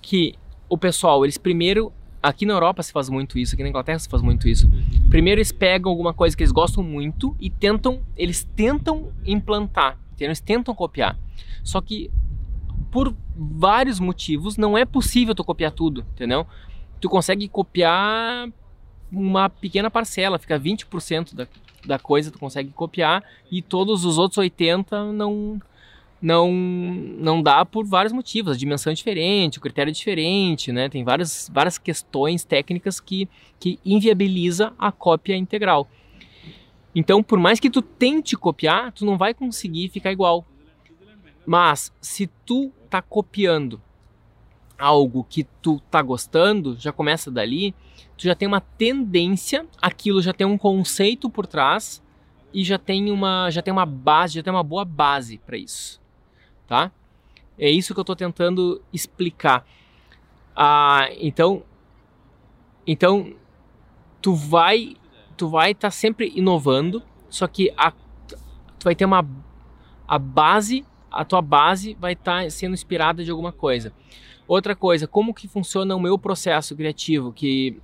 que 0.02 0.34
o 0.68 0.76
pessoal, 0.76 1.24
eles 1.24 1.38
primeiro 1.38 1.90
aqui 2.24 2.46
na 2.46 2.54
Europa 2.54 2.82
se 2.82 2.90
faz 2.90 3.10
muito 3.10 3.38
isso, 3.38 3.54
aqui 3.54 3.62
na 3.62 3.68
Inglaterra 3.68 3.98
se 3.98 4.08
faz 4.08 4.22
muito 4.22 4.48
isso. 4.48 4.66
Primeiro 5.10 5.38
eles 5.38 5.52
pegam 5.52 5.90
alguma 5.90 6.14
coisa 6.14 6.34
que 6.34 6.42
eles 6.42 6.52
gostam 6.52 6.82
muito 6.82 7.36
e 7.38 7.50
tentam, 7.50 8.00
eles 8.16 8.42
tentam 8.56 9.12
implantar, 9.26 9.98
entendeu? 10.12 10.28
eles 10.28 10.40
tentam 10.40 10.74
copiar. 10.74 11.18
Só 11.62 11.82
que 11.82 12.10
por 12.90 13.14
vários 13.36 14.00
motivos 14.00 14.56
não 14.56 14.76
é 14.78 14.86
possível 14.86 15.34
tu 15.34 15.44
copiar 15.44 15.70
tudo, 15.70 16.00
entendeu? 16.14 16.46
Tu 16.98 17.10
consegue 17.10 17.46
copiar 17.46 18.48
uma 19.12 19.50
pequena 19.50 19.90
parcela, 19.90 20.38
fica 20.38 20.58
20% 20.58 21.34
da, 21.34 21.46
da 21.84 21.98
coisa 21.98 22.30
tu 22.30 22.38
consegue 22.38 22.70
copiar 22.70 23.22
e 23.52 23.60
todos 23.60 24.06
os 24.06 24.16
outros 24.16 24.38
80 24.38 25.12
não 25.12 25.60
não 26.24 26.50
não 26.50 27.42
dá 27.42 27.66
por 27.66 27.84
vários 27.84 28.12
motivos, 28.12 28.56
a 28.56 28.58
dimensão 28.58 28.90
é 28.90 28.94
diferente, 28.94 29.58
o 29.58 29.60
critério 29.60 29.90
é 29.90 29.92
diferente, 29.92 30.72
né? 30.72 30.88
Tem 30.88 31.04
várias 31.04 31.50
várias 31.52 31.76
questões 31.76 32.44
técnicas 32.44 32.98
que 32.98 33.28
que 33.60 33.78
inviabiliza 33.84 34.72
a 34.78 34.90
cópia 34.90 35.36
integral. 35.36 35.86
Então, 36.94 37.22
por 37.22 37.38
mais 37.38 37.60
que 37.60 37.68
tu 37.68 37.82
tente 37.82 38.36
copiar, 38.36 38.90
tu 38.92 39.04
não 39.04 39.18
vai 39.18 39.34
conseguir 39.34 39.90
ficar 39.90 40.12
igual. 40.12 40.46
Mas 41.44 41.92
se 42.00 42.26
tu 42.46 42.72
tá 42.88 43.02
copiando 43.02 43.82
algo 44.78 45.26
que 45.28 45.44
tu 45.60 45.78
tá 45.90 46.00
gostando, 46.00 46.74
já 46.78 46.90
começa 46.90 47.30
dali, 47.30 47.74
tu 48.16 48.24
já 48.24 48.34
tem 48.34 48.48
uma 48.48 48.60
tendência, 48.60 49.66
aquilo 49.82 50.22
já 50.22 50.32
tem 50.32 50.46
um 50.46 50.56
conceito 50.56 51.28
por 51.28 51.46
trás 51.46 52.02
e 52.52 52.64
já 52.64 52.78
tem 52.78 53.10
uma 53.10 53.50
já 53.50 53.60
tem 53.60 53.72
uma 53.72 53.84
base, 53.84 54.36
já 54.36 54.42
tem 54.42 54.52
uma 54.52 54.62
boa 54.62 54.86
base 54.86 55.38
para 55.38 55.58
isso, 55.58 56.00
tá? 56.66 56.90
É 57.58 57.70
isso 57.70 57.94
que 57.94 58.00
eu 58.00 58.02
estou 58.02 58.16
tentando 58.16 58.82
explicar. 58.92 59.66
Ah, 60.56 61.08
então, 61.18 61.62
então 62.86 63.34
tu 64.20 64.34
vai 64.34 64.96
tu 65.36 65.48
vai 65.48 65.72
estar 65.72 65.88
tá 65.88 65.90
sempre 65.90 66.32
inovando, 66.34 67.02
só 67.28 67.46
que 67.46 67.72
a, 67.76 67.90
tu 67.90 68.84
vai 68.84 68.94
ter 68.94 69.04
uma 69.04 69.26
a 70.06 70.18
base, 70.18 70.84
a 71.10 71.24
tua 71.24 71.42
base 71.42 71.94
vai 71.94 72.12
estar 72.12 72.44
tá 72.44 72.50
sendo 72.50 72.74
inspirada 72.74 73.24
de 73.24 73.30
alguma 73.30 73.52
coisa. 73.52 73.92
Outra 74.46 74.76
coisa, 74.76 75.06
como 75.06 75.32
que 75.32 75.48
funciona 75.48 75.96
o 75.96 76.00
meu 76.00 76.18
processo 76.18 76.76
criativo, 76.76 77.32
que, 77.32 77.80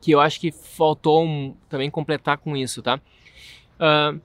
que 0.00 0.10
eu 0.10 0.20
acho 0.20 0.40
que 0.40 0.50
faltou 0.50 1.24
um, 1.24 1.54
também 1.68 1.88
completar 1.90 2.38
com 2.38 2.56
isso, 2.56 2.82
tá? 2.82 3.00
Uh, 3.78 4.20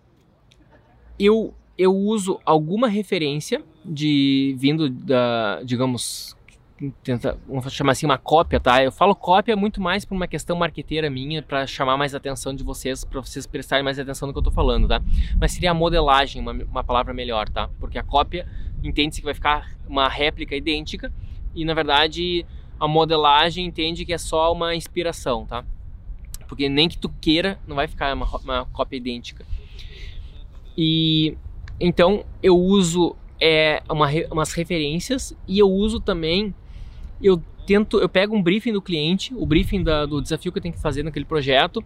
eu, 1.20 1.54
eu 1.78 1.94
uso 1.94 2.40
alguma 2.46 2.88
referência 2.88 3.62
de 3.84 4.56
vindo 4.58 4.90
da, 4.90 5.62
digamos, 5.64 6.36
tenta, 7.04 7.38
vamos 7.48 7.72
chamar 7.74 7.94
assim, 7.94 8.06
uma 8.06 8.18
cópia, 8.18 8.60
tá? 8.60 8.84
Eu 8.84 8.92
falo 8.92 9.16
cópia 9.16 9.56
muito 9.56 9.82
mais 9.82 10.04
por 10.04 10.16
uma 10.16 10.28
questão 10.28 10.56
marqueteira 10.56 11.10
minha, 11.10 11.42
para 11.42 11.66
chamar 11.68 11.98
mais 11.98 12.16
atenção 12.16 12.54
de 12.54 12.64
vocês, 12.64 13.04
para 13.04 13.22
vocês 13.22 13.46
prestarem 13.46 13.84
mais 13.84 14.00
atenção 14.00 14.28
no 14.28 14.34
que 14.34 14.40
eu 14.40 14.44
tô 14.44 14.52
falando, 14.52 14.88
tá? 14.88 15.02
Mas 15.40 15.52
seria 15.52 15.72
a 15.72 15.74
modelagem, 15.74 16.42
uma, 16.42 16.52
uma 16.52 16.84
palavra 16.84 17.14
melhor, 17.14 17.48
tá? 17.50 17.70
Porque 17.80 17.98
a 17.98 18.04
cópia 18.04 18.48
entende-se 18.84 19.22
que 19.22 19.26
vai 19.26 19.34
ficar 19.34 19.76
uma 19.88 20.08
réplica 20.08 20.56
idêntica, 20.56 21.12
e 21.54 21.64
na 21.64 21.74
verdade 21.74 22.46
a 22.80 22.88
modelagem 22.88 23.66
entende 23.66 24.06
que 24.06 24.14
é 24.14 24.18
só 24.18 24.52
uma 24.52 24.76
inspiração, 24.76 25.46
tá? 25.46 25.64
Porque 26.48 26.70
nem 26.70 26.88
que 26.88 26.98
tu 26.98 27.10
queira, 27.22 27.58
não 27.68 27.76
vai 27.76 27.88
ficar 27.88 28.14
uma, 28.14 28.26
uma 28.38 28.66
cópia 28.66 28.98
idêntica. 28.98 29.46
E 30.78 31.38
então 31.80 32.26
eu 32.42 32.58
uso 32.58 33.16
é, 33.40 33.84
uma, 33.90 34.08
umas 34.32 34.54
referências 34.54 35.36
e 35.48 35.60
eu 35.60 35.70
uso 35.70 36.00
também, 36.00 36.54
eu 37.22 37.42
tento, 37.66 38.00
eu 38.00 38.08
pego 38.08 38.36
um 38.36 38.42
briefing 38.42 38.74
do 38.74 38.82
cliente, 38.82 39.34
o 39.36 39.46
briefing 39.46 39.84
da, 39.84 40.06
do 40.06 40.22
desafio 40.22 40.52
que 40.52 40.58
eu 40.58 40.62
tenho 40.62 40.74
que 40.74 40.82
fazer 40.82 41.04
naquele 41.04 41.26
projeto 41.26 41.84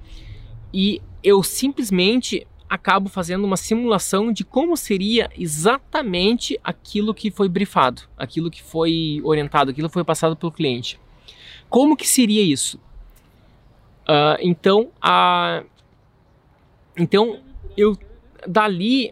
e 0.73 1.01
eu 1.23 1.41
simplesmente 1.41 2.45
acabo 2.69 3.09
fazendo 3.09 3.43
uma 3.45 3.57
simulação 3.57 4.31
de 4.31 4.43
como 4.43 4.77
seria 4.77 5.29
exatamente 5.35 6.59
aquilo 6.63 7.15
que 7.15 7.31
foi 7.31 7.49
briefado, 7.49 8.03
aquilo 8.15 8.51
que 8.51 8.61
foi 8.61 9.19
orientado, 9.23 9.71
aquilo 9.71 9.89
que 9.89 9.93
foi 9.93 10.03
passado 10.03 10.35
pelo 10.35 10.51
cliente. 10.51 10.99
Como 11.67 11.97
que 11.97 12.07
seria 12.07 12.43
isso? 12.43 12.77
Uh, 14.07 14.37
então, 14.41 14.89
a, 15.01 15.63
então 16.95 17.39
eu 17.75 17.97
dali 18.47 19.11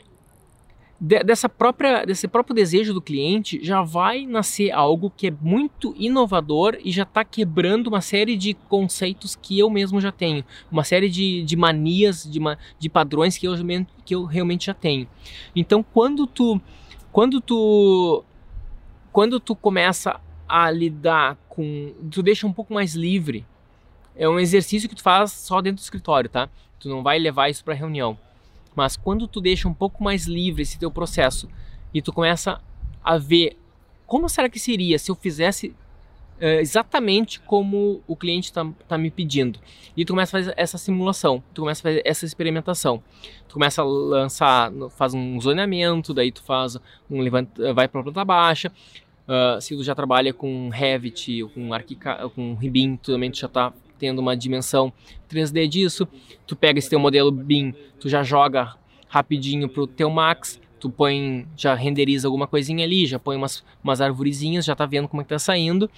de, 1.00 1.24
dessa 1.24 1.48
própria, 1.48 2.06
desse 2.06 2.28
próprio 2.28 2.56
desejo 2.56 2.94
do 2.94 3.02
cliente 3.02 3.64
já 3.64 3.84
vai 3.84 4.26
nascer 4.26 4.72
algo 4.72 5.12
que 5.16 5.28
é 5.28 5.32
muito 5.42 5.94
inovador 5.98 6.78
e 6.84 6.92
já 6.92 7.04
está 7.04 7.24
quebrando 7.24 7.88
uma 7.88 8.02
série 8.02 8.36
de 8.36 8.56
conceitos 8.68 9.36
que 9.36 9.60
eu 9.60 9.70
mesmo 9.70 10.02
já 10.02 10.12
tenho, 10.12 10.44
uma 10.72 10.84
série 10.84 11.10
de, 11.10 11.44
de 11.44 11.56
manias, 11.56 12.24
de, 12.24 12.40
de 12.80 12.90
padrões 12.90 13.38
que 13.38 13.48
eu, 13.48 13.54
que 14.04 14.16
eu 14.16 14.26
realmente 14.26 14.66
já 14.66 14.74
tenho. 14.74 15.08
Então, 15.56 15.84
quando 15.84 16.26
tu, 16.26 16.60
quando 17.12 17.40
tu, 17.40 18.24
quando 19.12 19.40
tu 19.40 19.56
começa 19.56 20.20
a 20.50 20.72
lidar 20.72 21.38
com, 21.48 21.94
tu 22.10 22.24
deixa 22.24 22.48
um 22.48 22.54
pouco 22.54 22.74
mais 22.74 22.96
livre. 22.96 23.46
É 24.16 24.28
um 24.28 24.40
exercício 24.40 24.90
que 24.90 24.96
tu 24.96 25.04
faz 25.04 25.32
só 25.32 25.62
dentro 25.62 25.82
do 25.82 25.84
escritório, 25.84 26.28
tá? 26.28 26.50
Tu 26.80 26.90
não 26.90 27.04
vai 27.04 27.20
levar 27.20 27.50
isso 27.50 27.64
para 27.64 27.76
reunião 27.76 28.18
mas 28.78 28.96
quando 28.96 29.28
tu 29.28 29.42
deixa 29.42 29.68
um 29.68 29.74
pouco 29.74 30.04
mais 30.04 30.28
livre 30.28 30.62
esse 30.62 30.78
teu 30.78 30.92
processo 30.92 31.50
e 31.92 32.00
tu 32.00 32.14
começa 32.14 32.62
a 33.04 33.18
ver 33.18 33.58
como 34.06 34.30
será 34.30 34.48
que 34.48 34.60
seria 34.60 35.00
se 35.00 35.10
eu 35.10 35.16
fizesse 35.16 35.70
uh, 35.70 36.60
exatamente 36.62 37.40
como 37.40 38.04
o 38.06 38.16
cliente 38.16 38.50
está 38.50 38.64
tá 38.88 38.96
me 38.96 39.10
pedindo. 39.10 39.60
E 39.96 40.06
tu 40.06 40.14
começa 40.14 40.38
a 40.38 40.40
fazer 40.40 40.54
essa 40.56 40.78
simulação, 40.78 41.44
tu 41.56 41.62
começa 41.62 41.82
a 41.82 41.84
fazer 41.90 42.04
essa 42.06 42.24
experimentação. 42.24 43.02
Tu 43.50 43.54
começa 43.54 43.82
a 43.82 43.86
lançar, 43.86 44.72
faz 44.92 45.16
um 45.16 45.42
zoneamento, 45.42 46.14
daí 46.14 46.32
tu 46.32 46.44
faz 46.44 46.78
um 47.10 47.20
levanta, 47.20 47.74
vai 47.74 47.88
para 47.88 48.02
a 48.02 48.04
planta 48.04 48.24
baixa. 48.24 48.72
Uh, 49.28 49.60
se 49.60 49.76
tu 49.76 49.84
já 49.84 49.96
trabalha 49.96 50.32
com 50.32 50.70
Revit, 50.70 51.44
com, 51.56 51.74
Arquica, 51.74 52.30
com 52.30 52.54
Ribim, 52.54 52.96
tu 52.96 53.12
também 53.12 53.34
já 53.34 53.48
está 53.48 53.74
tendo 53.98 54.20
uma 54.20 54.36
dimensão 54.36 54.92
3D 55.30 55.68
disso. 55.68 56.08
Tu 56.46 56.56
pega 56.56 56.80
esse 56.80 56.90
teu 56.90 57.00
modelo 57.00 57.32
BIM, 57.32 57.74
tu 58.00 58.08
já 58.10 58.24
joga 58.24 58.76
rapidinho 59.10 59.70
pro 59.70 59.88
teu 59.88 60.10
Max, 60.10 60.60
tu 60.80 60.90
põe, 60.90 61.48
já 61.56 61.74
renderiza 61.74 62.28
alguma 62.28 62.48
coisinha 62.48 62.86
ali, 62.86 63.06
já 63.06 63.18
põe 63.18 63.36
umas, 63.36 63.64
umas 63.84 64.02
arvorezinhas, 64.02 64.66
já 64.66 64.76
tá 64.76 64.86
vendo 64.86 65.08
como 65.08 65.22
é 65.22 65.24
que 65.24 65.30
tá 65.30 65.40
saindo. 65.40 65.90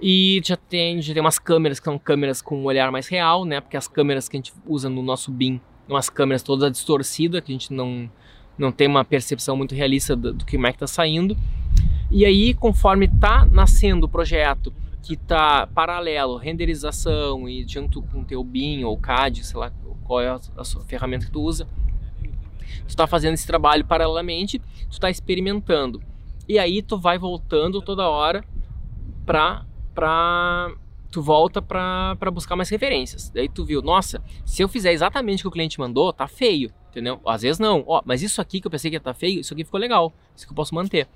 E 0.00 0.42
já 0.44 0.56
tem, 0.56 1.00
já 1.00 1.14
tem 1.14 1.22
umas 1.22 1.38
câmeras 1.38 1.78
que 1.80 1.84
são 1.84 1.98
câmeras 1.98 2.42
com 2.42 2.58
um 2.58 2.64
olhar 2.64 2.90
mais 2.92 3.08
real, 3.08 3.44
né? 3.44 3.60
Porque 3.60 3.76
as 3.76 3.88
câmeras 3.88 4.28
que 4.28 4.36
a 4.36 4.38
gente 4.38 4.52
usa 4.66 4.88
no 4.90 5.02
nosso 5.02 5.30
BIM 5.30 5.60
umas 5.88 6.10
câmeras 6.10 6.42
todas 6.42 6.70
distorcidas, 6.70 7.40
que 7.42 7.52
a 7.52 7.54
gente 7.54 7.72
não, 7.72 8.10
não 8.58 8.72
tem 8.72 8.86
uma 8.88 9.04
percepção 9.04 9.56
muito 9.56 9.74
realista 9.74 10.16
do, 10.16 10.34
do 10.34 10.44
que 10.44 10.56
como 10.56 10.66
é 10.66 10.72
que 10.72 10.78
tá 10.78 10.86
saindo. 10.86 11.36
E 12.10 12.24
aí, 12.24 12.54
conforme 12.54 13.08
tá 13.08 13.46
nascendo 13.46 14.06
o 14.06 14.08
projeto, 14.08 14.72
que 15.06 15.14
está 15.14 15.68
paralelo, 15.68 16.36
renderização 16.36 17.48
e 17.48 17.64
junto 17.64 18.02
com 18.02 18.24
teu 18.24 18.42
BIM 18.42 18.82
ou 18.82 18.98
CAD, 18.98 19.46
sei 19.46 19.56
lá 19.56 19.70
qual 20.02 20.20
é 20.20 20.28
a, 20.28 20.40
a 20.56 20.64
ferramenta 20.84 21.26
que 21.26 21.30
tu 21.30 21.40
usa, 21.40 21.64
tu 22.80 22.88
está 22.88 23.06
fazendo 23.06 23.34
esse 23.34 23.46
trabalho 23.46 23.84
paralelamente, 23.84 24.58
tu 24.58 24.90
está 24.90 25.08
experimentando. 25.08 26.02
E 26.48 26.58
aí 26.58 26.82
tu 26.82 26.98
vai 26.98 27.18
voltando 27.18 27.80
toda 27.80 28.08
hora 28.08 28.44
para 29.24 29.64
para 29.94 30.74
tu 31.12 31.22
volta 31.22 31.62
para 31.62 32.30
buscar 32.32 32.56
mais 32.56 32.68
referências. 32.68 33.30
Daí 33.30 33.48
tu 33.48 33.64
viu, 33.64 33.80
nossa, 33.80 34.20
se 34.44 34.60
eu 34.60 34.68
fizer 34.68 34.92
exatamente 34.92 35.40
o 35.40 35.42
que 35.42 35.48
o 35.48 35.50
cliente 35.52 35.78
mandou, 35.78 36.12
tá 36.12 36.26
feio, 36.26 36.72
entendeu? 36.90 37.20
Às 37.24 37.42
vezes 37.42 37.60
não. 37.60 37.84
Ó, 37.86 38.02
mas 38.04 38.22
isso 38.22 38.40
aqui 38.40 38.60
que 38.60 38.66
eu 38.66 38.70
pensei 38.72 38.90
que 38.90 38.96
ia 38.96 39.00
tá 39.00 39.14
feio, 39.14 39.38
isso 39.38 39.54
aqui 39.54 39.62
ficou 39.62 39.78
legal. 39.78 40.12
Isso 40.34 40.44
que 40.44 40.52
eu 40.52 40.56
posso 40.56 40.74
manter. 40.74 41.06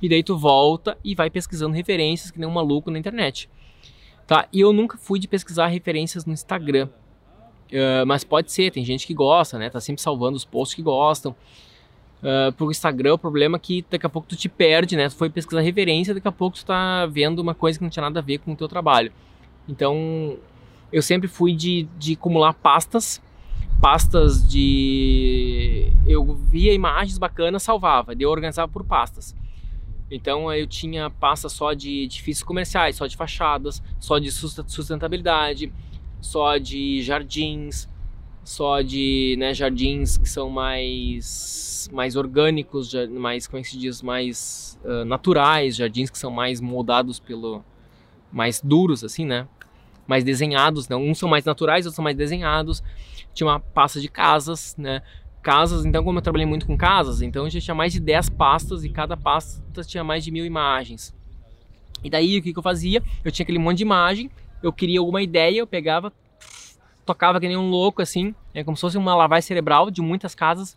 E 0.00 0.08
daí 0.08 0.22
tu 0.22 0.36
volta 0.36 0.96
e 1.04 1.14
vai 1.14 1.28
pesquisando 1.28 1.74
referências 1.74 2.30
que 2.30 2.38
nem 2.38 2.48
um 2.48 2.52
maluco 2.52 2.90
na 2.90 2.98
internet. 2.98 3.48
Tá? 4.26 4.46
E 4.52 4.60
eu 4.60 4.72
nunca 4.72 4.98
fui 4.98 5.18
de 5.18 5.26
pesquisar 5.26 5.66
referências 5.68 6.24
no 6.24 6.32
Instagram. 6.32 6.88
Uh, 7.68 8.06
mas 8.06 8.24
pode 8.24 8.52
ser, 8.52 8.70
tem 8.70 8.84
gente 8.84 9.06
que 9.06 9.14
gosta, 9.14 9.58
né? 9.58 9.68
Tá 9.68 9.80
sempre 9.80 10.00
salvando 10.00 10.36
os 10.36 10.44
posts 10.44 10.74
que 10.74 10.82
gostam. 10.82 11.34
Uh, 12.22 12.52
pro 12.52 12.70
Instagram, 12.70 13.14
o 13.14 13.18
problema 13.18 13.56
é 13.56 13.60
que 13.60 13.84
daqui 13.88 14.04
a 14.04 14.08
pouco 14.08 14.26
tu 14.28 14.36
te 14.36 14.48
perde, 14.48 14.96
né? 14.96 15.08
Tu 15.08 15.16
foi 15.16 15.30
pesquisar 15.30 15.60
referência, 15.60 16.14
daqui 16.14 16.26
a 16.26 16.32
pouco 16.32 16.56
tu 16.56 16.64
tá 16.64 17.06
vendo 17.06 17.38
uma 17.40 17.54
coisa 17.54 17.78
que 17.78 17.84
não 17.84 17.90
tinha 17.90 18.02
nada 18.02 18.20
a 18.20 18.22
ver 18.22 18.38
com 18.38 18.52
o 18.52 18.56
teu 18.56 18.68
trabalho. 18.68 19.12
Então, 19.68 20.36
eu 20.92 21.02
sempre 21.02 21.28
fui 21.28 21.54
de, 21.54 21.86
de 21.98 22.14
acumular 22.14 22.54
pastas, 22.54 23.22
pastas 23.80 24.46
de... 24.48 25.92
Eu 26.06 26.34
via 26.34 26.72
imagens 26.72 27.18
bacanas, 27.18 27.62
salvava, 27.62 28.14
daí 28.14 28.24
eu 28.24 28.30
organizava 28.30 28.70
por 28.70 28.84
pastas. 28.84 29.36
Então 30.10 30.52
eu 30.52 30.66
tinha 30.66 31.10
pasta 31.10 31.48
só 31.48 31.72
de 31.72 32.04
edifícios 32.04 32.42
comerciais, 32.42 32.96
só 32.96 33.06
de 33.06 33.16
fachadas, 33.16 33.82
só 33.98 34.18
de 34.18 34.30
sustentabilidade, 34.30 35.72
só 36.20 36.56
de 36.56 37.02
jardins, 37.02 37.88
só 38.42 38.80
de 38.80 39.36
né, 39.38 39.52
jardins 39.52 40.16
que 40.16 40.28
são 40.28 40.48
mais 40.48 41.88
mais 41.92 42.16
orgânicos, 42.16 42.92
mais 43.10 43.46
como 43.46 43.60
é 43.60 43.62
que 43.62 43.68
se 43.68 43.78
diz, 43.78 44.02
mais 44.02 44.78
uh, 44.84 45.04
naturais, 45.04 45.76
jardins 45.76 46.10
que 46.10 46.18
são 46.18 46.30
mais 46.30 46.60
moldados 46.60 47.18
pelo 47.18 47.62
mais 48.30 48.60
duros 48.62 49.04
assim, 49.04 49.24
né? 49.24 49.46
mais 50.08 50.24
desenhados, 50.24 50.88
né? 50.88 50.96
Uns 50.96 51.18
são 51.18 51.28
mais 51.28 51.44
naturais, 51.44 51.84
outros 51.84 51.96
são 51.96 52.02
mais 52.02 52.16
desenhados. 52.16 52.82
Tinha 53.34 53.46
uma 53.46 53.60
pasta 53.60 54.00
de 54.00 54.08
casas, 54.08 54.74
né? 54.78 55.02
Casas, 55.42 55.84
então 55.84 56.04
como 56.04 56.18
eu 56.18 56.22
trabalhei 56.22 56.46
muito 56.46 56.66
com 56.66 56.76
casas, 56.76 57.22
então 57.22 57.44
a 57.44 57.48
gente 57.48 57.64
tinha 57.64 57.74
mais 57.74 57.92
de 57.92 58.00
10 58.00 58.30
pastas 58.30 58.84
e 58.84 58.88
cada 58.88 59.16
pasta 59.16 59.82
tinha 59.82 60.02
mais 60.02 60.24
de 60.24 60.30
mil 60.30 60.44
imagens. 60.44 61.14
E 62.02 62.10
daí 62.10 62.38
o 62.38 62.42
que, 62.42 62.52
que 62.52 62.58
eu 62.58 62.62
fazia? 62.62 63.02
Eu 63.24 63.30
tinha 63.30 63.44
aquele 63.44 63.58
monte 63.58 63.78
de 63.78 63.82
imagem, 63.84 64.30
eu 64.62 64.72
queria 64.72 65.00
alguma 65.00 65.22
ideia, 65.22 65.58
eu 65.58 65.66
pegava, 65.66 66.12
tocava 67.06 67.40
que 67.40 67.48
nem 67.48 67.56
um 67.56 67.70
louco 67.70 68.02
assim, 68.02 68.34
é 68.52 68.62
como 68.62 68.76
se 68.76 68.80
fosse 68.80 68.98
uma 68.98 69.14
lavagem 69.14 69.42
cerebral 69.42 69.90
de 69.90 70.02
muitas 70.02 70.34
casas, 70.34 70.76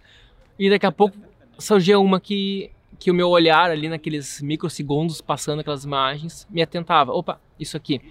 e 0.58 0.70
daqui 0.70 0.86
a 0.86 0.92
pouco 0.92 1.18
surgia 1.58 2.00
uma 2.00 2.20
que, 2.20 2.72
que 3.00 3.12
o 3.12 3.14
meu 3.14 3.30
olhar 3.30 3.72
ali 3.72 3.90
naqueles 3.90 4.42
microsegundos 4.42 5.22
passando 5.22 5.60
aquelas 5.60 5.84
imagens 5.84 6.48
me 6.50 6.62
atentava. 6.62 7.12
Opa, 7.12 7.40
isso 7.60 7.76
aqui. 7.76 8.02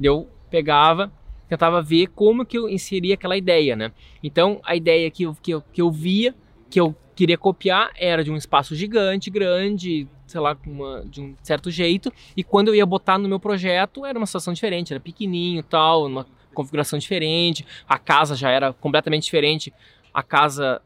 Eu 0.00 0.28
pegava, 0.50 1.12
tentava 1.48 1.80
ver 1.82 2.08
como 2.08 2.44
que 2.44 2.58
eu 2.58 2.68
inseria 2.68 3.14
aquela 3.14 3.36
ideia, 3.36 3.74
né? 3.74 3.92
Então, 4.22 4.60
a 4.64 4.76
ideia 4.76 5.10
que 5.10 5.24
eu, 5.24 5.36
que 5.42 5.52
eu, 5.52 5.62
que 5.72 5.80
eu 5.80 5.90
via, 5.90 6.34
que 6.68 6.78
eu 6.78 6.94
queria 7.14 7.38
copiar, 7.38 7.90
era 7.96 8.22
de 8.22 8.30
um 8.30 8.36
espaço 8.36 8.74
gigante, 8.76 9.30
grande, 9.30 10.06
sei 10.26 10.40
lá, 10.40 10.56
uma, 10.66 11.04
de 11.04 11.20
um 11.20 11.34
certo 11.42 11.70
jeito, 11.70 12.12
e 12.36 12.44
quando 12.44 12.68
eu 12.68 12.74
ia 12.74 12.86
botar 12.86 13.18
no 13.18 13.28
meu 13.28 13.40
projeto, 13.40 14.04
era 14.04 14.18
uma 14.18 14.26
situação 14.26 14.52
diferente, 14.52 14.92
era 14.92 15.00
pequenininho 15.00 15.62
tal, 15.62 16.06
uma 16.06 16.26
configuração 16.54 16.98
diferente, 16.98 17.66
a 17.88 17.98
casa 17.98 18.36
já 18.36 18.50
era 18.50 18.72
completamente 18.72 19.24
diferente, 19.24 19.72
a 20.12 20.22
casa 20.22 20.82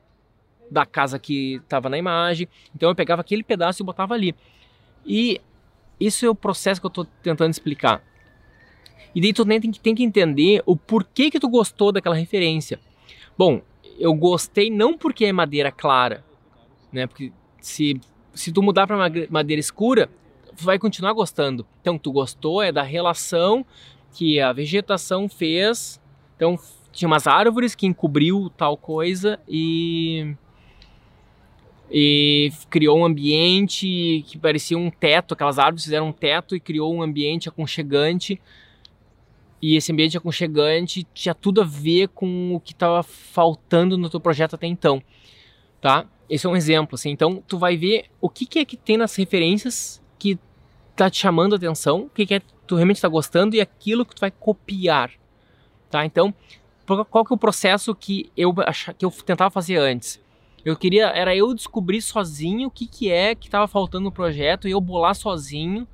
da 0.70 0.86
casa 0.86 1.18
que 1.18 1.56
estava 1.56 1.88
na 1.88 1.98
imagem, 1.98 2.48
então 2.74 2.88
eu 2.88 2.94
pegava 2.94 3.20
aquele 3.20 3.42
pedaço 3.42 3.82
e 3.82 3.84
botava 3.84 4.14
ali. 4.14 4.34
E 5.04 5.40
isso 6.00 6.24
é 6.24 6.30
o 6.30 6.34
processo 6.34 6.80
que 6.80 6.86
eu 6.86 6.88
estou 6.88 7.04
tentando 7.22 7.50
explicar. 7.50 8.02
E 9.14 9.20
daí 9.20 9.32
tu 9.32 9.44
tem 9.44 9.60
que, 9.60 9.80
tem 9.80 9.94
que 9.94 10.02
entender 10.02 10.62
o 10.64 10.76
porquê 10.76 11.30
que 11.30 11.38
tu 11.38 11.48
gostou 11.48 11.92
daquela 11.92 12.14
referência. 12.14 12.80
Bom, 13.36 13.60
eu 13.98 14.14
gostei 14.14 14.70
não 14.70 14.96
porque 14.96 15.24
é 15.24 15.32
madeira 15.32 15.70
clara, 15.70 16.24
né? 16.92 17.06
Porque 17.06 17.32
se, 17.60 18.00
se 18.34 18.52
tu 18.52 18.62
mudar 18.62 18.86
para 18.86 19.10
madeira 19.30 19.60
escura, 19.60 20.08
tu 20.56 20.64
vai 20.64 20.78
continuar 20.78 21.12
gostando. 21.12 21.66
Então, 21.80 21.98
tu 21.98 22.10
gostou 22.10 22.62
é 22.62 22.72
da 22.72 22.82
relação 22.82 23.64
que 24.12 24.40
a 24.40 24.52
vegetação 24.52 25.28
fez. 25.28 26.00
Então, 26.36 26.58
tinha 26.90 27.08
umas 27.08 27.26
árvores 27.26 27.74
que 27.74 27.86
encobriu 27.86 28.50
tal 28.56 28.76
coisa 28.76 29.40
e 29.48 30.34
e 31.94 32.50
criou 32.70 32.98
um 32.98 33.04
ambiente 33.04 34.24
que 34.26 34.38
parecia 34.38 34.78
um 34.78 34.90
teto, 34.90 35.34
aquelas 35.34 35.58
árvores 35.58 35.84
fizeram 35.84 36.08
um 36.08 36.12
teto 36.12 36.56
e 36.56 36.60
criou 36.60 36.94
um 36.94 37.02
ambiente 37.02 37.50
aconchegante 37.50 38.40
e 39.62 39.76
esse 39.76 39.92
ambiente 39.92 40.18
aconchegante 40.18 41.06
tinha 41.14 41.34
tudo 41.34 41.60
a 41.62 41.64
ver 41.64 42.08
com 42.08 42.56
o 42.56 42.58
que 42.58 42.72
estava 42.72 43.00
faltando 43.04 43.96
no 43.96 44.10
teu 44.10 44.18
projeto 44.18 44.54
até 44.54 44.66
então, 44.66 45.00
tá? 45.80 46.04
Esse 46.28 46.46
é 46.46 46.50
um 46.50 46.56
exemplo, 46.56 46.96
assim. 46.96 47.10
Então, 47.10 47.40
tu 47.46 47.56
vai 47.56 47.76
ver 47.76 48.06
o 48.20 48.28
que, 48.28 48.44
que 48.44 48.58
é 48.58 48.64
que 48.64 48.76
tem 48.76 48.96
nas 48.96 49.14
referências 49.14 50.02
que 50.18 50.36
tá 50.96 51.08
te 51.08 51.18
chamando 51.18 51.52
a 51.52 51.56
atenção, 51.56 52.02
o 52.02 52.10
que, 52.10 52.26
que 52.26 52.34
é 52.34 52.40
que 52.40 52.46
tu 52.66 52.74
realmente 52.74 52.96
está 52.96 53.08
gostando 53.08 53.54
e 53.54 53.60
aquilo 53.60 54.04
que 54.04 54.16
tu 54.16 54.20
vai 54.20 54.32
copiar, 54.32 55.12
tá? 55.88 56.04
Então, 56.04 56.34
qual 57.08 57.24
que 57.24 57.32
é 57.32 57.36
o 57.36 57.38
processo 57.38 57.94
que 57.94 58.32
eu 58.36 58.52
que 58.98 59.04
eu 59.04 59.10
tentava 59.10 59.50
fazer 59.50 59.76
antes? 59.76 60.20
Eu 60.64 60.76
queria 60.76 61.06
era 61.08 61.34
eu 61.36 61.54
descobrir 61.54 62.02
sozinho 62.02 62.68
o 62.68 62.70
que 62.70 62.86
que 62.86 63.10
é 63.10 63.34
que 63.34 63.46
estava 63.46 63.68
faltando 63.68 64.04
no 64.04 64.12
projeto 64.12 64.66
e 64.66 64.72
eu 64.72 64.80
bolar 64.80 65.14
sozinho 65.14 65.86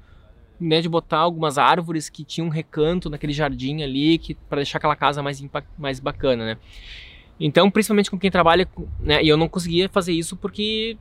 né, 0.61 0.81
de 0.81 0.89
botar 0.89 1.19
algumas 1.19 1.59
árvores 1.59 2.09
que 2.09 2.25
tinham 2.25 2.49
um 2.49 2.51
recanto 2.51 3.09
naquele 3.09 3.33
jardim 3.33 3.83
ali, 3.83 4.19
que 4.19 4.35
para 4.35 4.57
deixar 4.57 4.79
aquela 4.79 4.97
casa 4.97 5.23
mais 5.23 5.43
mais 5.79 6.01
bacana, 6.01 6.45
né? 6.45 6.57
Então, 7.41 7.71
principalmente 7.71 8.11
com 8.11 8.19
quem 8.19 8.31
trabalha, 8.31 8.69
né, 8.99 9.23
e 9.23 9.29
eu 9.29 9.37
não 9.37 9.49
conseguia 9.49 9.89
fazer 9.89 10.13
isso 10.13 10.37
porque, 10.37 10.97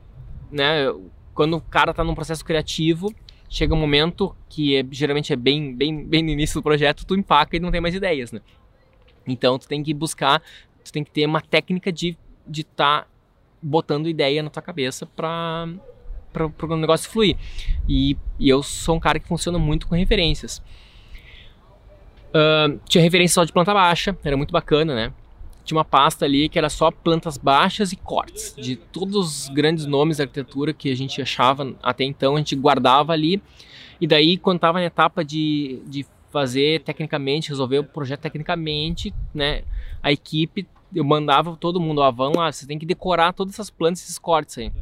né, 0.52 0.86
quando 1.34 1.56
o 1.56 1.60
cara 1.60 1.90
está 1.90 2.04
num 2.04 2.14
processo 2.14 2.44
criativo, 2.44 3.12
chega 3.48 3.74
um 3.74 3.78
momento 3.78 4.36
que 4.48 4.76
é, 4.76 4.84
geralmente 4.90 5.32
é 5.32 5.36
bem, 5.36 5.74
bem, 5.74 6.04
bem 6.04 6.22
no 6.22 6.30
início 6.30 6.60
do 6.60 6.62
projeto, 6.62 7.04
tu 7.04 7.16
empaca 7.16 7.56
e 7.56 7.60
não 7.60 7.72
tem 7.72 7.80
mais 7.80 7.94
ideias, 7.94 8.30
né? 8.30 8.40
Então, 9.26 9.58
tu 9.58 9.66
tem 9.66 9.82
que 9.82 9.92
buscar, 9.92 10.40
tu 10.84 10.92
tem 10.92 11.02
que 11.02 11.10
ter 11.10 11.26
uma 11.26 11.40
técnica 11.40 11.90
de 11.92 12.16
de 12.48 12.62
estar 12.62 13.02
tá 13.02 13.08
botando 13.60 14.08
ideia 14.08 14.42
na 14.42 14.50
tua 14.50 14.62
cabeça 14.62 15.04
para 15.04 15.68
para 16.32 16.46
o 16.46 16.76
negócio 16.76 17.10
fluir. 17.10 17.36
E, 17.88 18.16
e, 18.38 18.48
eu 18.48 18.62
sou 18.62 18.96
um 18.96 19.00
cara 19.00 19.18
que 19.18 19.26
funciona 19.26 19.58
muito 19.58 19.86
com 19.86 19.94
referências. 19.94 20.62
Uh, 22.28 22.78
tinha 22.88 23.02
referência 23.02 23.34
só 23.34 23.44
de 23.44 23.52
planta 23.52 23.72
baixa, 23.72 24.16
era 24.22 24.36
muito 24.36 24.52
bacana, 24.52 24.94
né? 24.94 25.12
Tinha 25.64 25.76
uma 25.76 25.84
pasta 25.84 26.24
ali 26.24 26.48
que 26.48 26.58
era 26.58 26.70
só 26.70 26.90
plantas 26.90 27.36
baixas 27.36 27.92
e 27.92 27.96
cortes, 27.96 28.54
de 28.56 28.76
todos 28.76 29.16
os 29.16 29.48
grandes 29.48 29.86
nomes 29.86 30.18
da 30.18 30.24
arquitetura 30.24 30.72
que 30.72 30.90
a 30.90 30.96
gente 30.96 31.20
achava 31.20 31.74
até 31.82 32.04
então, 32.04 32.36
a 32.36 32.38
gente 32.38 32.56
guardava 32.56 33.12
ali. 33.12 33.42
E 34.00 34.06
daí, 34.06 34.36
quando 34.38 34.56
estava 34.56 34.78
na 34.78 34.84
etapa 34.84 35.24
de, 35.24 35.82
de 35.86 36.06
fazer 36.30 36.82
tecnicamente, 36.82 37.48
resolver 37.48 37.78
o 37.78 37.84
projeto 37.84 38.20
tecnicamente, 38.20 39.12
né? 39.34 39.62
A 40.02 40.12
equipe, 40.12 40.66
eu 40.94 41.04
mandava 41.04 41.56
todo 41.56 41.80
mundo, 41.80 42.00
ó, 42.00 42.10
vamos 42.10 42.38
lá, 42.38 42.50
você 42.50 42.66
tem 42.66 42.78
que 42.78 42.86
decorar 42.86 43.32
todas 43.32 43.54
essas 43.54 43.70
plantas, 43.70 44.02
esses 44.02 44.18
cortes 44.18 44.58
aí. 44.58 44.72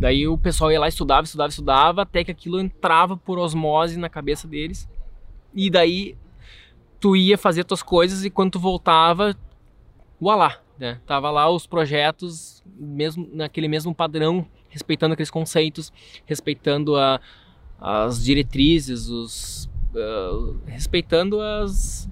Daí 0.00 0.26
o 0.26 0.38
pessoal 0.38 0.72
ia 0.72 0.80
lá, 0.80 0.88
estudava, 0.88 1.26
estudava, 1.26 1.50
estudava, 1.50 2.02
até 2.02 2.24
que 2.24 2.30
aquilo 2.30 2.58
entrava 2.58 3.18
por 3.18 3.38
osmose 3.38 3.98
na 3.98 4.08
cabeça 4.08 4.48
deles. 4.48 4.88
E 5.54 5.68
daí 5.68 6.16
tu 6.98 7.14
ia 7.14 7.36
fazer 7.36 7.64
tuas 7.64 7.82
coisas 7.82 8.24
e 8.24 8.30
quando 8.30 8.52
tu 8.52 8.58
voltava, 8.58 9.36
voilá, 10.18 10.58
né? 10.78 10.98
Tava 11.06 11.30
lá 11.30 11.50
os 11.50 11.66
projetos 11.66 12.64
mesmo 12.78 13.28
naquele 13.30 13.68
mesmo 13.68 13.94
padrão, 13.94 14.46
respeitando 14.70 15.12
aqueles 15.12 15.30
conceitos, 15.30 15.92
respeitando 16.24 16.96
a, 16.96 17.20
as 17.78 18.24
diretrizes, 18.24 19.08
os 19.08 19.66
uh, 19.94 20.58
respeitando 20.64 21.42
as 21.42 22.08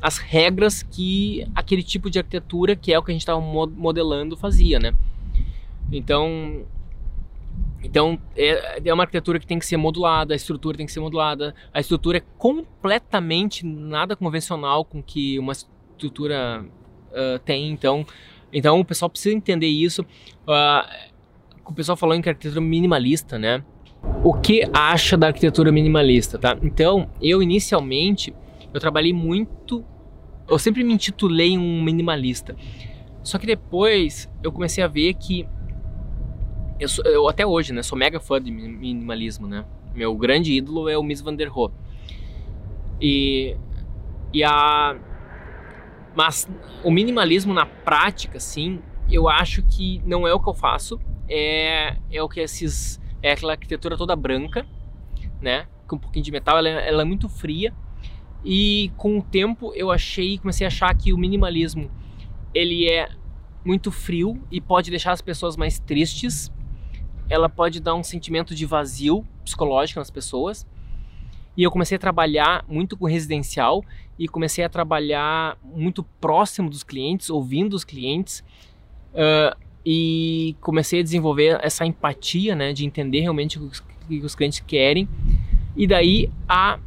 as 0.00 0.18
regras 0.18 0.84
que 0.84 1.44
aquele 1.52 1.82
tipo 1.82 2.08
de 2.08 2.18
arquitetura, 2.20 2.76
que 2.76 2.92
é 2.92 2.98
o 2.98 3.02
que 3.02 3.10
a 3.10 3.14
gente 3.14 3.22
estava 3.22 3.40
modelando, 3.40 4.36
fazia, 4.36 4.78
né? 4.78 4.94
Então, 5.90 6.66
então, 7.84 8.18
é, 8.34 8.80
é, 8.82 8.94
uma 8.94 9.02
arquitetura 9.02 9.38
que 9.38 9.46
tem 9.46 9.58
que 9.58 9.66
ser 9.66 9.76
modulada, 9.76 10.32
a 10.32 10.36
estrutura 10.36 10.76
tem 10.76 10.86
que 10.86 10.92
ser 10.92 11.00
modulada. 11.00 11.54
A 11.72 11.80
estrutura 11.80 12.18
é 12.18 12.22
completamente 12.38 13.64
nada 13.64 14.16
convencional 14.16 14.86
com 14.86 15.02
que 15.02 15.38
uma 15.38 15.52
estrutura 15.52 16.64
uh, 17.10 17.38
tem. 17.40 17.70
Então, 17.70 18.06
então, 18.50 18.80
o 18.80 18.84
pessoal 18.84 19.10
precisa 19.10 19.36
entender 19.36 19.66
isso. 19.66 20.00
Uh, 20.02 21.12
o 21.66 21.74
pessoal 21.74 21.94
falou 21.94 22.14
em 22.14 22.18
arquitetura 22.18 22.60
minimalista, 22.60 23.38
né? 23.38 23.62
O 24.22 24.32
que 24.32 24.62
acha 24.72 25.16
da 25.16 25.26
arquitetura 25.26 25.70
minimalista, 25.70 26.38
tá? 26.38 26.56
Então, 26.62 27.10
eu 27.20 27.42
inicialmente, 27.42 28.34
eu 28.72 28.80
trabalhei 28.80 29.12
muito... 29.12 29.84
Eu 30.48 30.58
sempre 30.58 30.82
me 30.84 30.92
intitulei 30.92 31.56
um 31.58 31.82
minimalista. 31.82 32.56
Só 33.22 33.38
que 33.38 33.46
depois 33.46 34.30
eu 34.42 34.52
comecei 34.52 34.82
a 34.82 34.86
ver 34.86 35.14
que 35.14 35.46
eu, 36.78 36.88
sou, 36.88 37.04
eu, 37.04 37.28
até 37.28 37.46
hoje, 37.46 37.72
né, 37.72 37.82
sou 37.82 37.96
mega 37.96 38.18
fã 38.18 38.40
de 38.40 38.50
minimalismo, 38.50 39.46
né? 39.46 39.64
Meu 39.94 40.14
grande 40.16 40.52
ídolo 40.52 40.88
é 40.88 40.98
o 40.98 41.02
Miss 41.02 41.20
Van 41.20 41.34
der 41.34 41.48
Rohe. 41.48 41.72
E, 43.00 43.56
e 44.32 44.42
a... 44.42 44.96
Mas 46.16 46.48
o 46.82 46.90
minimalismo 46.90 47.52
na 47.52 47.66
prática, 47.66 48.40
sim, 48.40 48.80
eu 49.10 49.28
acho 49.28 49.62
que 49.62 50.00
não 50.04 50.26
é 50.26 50.34
o 50.34 50.40
que 50.40 50.48
eu 50.48 50.54
faço. 50.54 51.00
É, 51.28 51.96
é 52.10 52.22
o 52.22 52.28
que 52.28 52.40
esses... 52.40 53.00
É 53.22 53.32
aquela 53.32 53.52
arquitetura 53.52 53.96
toda 53.96 54.14
branca, 54.14 54.66
né? 55.40 55.66
Com 55.86 55.96
um 55.96 55.98
pouquinho 55.98 56.24
de 56.24 56.32
metal, 56.32 56.58
ela, 56.58 56.68
é, 56.68 56.88
ela 56.88 57.02
é 57.02 57.04
muito 57.04 57.28
fria. 57.28 57.72
E 58.44 58.92
com 58.96 59.18
o 59.18 59.22
tempo 59.22 59.72
eu 59.74 59.90
achei, 59.90 60.38
comecei 60.38 60.66
a 60.66 60.68
achar 60.68 60.94
que 60.94 61.12
o 61.12 61.18
minimalismo 61.18 61.90
ele 62.52 62.88
é 62.88 63.08
muito 63.64 63.90
frio 63.90 64.42
e 64.50 64.60
pode 64.60 64.90
deixar 64.90 65.12
as 65.12 65.22
pessoas 65.22 65.56
mais 65.56 65.78
tristes 65.78 66.52
ela 67.28 67.48
pode 67.48 67.80
dar 67.80 67.94
um 67.94 68.02
sentimento 68.02 68.54
de 68.54 68.66
vazio 68.66 69.26
psicológico 69.44 70.00
nas 70.00 70.10
pessoas. 70.10 70.66
E 71.56 71.62
eu 71.62 71.70
comecei 71.70 71.96
a 71.96 71.98
trabalhar 71.98 72.64
muito 72.68 72.96
com 72.96 73.06
residencial 73.06 73.84
e 74.18 74.26
comecei 74.26 74.64
a 74.64 74.68
trabalhar 74.68 75.56
muito 75.62 76.02
próximo 76.20 76.68
dos 76.68 76.82
clientes, 76.82 77.30
ouvindo 77.30 77.74
os 77.74 77.84
clientes. 77.84 78.44
Uh, 79.12 79.56
e 79.86 80.56
comecei 80.60 81.00
a 81.00 81.02
desenvolver 81.02 81.60
essa 81.62 81.84
empatia, 81.84 82.56
né, 82.56 82.72
de 82.72 82.86
entender 82.86 83.20
realmente 83.20 83.58
o 83.58 83.70
que 84.08 84.20
os 84.20 84.34
clientes 84.34 84.60
querem. 84.60 85.08
E 85.76 85.86
daí 85.86 86.30
a 86.48 86.78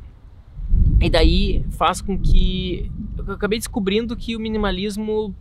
e 0.99 1.09
daí 1.09 1.63
faz 1.71 2.01
com 2.01 2.17
que 2.17 2.91
eu 3.17 3.33
acabei 3.35 3.59
descobrindo 3.59 4.15
que 4.15 4.35
o 4.35 4.39
minimalismo 4.39 5.35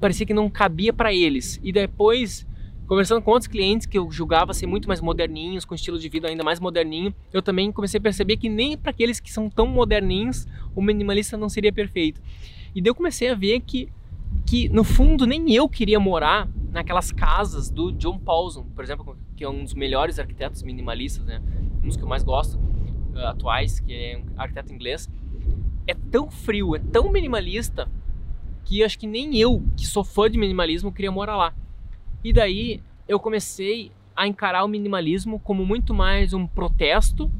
parecia 0.00 0.24
que 0.24 0.32
não 0.32 0.48
cabia 0.48 0.92
para 0.92 1.12
eles. 1.12 1.60
E 1.62 1.70
depois 1.70 2.46
Conversando 2.88 3.20
com 3.20 3.30
outros 3.32 3.46
clientes 3.46 3.86
que 3.86 3.98
eu 3.98 4.10
julgava 4.10 4.54
ser 4.54 4.66
muito 4.66 4.88
mais 4.88 5.02
moderninhos, 5.02 5.66
com 5.66 5.74
estilo 5.74 5.98
de 5.98 6.08
vida 6.08 6.26
ainda 6.26 6.42
mais 6.42 6.58
moderninho, 6.58 7.14
eu 7.30 7.42
também 7.42 7.70
comecei 7.70 7.98
a 7.98 8.00
perceber 8.00 8.38
que 8.38 8.48
nem 8.48 8.78
para 8.78 8.90
aqueles 8.90 9.20
que 9.20 9.30
são 9.30 9.50
tão 9.50 9.66
moderninhos, 9.66 10.46
o 10.74 10.80
minimalista 10.80 11.36
não 11.36 11.50
seria 11.50 11.70
perfeito. 11.70 12.18
E 12.74 12.80
daí 12.80 12.88
eu 12.88 12.94
comecei 12.94 13.28
a 13.28 13.34
ver 13.34 13.60
que, 13.60 13.90
que 14.46 14.70
no 14.70 14.82
fundo, 14.84 15.26
nem 15.26 15.52
eu 15.54 15.68
queria 15.68 16.00
morar 16.00 16.48
naquelas 16.70 17.12
casas 17.12 17.68
do 17.68 17.92
John 17.92 18.18
Paulson, 18.18 18.64
por 18.74 18.82
exemplo, 18.82 19.18
que 19.36 19.44
é 19.44 19.48
um 19.50 19.64
dos 19.64 19.74
melhores 19.74 20.18
arquitetos 20.18 20.62
minimalistas, 20.62 21.26
né? 21.26 21.42
um 21.84 21.88
dos 21.88 21.96
que 21.98 22.02
eu 22.02 22.08
mais 22.08 22.22
gosto 22.24 22.58
uh, 23.14 23.26
atuais, 23.26 23.80
que 23.80 23.92
é 23.92 24.16
um 24.16 24.40
arquiteto 24.40 24.72
inglês. 24.72 25.10
É 25.86 25.92
tão 25.92 26.30
frio, 26.30 26.74
é 26.74 26.78
tão 26.78 27.12
minimalista, 27.12 27.86
que 28.64 28.82
acho 28.82 28.98
que 28.98 29.06
nem 29.06 29.36
eu, 29.36 29.62
que 29.76 29.86
sou 29.86 30.02
fã 30.02 30.30
de 30.30 30.38
minimalismo, 30.38 30.90
queria 30.90 31.12
morar 31.12 31.36
lá. 31.36 31.54
E 32.22 32.32
daí 32.32 32.82
eu 33.06 33.18
comecei 33.18 33.92
a 34.14 34.26
encarar 34.26 34.64
o 34.64 34.68
minimalismo 34.68 35.38
como 35.38 35.64
muito 35.64 35.94
mais 35.94 36.32
um 36.32 36.46
protesto 36.46 37.30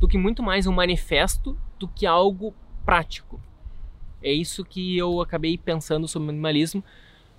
do 0.00 0.08
que 0.08 0.16
muito 0.16 0.42
mais 0.42 0.66
um 0.66 0.72
manifesto 0.72 1.56
do 1.78 1.86
que 1.86 2.06
algo 2.06 2.54
prático. 2.84 3.40
É 4.22 4.32
isso 4.32 4.64
que 4.64 4.96
eu 4.96 5.20
acabei 5.20 5.58
pensando 5.58 6.08
sobre 6.08 6.28
minimalismo, 6.28 6.82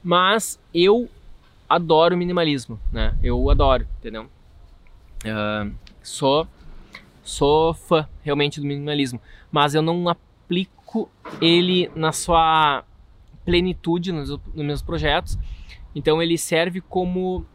mas 0.03 0.59
eu 0.73 1.09
adoro 1.67 2.15
minimalismo, 2.15 2.79
né? 2.91 3.17
Eu 3.23 3.49
adoro, 3.49 3.87
entendeu? 3.99 4.29
Uh, 5.25 5.73
sou 6.01 6.47
sou 7.23 7.73
fã 7.73 8.07
realmente 8.21 8.59
do 8.59 8.67
minimalismo, 8.67 9.19
mas 9.51 9.73
eu 9.73 9.81
não 9.81 10.09
aplico 10.09 11.09
ele 11.41 11.89
na 11.95 12.11
sua 12.11 12.83
plenitude 13.45 14.11
nos, 14.11 14.29
nos 14.29 14.65
meus 14.65 14.81
projetos 14.81 15.39
então 15.95 16.21
ele 16.21 16.37
serve 16.37 16.81
como 16.81 17.45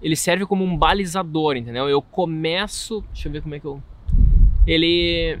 ele 0.00 0.14
serve 0.14 0.46
como 0.46 0.64
um 0.64 0.76
balizador, 0.76 1.56
entendeu? 1.56 1.88
Eu 1.88 2.00
começo, 2.00 3.02
deixa 3.12 3.28
eu 3.28 3.32
ver 3.32 3.42
como 3.42 3.54
é 3.54 3.60
que 3.60 3.66
eu 3.66 3.82
ele 4.66 5.40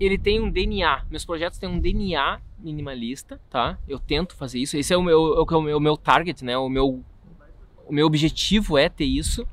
ele 0.00 0.16
tem 0.16 0.40
um 0.40 0.48
DNA. 0.48 1.04
Meus 1.10 1.24
projetos 1.24 1.58
têm 1.58 1.68
um 1.68 1.78
DNA 1.78 2.40
minimalista, 2.58 3.40
tá? 3.50 3.78
Eu 3.88 3.98
tento 3.98 4.36
fazer 4.36 4.58
isso. 4.60 4.76
Esse 4.76 4.92
é 4.92 4.96
o 4.96 5.02
meu, 5.02 5.34
é 5.36 5.54
o 5.56 5.60
meu, 5.60 5.76
o 5.76 5.80
meu 5.80 5.96
target, 5.96 6.44
né? 6.44 6.56
O 6.56 6.68
meu, 6.68 7.02
o 7.86 7.92
meu 7.92 8.06
objetivo 8.06 8.78
é 8.78 8.88
ter 8.88 9.04
isso, 9.04 9.46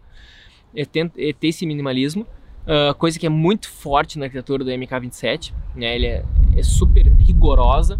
é, 0.76 0.86
ter, 0.86 1.12
é 1.18 1.34
ter 1.34 1.48
esse 1.48 1.66
minimalismo. 1.66 2.28
Uh, 2.66 2.96
coisa 2.96 3.20
que 3.20 3.26
é 3.26 3.30
muito 3.30 3.70
forte 3.70 4.18
na 4.18 4.26
arquitetura 4.26 4.64
do 4.64 4.72
MK27, 4.72 5.54
né? 5.76 5.96
Ele 5.96 6.08
é, 6.08 6.26
é 6.56 6.64
super 6.64 7.08
rigorosa. 7.08 8.00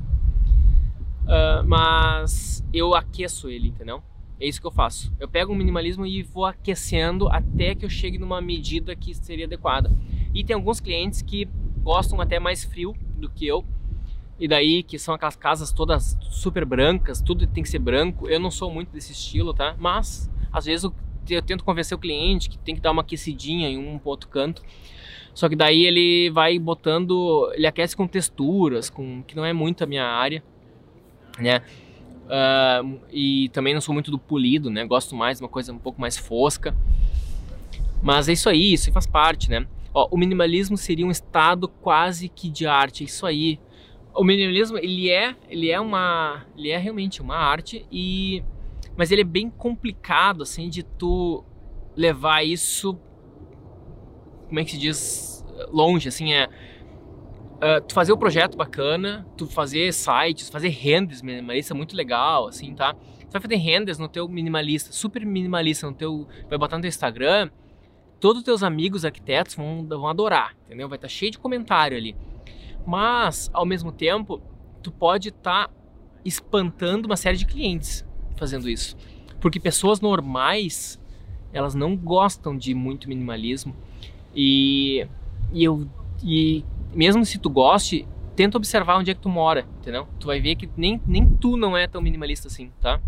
Uh, 1.26 1.66
mas 1.66 2.64
eu 2.72 2.94
aqueço 2.94 3.50
ele, 3.50 3.70
entendeu? 3.70 4.02
É 4.40 4.48
isso 4.48 4.60
que 4.60 4.68
eu 4.68 4.72
faço. 4.72 5.14
Eu 5.20 5.28
pego 5.28 5.54
um 5.54 5.56
minimalismo 5.56 6.06
e 6.06 6.22
vou 6.22 6.46
aquecendo 6.46 7.28
até 7.30 7.74
que 7.74 7.86
eu 7.86 7.90
chegue 7.90 8.18
numa 8.18 8.42
medida 8.42 8.96
que 8.96 9.14
seria 9.14 9.46
adequada. 9.46 9.92
E 10.34 10.44
tem 10.44 10.54
alguns 10.54 10.80
clientes 10.80 11.22
que 11.22 11.48
gostam 11.82 12.20
até 12.20 12.40
mais 12.40 12.64
frio 12.64 12.94
do 13.18 13.30
que 13.30 13.48
eu. 13.48 13.66
E 14.38 14.48
daí 14.48 14.84
que 14.84 15.00
são 15.00 15.14
aquelas 15.14 15.38
casas 15.38 15.72
todas 15.72 16.18
super 16.30 16.66
brancas, 16.66 17.22
tudo 17.22 17.48
tem 17.48 17.64
que 17.64 17.70
ser 17.70 17.80
branco. 17.80 18.28
Eu 18.28 18.40
não 18.40 18.52
sou 18.52 18.70
muito 18.70 18.92
desse 18.92 19.14
estilo, 19.14 19.54
tá? 19.54 19.76
Mas 19.80 20.30
às 20.52 20.66
vezes 20.66 20.84
eu, 20.84 20.94
eu 21.30 21.42
tento 21.42 21.64
convencer 21.64 21.96
o 21.96 22.00
cliente 22.00 22.50
que 22.50 22.58
tem 22.58 22.76
que 22.76 22.82
dar 22.82 22.92
uma 22.92 23.02
aquecidinha 23.02 23.70
em 23.70 23.78
um 23.78 24.00
outro 24.04 24.28
canto. 24.28 24.62
Só 25.34 25.48
que 25.48 25.56
daí 25.56 25.86
ele 25.86 26.30
vai 26.30 26.60
botando, 26.60 27.50
ele 27.54 27.68
aquece 27.68 27.96
com 27.96 28.06
texturas, 28.06 28.90
com 28.90 29.24
que 29.24 29.36
não 29.36 29.46
é 29.46 29.54
muito 29.54 29.84
a 29.84 29.88
minha 29.88 30.06
área 30.06 30.44
né? 31.40 31.62
Uh, 32.26 33.00
e 33.12 33.50
também 33.50 33.74
não 33.74 33.82
sou 33.82 33.94
muito 33.94 34.10
do 34.10 34.18
polido, 34.18 34.70
né? 34.70 34.86
Gosto 34.86 35.16
mais 35.16 35.38
de 35.38 35.44
uma 35.44 35.50
coisa 35.50 35.72
um 35.72 35.78
pouco 35.78 36.00
mais 36.00 36.18
fosca. 36.18 36.76
Mas 38.02 38.28
é 38.30 38.34
isso 38.34 38.50
aí, 38.50 38.74
isso 38.74 38.92
faz 38.92 39.06
parte, 39.06 39.50
né? 39.50 39.68
Ó, 39.94 40.08
o 40.12 40.18
minimalismo 40.18 40.78
seria 40.78 41.06
um 41.06 41.12
estado 41.12 41.68
quase 41.68 42.28
que 42.30 42.50
de 42.50 42.68
arte, 42.68 43.04
é 43.04 43.06
isso 43.06 43.26
aí. 43.26 43.60
O 44.14 44.24
minimalismo, 44.24 44.78
ele 44.78 45.10
é, 45.10 45.36
ele 45.50 45.70
é 45.70 45.80
uma, 45.80 46.46
ele 46.58 46.70
é 46.70 46.78
realmente 46.78 47.22
uma 47.22 47.36
arte 47.36 47.86
e 47.92 48.44
mas 48.98 49.12
ele 49.12 49.22
é 49.22 49.26
bem 49.26 49.50
complicado 49.50 50.42
assim 50.42 50.70
de 50.70 50.82
tu 50.82 51.44
levar 51.98 52.44
isso 52.44 52.98
como 54.48 54.60
é 54.60 54.64
que 54.64 54.72
se 54.72 54.78
diz 54.78 55.36
longe, 55.72 56.08
assim, 56.08 56.34
é 56.34 56.48
Uh, 57.56 57.82
tu 57.88 57.94
fazer 57.94 58.12
um 58.12 58.18
projeto 58.18 58.58
bacana, 58.58 59.26
tu 59.38 59.48
fazer 59.48 59.94
sites, 59.94 60.50
fazer 60.50 60.70
renders 60.70 61.22
minimalista 61.22 61.74
é 61.74 61.76
muito 61.76 61.96
legal, 61.96 62.48
assim, 62.48 62.74
tá? 62.76 62.94
Tu 62.94 63.32
vai 63.32 63.42
fazer 63.42 63.56
renders 63.56 63.98
no 63.98 64.10
teu 64.10 64.28
minimalista, 64.28 64.92
super 64.92 65.26
minimalista, 65.26 65.88
no 65.88 65.94
teu, 65.94 66.28
vai 66.50 66.58
botar 66.58 66.76
no 66.76 66.82
teu 66.82 66.90
Instagram, 66.90 67.50
todos 68.20 68.40
os 68.40 68.44
teus 68.44 68.62
amigos 68.62 69.06
arquitetos 69.06 69.56
vão, 69.56 69.86
vão 69.88 70.08
adorar, 70.08 70.54
entendeu? 70.66 70.90
Vai 70.90 70.98
estar 70.98 71.08
tá 71.08 71.14
cheio 71.14 71.32
de 71.32 71.40
comentário 71.40 71.98
ali. 71.98 72.16
Mas, 72.86 73.50
ao 73.54 73.66
mesmo 73.66 73.92
tempo, 73.92 74.42
tu 74.84 74.92
pode 74.92 75.30
estar 75.30 75.68
tá 75.68 75.74
espantando 76.24 77.06
uma 77.06 77.16
série 77.16 77.38
de 77.38 77.46
clientes 77.46 78.06
fazendo 78.36 78.70
isso. 78.70 78.98
Porque 79.40 79.60
pessoas 79.60 80.02
normais, 80.02 81.00
elas 81.54 81.74
não 81.74 81.96
gostam 81.96 82.58
de 82.58 82.74
muito 82.74 83.08
minimalismo. 83.08 83.76
E, 84.36 85.08
e 85.54 85.64
eu 85.64 85.88
e 86.24 86.64
mesmo 86.96 87.26
se 87.26 87.38
tu 87.38 87.50
goste, 87.50 88.08
tenta 88.36 88.58
observar 88.58 88.98
onde 88.98 89.12
é 89.12 89.14
que 89.14 89.22
tu 89.22 89.30
mora, 89.30 89.68
entendeu? 89.80 90.08
Tu 90.20 90.26
vai 90.26 90.40
ver 90.40 90.56
que 90.56 90.70
nem, 90.76 91.02
nem 91.06 91.26
tu 91.28 91.58
não 91.58 91.76
é 91.76 91.88
tão 91.88 92.02
minimalista 92.02 92.48
assim, 92.48 92.72
tá? 92.82 93.00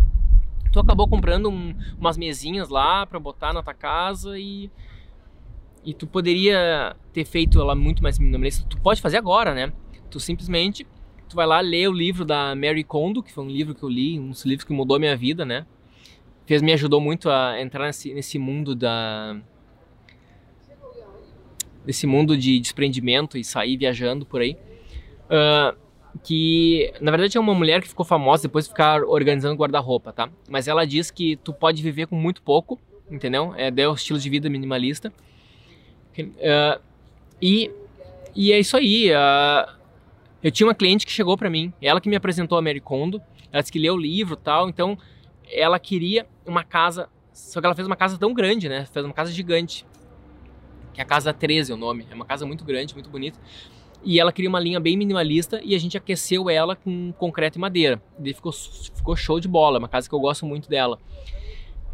Tu 0.71 0.79
acabou 0.79 1.07
comprando 1.07 1.49
um, 1.49 1.73
umas 1.97 2.17
mesinhas 2.17 2.69
lá 2.69 3.05
para 3.05 3.19
botar 3.19 3.53
na 3.53 3.63
tua 3.63 3.73
casa 3.73 4.38
e 4.38 4.69
e 5.85 5.93
tu 5.93 6.05
poderia 6.05 6.97
ter 7.13 7.23
feito 7.23 7.61
ela 7.61 7.73
muito 7.73 8.03
mais 8.03 8.19
minimalista. 8.19 8.67
Tu 8.67 8.77
pode 8.77 9.01
fazer 9.01 9.15
agora, 9.15 9.53
né? 9.53 9.71
Tu 10.11 10.19
simplesmente 10.19 10.85
tu 11.29 11.35
vai 11.35 11.45
lá 11.45 11.61
ler 11.61 11.88
o 11.88 11.93
livro 11.93 12.25
da 12.25 12.55
Mary 12.55 12.83
Kondo, 12.83 13.23
que 13.23 13.31
foi 13.31 13.43
um 13.43 13.49
livro 13.49 13.73
que 13.73 13.83
eu 13.83 13.89
li, 13.89 14.19
um 14.19 14.29
dos 14.29 14.45
livros 14.45 14.65
que 14.65 14.73
mudou 14.73 14.97
a 14.97 14.99
minha 14.99 15.15
vida, 15.15 15.45
né? 15.45 15.65
Fez 16.45 16.61
me 16.61 16.73
ajudou 16.73 16.99
muito 16.99 17.29
a 17.29 17.61
entrar 17.61 17.85
nesse, 17.85 18.13
nesse 18.13 18.39
mundo 18.39 18.75
da 18.75 19.38
desse 21.88 22.05
mundo 22.05 22.38
de 22.38 22.59
desprendimento 22.59 23.38
e 23.38 23.43
sair 23.45 23.77
viajando 23.77 24.25
por 24.25 24.41
aí. 24.41 24.57
Uh, 25.25 25.77
que 26.21 26.91
na 26.99 27.11
verdade 27.11 27.38
é 27.38 27.39
uma 27.39 27.53
mulher 27.53 27.81
que 27.81 27.88
ficou 27.88 28.05
famosa 28.05 28.43
depois 28.43 28.65
de 28.65 28.71
ficar 28.71 29.03
organizando 29.03 29.55
guarda-roupa, 29.55 30.11
tá? 30.11 30.29
Mas 30.49 30.67
ela 30.67 30.85
diz 30.85 31.09
que 31.09 31.38
tu 31.38 31.53
pode 31.53 31.81
viver 31.81 32.07
com 32.07 32.15
muito 32.15 32.41
pouco, 32.41 32.77
entendeu? 33.09 33.53
É 33.55 33.88
o 33.88 33.93
estilo 33.93 34.19
de 34.19 34.29
vida 34.29 34.49
minimalista. 34.49 35.13
Uh, 36.19 36.81
e, 37.41 37.71
e 38.35 38.51
é 38.51 38.59
isso 38.59 38.75
aí. 38.75 39.11
Uh, 39.11 39.71
eu 40.43 40.51
tinha 40.51 40.67
uma 40.67 40.75
cliente 40.75 41.05
que 41.05 41.11
chegou 41.11 41.38
para 41.38 41.49
mim, 41.49 41.71
ela 41.81 42.01
que 42.01 42.09
me 42.09 42.17
apresentou 42.17 42.57
a 42.57 42.61
Mary 42.61 42.81
Kondo, 42.81 43.21
ela 43.51 43.61
disse 43.61 43.71
que 43.71 43.79
leu 43.79 43.93
o 43.93 43.97
livro 43.97 44.35
tal, 44.35 44.67
então 44.67 44.97
ela 45.49 45.79
queria 45.79 46.27
uma 46.45 46.63
casa, 46.65 47.07
só 47.31 47.61
que 47.61 47.65
ela 47.65 47.75
fez 47.75 47.88
uma 47.88 47.95
casa 47.95 48.17
tão 48.17 48.33
grande, 48.33 48.67
né? 48.67 48.85
Fez 48.91 49.05
uma 49.05 49.13
casa 49.13 49.31
gigante 49.31 49.85
que 50.98 51.02
é 51.02 51.04
a 51.04 51.06
Casa 51.06 51.32
13 51.32 51.72
é 51.72 51.76
o 51.76 51.78
nome. 51.78 52.08
É 52.10 52.16
uma 52.16 52.26
casa 52.26 52.43
muito 52.43 52.66
grande, 52.66 52.95
muito 52.95 53.08
bonita. 53.08 53.39
E 54.04 54.20
ela 54.20 54.32
queria 54.32 54.50
uma 54.50 54.60
linha 54.60 54.80
bem 54.80 54.98
minimalista 54.98 55.62
e 55.64 55.76
a 55.76 55.78
gente 55.78 55.95
aqueceu 55.95 56.50
ela 56.50 56.76
com 56.76 57.12
concreto 57.14 57.60
e 57.60 57.62
madeira. 57.62 58.02
E 58.24 58.34
ficou, 58.34 58.52
ficou 58.52 59.16
show 59.16 59.39
de 59.39 59.48
bola, 59.48 59.78
é 59.78 59.80
uma 59.80 59.88
casa 59.88 60.10
que 60.10 60.16
eu 60.16 60.20
gosto 60.20 60.45
muito 60.45 60.68
dela. 60.68 60.98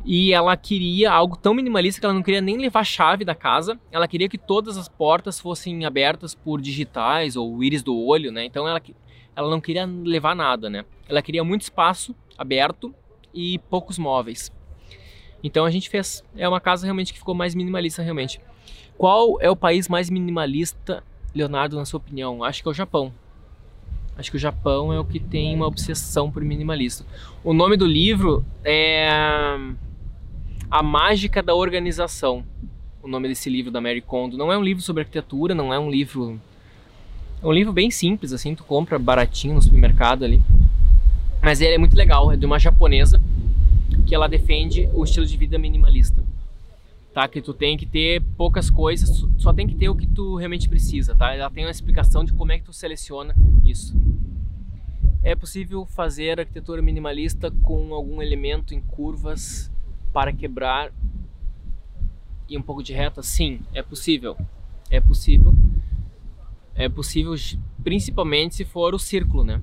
E 0.05 0.33
ela 0.33 0.55
queria 0.55 1.11
algo 1.11 1.35
tão 1.35 1.53
minimalista 1.53 1.99
que 1.99 2.05
ela 2.05 2.13
não 2.13 2.23
queria 2.23 2.39
nem 2.39 2.57
levar 2.57 2.79
a 2.79 2.85
chave 2.85 3.25
da 3.25 3.35
casa. 3.35 3.77
Ela 3.91 4.07
queria 4.07 4.29
que 4.29 4.37
todas 4.37 4.77
as 4.77 4.87
portas 4.87 5.37
fossem 5.37 5.85
abertas 5.85 6.33
por 6.33 6.61
digitais 6.61 7.35
ou 7.35 7.61
íris 7.61 7.83
do 7.83 7.97
olho, 7.97 8.31
né? 8.31 8.45
Então 8.45 8.67
ela, 8.67 8.81
ela 9.35 9.49
não 9.49 9.59
queria 9.59 9.85
levar 9.85 10.33
nada, 10.33 10.69
né? 10.69 10.85
Ela 11.09 11.21
queria 11.21 11.43
muito 11.43 11.63
espaço 11.63 12.15
aberto 12.37 12.95
e 13.33 13.59
poucos 13.69 13.97
móveis. 13.97 14.49
Então 15.43 15.65
a 15.65 15.71
gente 15.71 15.89
fez. 15.89 16.23
É 16.37 16.47
uma 16.47 16.61
casa 16.61 16.85
realmente 16.85 17.11
que 17.11 17.19
ficou 17.19 17.35
mais 17.35 17.53
minimalista 17.53 18.01
realmente. 18.01 18.39
Qual 18.97 19.37
é 19.41 19.49
o 19.49 19.55
país 19.55 19.87
mais 19.87 20.09
minimalista, 20.09 21.03
Leonardo, 21.33 21.75
na 21.75 21.85
sua 21.85 21.97
opinião? 21.97 22.43
Acho 22.43 22.61
que 22.61 22.67
é 22.67 22.71
o 22.71 22.73
Japão. 22.73 23.11
Acho 24.15 24.29
que 24.29 24.37
o 24.37 24.39
Japão 24.39 24.93
é 24.93 24.99
o 24.99 25.05
que 25.05 25.19
tem 25.19 25.55
uma 25.55 25.65
obsessão 25.65 26.31
por 26.31 26.43
minimalista. 26.43 27.03
O 27.43 27.53
nome 27.53 27.75
do 27.75 27.87
livro 27.87 28.45
é 28.63 29.09
A 30.69 30.83
Mágica 30.83 31.41
da 31.41 31.55
Organização. 31.55 32.45
O 33.01 33.07
nome 33.07 33.27
desse 33.27 33.49
livro 33.49 33.71
da 33.71 33.81
Mary 33.81 34.01
Kondo. 34.01 34.37
Não 34.37 34.51
é 34.51 34.57
um 34.57 34.63
livro 34.63 34.83
sobre 34.83 35.01
arquitetura, 35.01 35.55
não 35.55 35.73
é 35.73 35.79
um 35.79 35.89
livro. 35.89 36.39
É 37.41 37.47
um 37.47 37.51
livro 37.51 37.73
bem 37.73 37.89
simples, 37.89 38.31
assim, 38.31 38.55
tu 38.55 38.63
compra 38.63 38.99
baratinho 38.99 39.55
no 39.55 39.61
supermercado 39.61 40.23
ali. 40.23 40.41
Mas 41.41 41.59
ele 41.59 41.73
é 41.73 41.77
muito 41.77 41.97
legal, 41.97 42.31
é 42.31 42.37
de 42.37 42.45
uma 42.45 42.59
japonesa 42.59 43.19
que 44.05 44.15
ela 44.15 44.27
defende 44.27 44.89
o 44.93 45.03
estilo 45.03 45.25
de 45.25 45.35
vida 45.35 45.57
minimalista 45.57 46.23
tá? 47.13 47.27
Que 47.27 47.41
tu 47.41 47.53
tem 47.53 47.77
que 47.77 47.85
ter 47.85 48.21
poucas 48.35 48.69
coisas, 48.69 49.25
só 49.37 49.53
tem 49.53 49.67
que 49.67 49.75
ter 49.75 49.89
o 49.89 49.95
que 49.95 50.07
tu 50.07 50.35
realmente 50.35 50.67
precisa, 50.67 51.13
tá? 51.13 51.33
Ela 51.33 51.49
tem 51.49 51.63
uma 51.63 51.71
explicação 51.71 52.23
de 52.23 52.33
como 52.33 52.51
é 52.51 52.57
que 52.57 52.65
tu 52.65 52.73
seleciona 52.73 53.35
isso. 53.63 53.95
É 55.21 55.35
possível 55.35 55.85
fazer 55.85 56.39
arquitetura 56.39 56.81
minimalista 56.81 57.49
com 57.49 57.93
algum 57.93 58.21
elemento 58.21 58.73
em 58.73 58.81
curvas 58.81 59.71
para 60.11 60.33
quebrar 60.33 60.91
e 62.49 62.57
um 62.57 62.61
pouco 62.61 62.83
de 62.83 62.93
reta? 62.93 63.23
Sim, 63.23 63.61
é 63.73 63.81
possível. 63.81 64.35
É 64.89 64.99
possível. 64.99 65.53
É 66.75 66.89
possível, 66.89 67.33
principalmente 67.83 68.55
se 68.55 68.65
for 68.65 68.93
o 68.93 68.99
círculo, 68.99 69.43
né? 69.43 69.61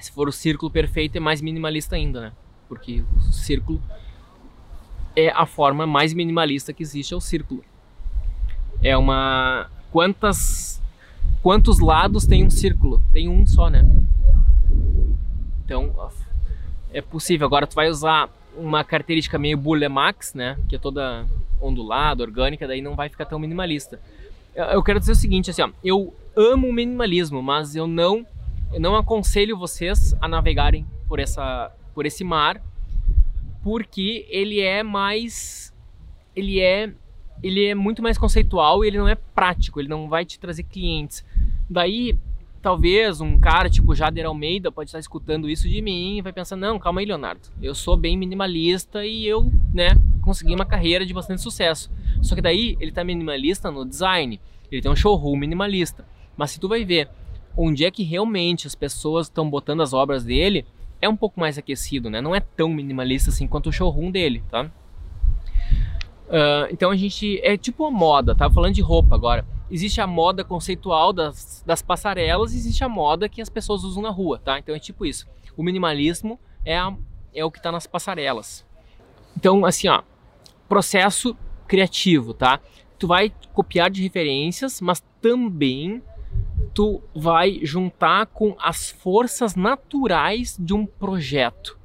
Se 0.00 0.12
for 0.12 0.28
o 0.28 0.32
círculo 0.32 0.70
perfeito, 0.70 1.16
é 1.16 1.20
mais 1.20 1.40
minimalista 1.40 1.96
ainda, 1.96 2.20
né? 2.20 2.32
Porque 2.68 3.02
o 3.16 3.20
círculo 3.32 3.82
é 5.16 5.30
a 5.30 5.46
forma 5.46 5.86
mais 5.86 6.12
minimalista 6.12 6.72
que 6.72 6.82
existe, 6.82 7.14
é 7.14 7.16
o 7.16 7.20
círculo. 7.20 7.64
É 8.82 8.96
uma. 8.96 9.70
Quantas. 9.90 10.82
Quantos 11.42 11.78
lados 11.78 12.26
tem 12.26 12.44
um 12.44 12.50
círculo? 12.50 13.02
Tem 13.12 13.28
um 13.28 13.46
só, 13.46 13.68
né? 13.68 13.86
Então, 15.64 15.94
é 16.92 17.00
possível. 17.00 17.46
Agora 17.46 17.66
tu 17.66 17.74
vai 17.74 17.88
usar 17.88 18.28
uma 18.56 18.82
característica 18.82 19.38
meio 19.38 19.56
Burle 19.56 19.88
Max, 19.88 20.34
né? 20.34 20.58
Que 20.68 20.76
é 20.76 20.78
toda 20.78 21.26
ondulada, 21.60 22.22
orgânica, 22.22 22.66
daí 22.66 22.80
não 22.80 22.94
vai 22.94 23.08
ficar 23.08 23.24
tão 23.24 23.38
minimalista. 23.38 24.00
Eu 24.54 24.82
quero 24.82 25.00
dizer 25.00 25.12
o 25.12 25.16
seguinte, 25.16 25.50
assim, 25.50 25.62
ó, 25.62 25.70
eu 25.82 26.14
amo 26.36 26.68
o 26.68 26.72
minimalismo, 26.72 27.42
mas 27.42 27.74
eu 27.74 27.86
não, 27.86 28.24
eu 28.72 28.80
não 28.80 28.94
aconselho 28.94 29.56
vocês 29.56 30.14
a 30.20 30.28
navegarem 30.28 30.86
por 31.08 31.18
essa, 31.18 31.72
por 31.94 32.06
esse 32.06 32.22
mar, 32.22 32.62
porque 33.64 34.26
ele 34.28 34.60
é 34.60 34.82
mais, 34.82 35.74
ele 36.36 36.60
é, 36.60 36.92
ele 37.42 37.64
é 37.64 37.74
muito 37.74 38.02
mais 38.02 38.18
conceitual 38.18 38.84
e 38.84 38.88
ele 38.88 38.98
não 38.98 39.08
é 39.08 39.14
prático, 39.14 39.80
ele 39.80 39.88
não 39.88 40.06
vai 40.06 40.22
te 40.26 40.38
trazer 40.38 40.64
clientes. 40.64 41.24
Daí 41.68 42.18
talvez 42.60 43.22
um 43.22 43.38
cara 43.40 43.70
tipo 43.70 43.94
Jader 43.94 44.26
Almeida 44.26 44.70
pode 44.70 44.88
estar 44.88 44.98
escutando 44.98 45.48
isso 45.48 45.66
de 45.66 45.80
mim 45.80 46.18
e 46.18 46.22
vai 46.22 46.30
pensar, 46.30 46.56
não, 46.56 46.78
calma 46.78 47.00
aí, 47.00 47.06
Leonardo, 47.06 47.40
eu 47.62 47.74
sou 47.74 47.96
bem 47.96 48.18
minimalista 48.18 49.04
e 49.06 49.26
eu, 49.26 49.50
né, 49.72 49.94
consegui 50.20 50.54
uma 50.54 50.66
carreira 50.66 51.06
de 51.06 51.14
bastante 51.14 51.40
sucesso. 51.40 51.90
Só 52.20 52.34
que 52.34 52.42
daí 52.42 52.76
ele 52.78 52.92
tá 52.92 53.02
minimalista 53.02 53.70
no 53.70 53.86
design, 53.86 54.38
ele 54.70 54.82
tem 54.82 54.90
um 54.90 54.96
showroom 54.96 55.36
minimalista. 55.36 56.06
Mas 56.36 56.50
se 56.50 56.60
tu 56.60 56.68
vai 56.68 56.84
ver 56.84 57.08
onde 57.56 57.86
é 57.86 57.90
que 57.90 58.02
realmente 58.02 58.66
as 58.66 58.74
pessoas 58.74 59.26
estão 59.26 59.48
botando 59.48 59.82
as 59.82 59.94
obras 59.94 60.22
dele, 60.22 60.66
é 61.00 61.08
um 61.08 61.16
pouco 61.16 61.38
mais 61.38 61.58
aquecido, 61.58 62.08
né? 62.08 62.20
Não 62.20 62.34
é 62.34 62.40
tão 62.40 62.68
minimalista 62.68 63.30
assim 63.30 63.46
quanto 63.46 63.68
o 63.68 63.72
showroom 63.72 64.10
dele, 64.10 64.42
tá? 64.50 64.70
Uh, 66.26 66.66
então 66.70 66.90
a 66.90 66.96
gente 66.96 67.38
é 67.42 67.56
tipo 67.56 67.84
uma 67.84 67.90
moda, 67.90 68.34
tá? 68.34 68.50
Falando 68.50 68.74
de 68.74 68.80
roupa 68.80 69.14
agora 69.14 69.46
existe 69.70 70.00
a 70.00 70.06
moda 70.06 70.44
conceitual 70.44 71.12
das, 71.12 71.62
das 71.66 71.82
passarelas 71.82 72.52
e 72.52 72.56
existe 72.56 72.84
a 72.84 72.88
moda 72.88 73.28
que 73.28 73.40
as 73.40 73.48
pessoas 73.48 73.82
usam 73.84 74.02
na 74.02 74.10
rua, 74.10 74.38
tá? 74.38 74.58
Então 74.58 74.74
é 74.74 74.78
tipo 74.78 75.06
isso. 75.06 75.26
O 75.56 75.62
minimalismo 75.62 76.38
é, 76.64 76.78
a, 76.78 76.94
é 77.34 77.44
o 77.44 77.50
que 77.50 77.58
está 77.58 77.72
nas 77.72 77.86
passarelas. 77.86 78.64
Então, 79.36 79.64
assim, 79.64 79.88
ó, 79.88 80.02
processo 80.68 81.36
criativo, 81.66 82.34
tá? 82.34 82.60
Tu 82.98 83.06
vai 83.06 83.32
copiar 83.52 83.90
de 83.90 84.02
referências, 84.02 84.80
mas 84.80 85.02
também 85.20 86.02
tu 86.72 87.02
vai 87.14 87.60
juntar 87.62 88.26
com 88.26 88.56
as 88.60 88.90
forças 88.90 89.54
naturais 89.54 90.56
de 90.58 90.72
um 90.72 90.86
projeto. 90.86 91.78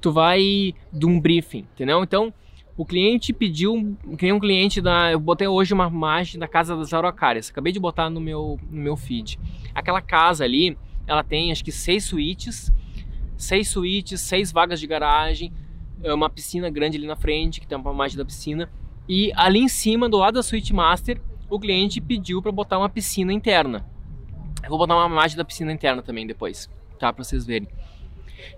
Tu 0.00 0.12
vai 0.12 0.74
de 0.92 1.06
um 1.06 1.20
briefing, 1.20 1.66
entendeu? 1.74 2.02
Então, 2.02 2.32
o 2.76 2.84
cliente 2.84 3.32
pediu, 3.32 3.74
um 3.74 4.40
cliente 4.40 4.80
da, 4.80 5.10
eu 5.10 5.18
botei 5.18 5.48
hoje 5.48 5.74
uma 5.74 5.88
imagem 5.88 6.38
da 6.38 6.46
casa 6.46 6.76
das 6.76 6.92
Araucárias, 6.92 7.50
acabei 7.50 7.72
de 7.72 7.80
botar 7.80 8.08
no 8.08 8.20
meu, 8.20 8.58
no 8.70 8.80
meu 8.80 8.96
feed. 8.96 9.38
Aquela 9.74 10.00
casa 10.00 10.44
ali, 10.44 10.78
ela 11.04 11.24
tem 11.24 11.50
acho 11.50 11.64
que 11.64 11.72
seis 11.72 12.04
suítes, 12.04 12.72
seis 13.36 13.68
suítes, 13.68 14.20
seis 14.20 14.52
vagas 14.52 14.78
de 14.78 14.86
garagem, 14.86 15.52
é 16.04 16.14
uma 16.14 16.30
piscina 16.30 16.70
grande 16.70 16.96
ali 16.96 17.06
na 17.06 17.16
frente, 17.16 17.60
que 17.60 17.66
tem 17.66 17.76
uma 17.76 17.92
imagem 17.92 18.16
da 18.16 18.24
piscina, 18.24 18.70
e 19.08 19.32
ali 19.34 19.58
em 19.58 19.68
cima, 19.68 20.08
do 20.08 20.18
lado 20.18 20.34
da 20.34 20.42
suíte 20.42 20.72
master, 20.72 21.20
o 21.48 21.58
cliente 21.58 22.00
pediu 22.00 22.42
para 22.42 22.52
botar 22.52 22.78
uma 22.78 22.88
piscina 22.88 23.32
interna. 23.32 23.84
Eu 24.62 24.70
vou 24.70 24.78
botar 24.78 24.96
uma 24.96 25.06
imagem 25.06 25.36
da 25.36 25.44
piscina 25.44 25.72
interna 25.72 26.02
também 26.02 26.26
depois, 26.26 26.68
tá, 26.98 27.12
para 27.12 27.24
vocês 27.24 27.46
verem. 27.46 27.68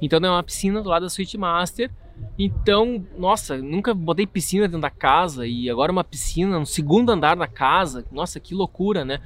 Então 0.01 0.19
é 0.19 0.31
uma 0.31 0.43
piscina 0.43 0.83
do 0.83 0.89
lado 0.89 1.03
da 1.03 1.09
suíte 1.09 1.39
master, 1.39 1.91
então, 2.39 3.05
nossa, 3.19 3.59
nunca 3.59 3.93
botei 3.93 4.27
piscina 4.27 4.67
dentro 4.67 4.81
da 4.81 4.91
casa 4.91 5.47
e 5.47 5.69
agora 5.69 5.93
uma 5.93 6.05
piscina 6.05 6.59
no 6.59 6.67
segundo 6.67 7.11
andar 7.11 7.37
da 7.37 7.47
casa. 7.47 8.05
Nossa, 8.11 8.41
que 8.41 8.55
loucura, 8.55 9.05
né? 9.05 9.21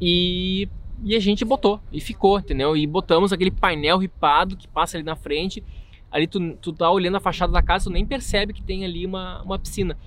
E, 0.00 0.68
e 1.04 1.14
a 1.14 1.20
gente 1.20 1.44
botou 1.44 1.80
e 1.92 2.00
ficou, 2.00 2.38
entendeu? 2.38 2.76
E 2.76 2.86
botamos 2.86 3.32
aquele 3.32 3.50
painel 3.50 3.98
ripado 3.98 4.56
que 4.56 4.66
passa 4.68 4.96
ali 4.96 5.04
na 5.04 5.16
frente. 5.16 5.62
Ali 6.10 6.26
tu, 6.26 6.54
tu 6.56 6.72
tá 6.72 6.90
olhando 6.90 7.16
a 7.16 7.20
fachada 7.20 7.52
da 7.52 7.62
casa, 7.62 7.84
tu 7.84 7.90
nem 7.90 8.06
percebe 8.06 8.52
que 8.52 8.62
tem 8.62 8.84
ali 8.84 9.04
uma, 9.04 9.42
uma 9.42 9.58
piscina. 9.58 9.98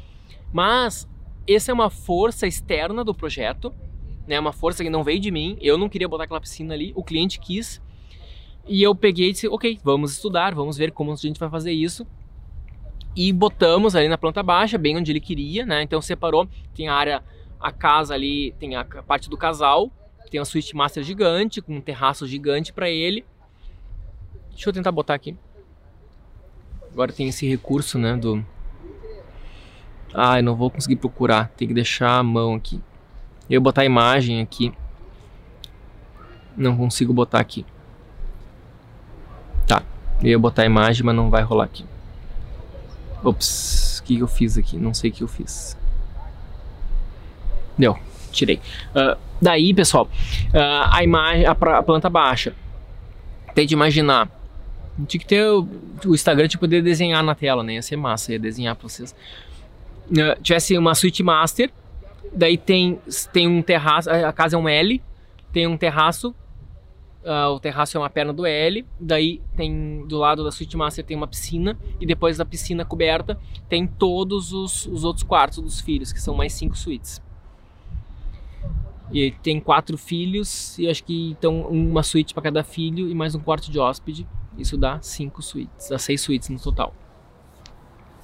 Mas 0.51 1.07
essa 1.55 1.71
é 1.71 1.73
uma 1.73 1.89
força 1.89 2.47
externa 2.47 3.03
do 3.03 3.13
projeto, 3.13 3.73
né? 4.27 4.39
Uma 4.39 4.53
força 4.53 4.83
que 4.83 4.89
não 4.89 5.03
veio 5.03 5.19
de 5.19 5.31
mim. 5.31 5.57
Eu 5.61 5.77
não 5.77 5.89
queria 5.89 6.07
botar 6.07 6.25
aquela 6.25 6.41
piscina 6.41 6.73
ali, 6.73 6.91
o 6.95 7.03
cliente 7.03 7.39
quis. 7.39 7.81
E 8.67 8.83
eu 8.83 8.93
peguei 8.93 9.29
e 9.29 9.31
disse, 9.31 9.47
ok, 9.47 9.79
vamos 9.83 10.11
estudar, 10.11 10.53
vamos 10.53 10.77
ver 10.77 10.91
como 10.91 11.11
a 11.11 11.15
gente 11.15 11.39
vai 11.39 11.49
fazer 11.49 11.71
isso. 11.71 12.05
E 13.15 13.33
botamos 13.33 13.95
ali 13.95 14.07
na 14.07 14.17
planta 14.17 14.43
baixa, 14.43 14.77
bem 14.77 14.95
onde 14.95 15.11
ele 15.11 15.19
queria, 15.19 15.65
né? 15.65 15.81
Então 15.81 16.01
separou, 16.01 16.47
tem 16.75 16.87
a 16.87 16.93
área, 16.93 17.23
a 17.59 17.71
casa 17.71 18.13
ali, 18.13 18.53
tem 18.59 18.75
a 18.75 18.83
parte 18.83 19.29
do 19.29 19.35
casal, 19.35 19.91
tem 20.29 20.39
uma 20.39 20.45
suíte 20.45 20.75
master 20.75 21.03
gigante, 21.03 21.61
com 21.61 21.77
um 21.77 21.81
terraço 21.81 22.27
gigante 22.27 22.71
para 22.71 22.89
ele. 22.89 23.25
Deixa 24.51 24.69
eu 24.69 24.73
tentar 24.73 24.91
botar 24.91 25.15
aqui. 25.15 25.35
Agora 26.91 27.11
tem 27.11 27.27
esse 27.27 27.47
recurso, 27.47 27.97
né, 27.97 28.15
do... 28.15 28.45
Eu 30.13 30.43
não 30.43 30.55
vou 30.55 30.69
conseguir 30.69 30.95
procurar, 30.95 31.49
tem 31.55 31.67
que 31.67 31.73
deixar 31.73 32.17
a 32.17 32.23
mão 32.23 32.55
aqui. 32.55 32.81
Eu 33.49 33.61
botar 33.61 33.81
a 33.81 33.85
imagem 33.85 34.41
aqui. 34.41 34.73
Não 36.57 36.75
consigo 36.75 37.13
botar 37.13 37.39
aqui. 37.39 37.65
Eu 40.21 40.29
ia 40.29 40.39
botar 40.39 40.63
a 40.63 40.65
imagem, 40.65 41.03
mas 41.03 41.15
não 41.15 41.29
vai 41.29 41.41
rolar 41.41 41.65
aqui. 41.65 41.85
Ops, 43.23 43.99
o 43.99 44.03
que 44.03 44.19
eu 44.19 44.27
fiz 44.27 44.57
aqui? 44.57 44.77
Não 44.77 44.93
sei 44.93 45.09
o 45.09 45.13
que 45.13 45.23
eu 45.23 45.27
fiz. 45.27 45.77
Deu, 47.77 47.97
tirei. 48.31 48.57
Uh, 48.93 49.17
daí, 49.41 49.73
pessoal, 49.73 50.09
uh, 50.53 50.91
a 50.91 51.03
imagem, 51.03 51.45
a, 51.45 51.51
a, 51.51 51.83
planta 51.83 52.09
baixa. 52.09 52.53
Tente 53.55 53.73
imaginar. 53.73 54.29
Tinha 55.07 55.19
que 55.21 55.25
ter 55.25 55.45
o, 55.45 55.67
o 56.05 56.13
Instagram 56.13 56.47
de 56.47 56.57
poder 56.57 56.83
desenhar 56.83 57.23
na 57.23 57.33
tela, 57.33 57.63
né? 57.63 57.75
Ia 57.75 57.81
ser 57.81 57.95
massa, 57.95 58.33
ia 58.33 58.39
desenhar 58.39 58.75
pra 58.75 58.89
vocês. 58.89 59.15
Uh, 60.09 60.41
tivesse 60.41 60.77
uma 60.77 60.95
suíte 60.95 61.21
master, 61.23 61.71
daí 62.33 62.57
tem, 62.57 62.99
tem 63.31 63.47
um 63.47 63.61
terraço, 63.61 64.09
a 64.09 64.33
casa 64.33 64.55
é 64.55 64.59
um 64.59 64.67
L, 64.67 65.01
tem 65.51 65.67
um 65.67 65.77
terraço 65.77 66.33
Uh, 67.21 67.51
o 67.53 67.59
terraço 67.59 67.97
é 67.97 67.99
uma 67.99 68.09
perna 68.09 68.31
do 68.31 68.45
L, 68.45 68.85
daí 68.97 69.41
tem 69.57 70.07
do 70.07 70.17
lado 70.17 70.41
da 70.41 70.51
suíte 70.51 70.77
master 70.77 71.03
tem 71.03 71.17
uma 71.17 71.27
piscina 71.27 71.77
e 71.99 72.05
depois 72.05 72.37
da 72.37 72.45
piscina 72.45 72.85
coberta 72.85 73.37
tem 73.67 73.85
todos 73.85 74.53
os, 74.53 74.85
os 74.85 75.03
outros 75.03 75.23
quartos 75.23 75.61
dos 75.61 75.81
filhos, 75.81 76.13
que 76.13 76.21
são 76.21 76.33
mais 76.33 76.53
cinco 76.53 76.77
suítes. 76.77 77.21
E 79.11 79.31
tem 79.43 79.59
quatro 79.59 79.97
filhos 79.97 80.79
e 80.79 80.87
acho 80.87 81.03
que 81.03 81.31
então 81.31 81.63
uma 81.63 82.03
suíte 82.03 82.33
para 82.33 82.43
cada 82.43 82.63
filho 82.63 83.09
e 83.09 83.13
mais 83.13 83.35
um 83.35 83.39
quarto 83.39 83.69
de 83.69 83.77
hóspede. 83.77 84.25
Isso 84.57 84.77
dá 84.77 85.01
cinco 85.01 85.41
suítes, 85.41 85.89
dá 85.89 85.99
seis 85.99 86.21
suítes 86.21 86.47
no 86.47 86.59
total. 86.59 86.93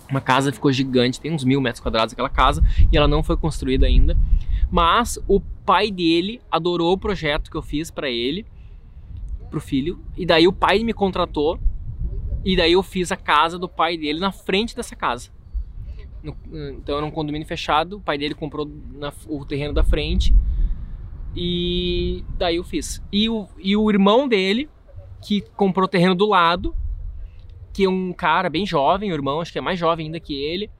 Uma 0.09 0.21
casa 0.21 0.51
ficou 0.51 0.71
gigante, 0.71 1.19
tem 1.19 1.31
uns 1.31 1.43
mil 1.43 1.59
metros 1.59 1.81
quadrados 1.81 2.13
aquela 2.13 2.29
casa 2.29 2.63
e 2.91 2.97
ela 2.97 3.07
não 3.07 3.23
foi 3.23 3.35
construída 3.35 3.85
ainda. 3.85 4.17
Mas 4.71 5.19
o 5.27 5.39
pai 5.39 5.91
dele 5.91 6.41
adorou 6.51 6.93
o 6.93 6.97
projeto 6.97 7.49
que 7.49 7.57
eu 7.57 7.61
fiz 7.61 7.89
para 7.89 8.09
ele 8.09 8.45
pro 9.49 9.59
filho. 9.59 9.99
E 10.17 10.25
daí 10.25 10.47
o 10.47 10.53
pai 10.53 10.83
me 10.83 10.93
contratou. 10.93 11.59
E 12.43 12.55
daí 12.55 12.73
eu 12.73 12.83
fiz 12.83 13.11
a 13.11 13.15
casa 13.15 13.57
do 13.57 13.67
pai 13.67 13.97
dele 13.97 14.19
na 14.19 14.31
frente 14.31 14.75
dessa 14.75 14.95
casa. 14.95 15.29
No, 16.21 16.35
então 16.69 16.97
era 16.97 17.05
um 17.05 17.11
condomínio 17.11 17.47
fechado. 17.47 17.97
O 17.97 18.01
pai 18.01 18.17
dele 18.17 18.35
comprou 18.35 18.69
na, 18.93 19.11
o 19.27 19.45
terreno 19.45 19.73
da 19.73 19.83
frente. 19.83 20.33
E 21.35 22.23
daí 22.37 22.57
eu 22.57 22.63
fiz. 22.63 23.01
E 23.11 23.29
o, 23.29 23.47
e 23.57 23.75
o 23.75 23.89
irmão 23.89 24.27
dele, 24.27 24.69
que 25.21 25.41
comprou 25.55 25.85
o 25.85 25.89
terreno 25.89 26.15
do 26.15 26.27
lado, 26.27 26.75
que 27.75 27.85
um 27.89 28.13
cara 28.13 28.49
bem 28.49 28.65
jovem, 28.65 29.11
o 29.11 29.13
irmão, 29.13 29.41
acho 29.41 29.51
que 29.51 29.57
é 29.57 29.61
mais 29.61 29.77
jovem 29.77 30.05
ainda 30.05 30.17
que 30.17 30.33
ele, 30.33 30.71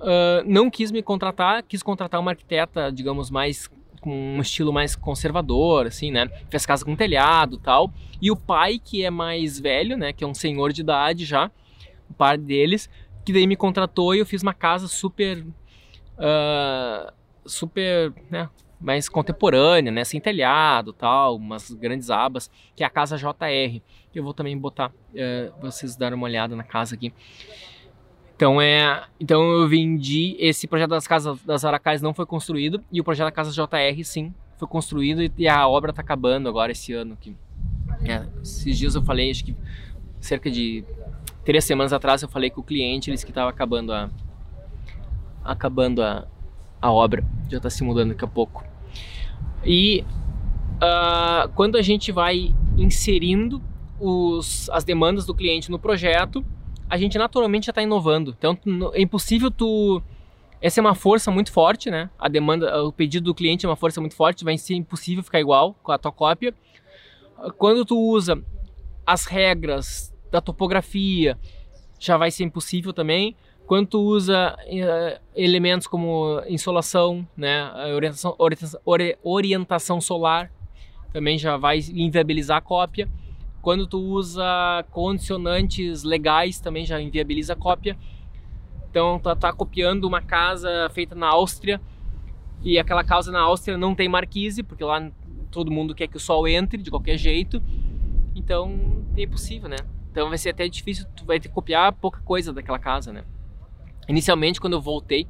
uh, 0.00 0.42
não 0.44 0.68
quis 0.68 0.90
me 0.90 1.00
contratar, 1.00 1.62
quis 1.62 1.84
contratar 1.84 2.20
uma 2.20 2.32
arquiteta, 2.32 2.90
digamos, 2.90 3.30
mais 3.30 3.70
com 4.00 4.10
um 4.10 4.40
estilo 4.40 4.72
mais 4.72 4.96
conservador, 4.96 5.86
assim, 5.86 6.10
né? 6.10 6.28
Fez 6.50 6.66
casa 6.66 6.84
com 6.84 6.96
telhado 6.96 7.58
tal. 7.58 7.92
E 8.20 8.28
o 8.28 8.34
pai, 8.34 8.80
que 8.84 9.04
é 9.04 9.10
mais 9.10 9.60
velho, 9.60 9.96
né? 9.96 10.12
Que 10.12 10.24
é 10.24 10.26
um 10.26 10.34
senhor 10.34 10.72
de 10.72 10.80
idade 10.80 11.24
já, 11.24 11.48
o 12.10 12.14
pai 12.14 12.36
deles, 12.36 12.90
que 13.24 13.32
daí 13.32 13.46
me 13.46 13.54
contratou 13.54 14.12
e 14.12 14.18
eu 14.18 14.26
fiz 14.26 14.42
uma 14.42 14.54
casa 14.54 14.88
super. 14.88 15.46
Uh, 16.18 17.12
super. 17.44 18.12
Né? 18.28 18.48
Mais 18.86 19.08
contemporânea, 19.08 19.90
né? 19.90 20.04
Sem 20.04 20.20
telhado, 20.20 20.92
tal, 20.92 21.34
umas 21.34 21.72
grandes 21.72 22.08
abas, 22.08 22.48
que 22.76 22.84
é 22.84 22.86
a 22.86 22.90
casa 22.90 23.18
JR. 23.18 23.82
Eu 24.14 24.22
vou 24.22 24.32
também 24.32 24.56
botar 24.56 24.90
uh, 24.90 25.60
vocês 25.60 25.96
darem 25.96 26.16
uma 26.16 26.24
olhada 26.24 26.54
na 26.54 26.62
casa 26.62 26.94
aqui. 26.94 27.12
Então 28.36 28.60
é, 28.60 29.04
então 29.18 29.42
eu 29.42 29.66
vendi 29.66 30.36
esse 30.38 30.68
projeto 30.68 30.90
das 30.90 31.06
casas 31.08 31.42
das 31.42 31.64
Aracais 31.64 32.00
não 32.00 32.14
foi 32.14 32.26
construído 32.26 32.84
e 32.92 33.00
o 33.00 33.04
projeto 33.04 33.26
da 33.26 33.32
casa 33.32 33.50
JR 33.50 34.04
sim 34.04 34.32
foi 34.56 34.68
construído 34.68 35.32
e 35.36 35.48
a 35.48 35.66
obra 35.66 35.90
está 35.90 36.02
acabando 36.02 36.48
agora 36.48 36.70
esse 36.70 36.92
ano 36.92 37.14
aqui. 37.14 37.34
É, 38.04 38.24
esses 38.40 38.78
dias 38.78 38.94
eu 38.94 39.02
falei, 39.02 39.30
acho 39.30 39.44
que 39.44 39.56
cerca 40.20 40.48
de 40.48 40.84
três 41.44 41.64
semanas 41.64 41.92
atrás 41.92 42.22
eu 42.22 42.28
falei 42.28 42.50
com 42.50 42.60
o 42.60 42.64
cliente, 42.64 43.10
eles 43.10 43.24
que 43.24 43.32
estava 43.32 43.50
acabando 43.50 43.92
a 43.92 44.08
acabando 45.42 46.02
a, 46.02 46.26
a 46.80 46.92
obra, 46.92 47.24
já 47.48 47.56
está 47.56 47.70
se 47.70 47.82
mudando 47.82 48.10
daqui 48.10 48.24
a 48.24 48.28
pouco. 48.28 48.75
E 49.66 50.04
uh, 50.76 51.48
quando 51.54 51.76
a 51.76 51.82
gente 51.82 52.12
vai 52.12 52.54
inserindo 52.78 53.62
os, 53.98 54.70
as 54.70 54.84
demandas 54.84 55.26
do 55.26 55.34
cliente 55.34 55.70
no 55.70 55.78
projeto, 55.78 56.44
a 56.88 56.96
gente 56.96 57.18
naturalmente 57.18 57.66
já 57.66 57.70
está 57.70 57.82
inovando. 57.82 58.34
Então 58.38 58.56
é 58.94 59.00
impossível 59.00 59.50
tu 59.50 60.02
essa 60.60 60.80
é 60.80 60.82
uma 60.82 60.94
força 60.94 61.30
muito 61.30 61.52
forte, 61.52 61.90
né? 61.90 62.08
A 62.18 62.28
demanda, 62.28 62.82
o 62.82 62.92
pedido 62.92 63.24
do 63.24 63.34
cliente 63.34 63.66
é 63.66 63.68
uma 63.68 63.76
força 63.76 64.00
muito 64.00 64.16
forte, 64.16 64.44
vai 64.44 64.56
ser 64.56 64.74
impossível 64.74 65.22
ficar 65.22 65.38
igual 65.38 65.74
com 65.82 65.92
a 65.92 65.98
tua 65.98 66.10
cópia. 66.10 66.54
Quando 67.58 67.84
tu 67.84 67.98
usa 67.98 68.42
as 69.04 69.26
regras 69.26 70.14
da 70.30 70.40
topografia, 70.40 71.38
já 71.98 72.16
vai 72.16 72.30
ser 72.30 72.44
impossível 72.44 72.92
também. 72.92 73.36
Quando 73.66 73.88
tu 73.88 74.00
usa 74.00 74.56
uh, 74.56 75.20
elementos 75.34 75.86
como 75.86 76.40
insolação, 76.48 77.26
né, 77.36 77.68
orientação, 77.94 78.34
orientação, 78.38 78.80
orientação 79.24 80.00
solar, 80.00 80.52
também 81.12 81.36
já 81.36 81.56
vai 81.56 81.80
inviabilizar 81.92 82.58
a 82.58 82.60
cópia. 82.60 83.08
Quando 83.60 83.86
tu 83.86 83.98
usa 83.98 84.44
condicionantes 84.92 86.04
legais, 86.04 86.60
também 86.60 86.86
já 86.86 87.00
inviabiliza 87.00 87.54
a 87.54 87.56
cópia. 87.56 87.96
Então 88.88 89.18
tá, 89.18 89.34
tá 89.34 89.52
copiando 89.52 90.04
uma 90.04 90.22
casa 90.22 90.88
feita 90.90 91.14
na 91.14 91.26
Áustria 91.26 91.80
e 92.62 92.78
aquela 92.78 93.02
casa 93.02 93.32
na 93.32 93.40
Áustria 93.40 93.76
não 93.76 93.94
tem 93.94 94.08
marquise, 94.08 94.62
porque 94.62 94.84
lá 94.84 95.10
todo 95.50 95.70
mundo 95.70 95.94
quer 95.94 96.06
que 96.06 96.16
o 96.16 96.20
sol 96.20 96.46
entre 96.46 96.80
de 96.80 96.90
qualquer 96.90 97.18
jeito. 97.18 97.60
Então 98.34 99.04
é 99.16 99.22
impossível, 99.22 99.68
né? 99.68 99.76
Então 100.12 100.28
vai 100.28 100.38
ser 100.38 100.50
até 100.50 100.68
difícil, 100.68 101.04
tu 101.16 101.24
vai 101.24 101.40
ter 101.40 101.48
que 101.48 101.54
copiar 101.54 101.92
pouca 101.92 102.20
coisa 102.20 102.52
daquela 102.52 102.78
casa, 102.78 103.12
né? 103.12 103.24
Inicialmente, 104.08 104.60
quando 104.60 104.74
eu 104.74 104.80
voltei 104.80 105.26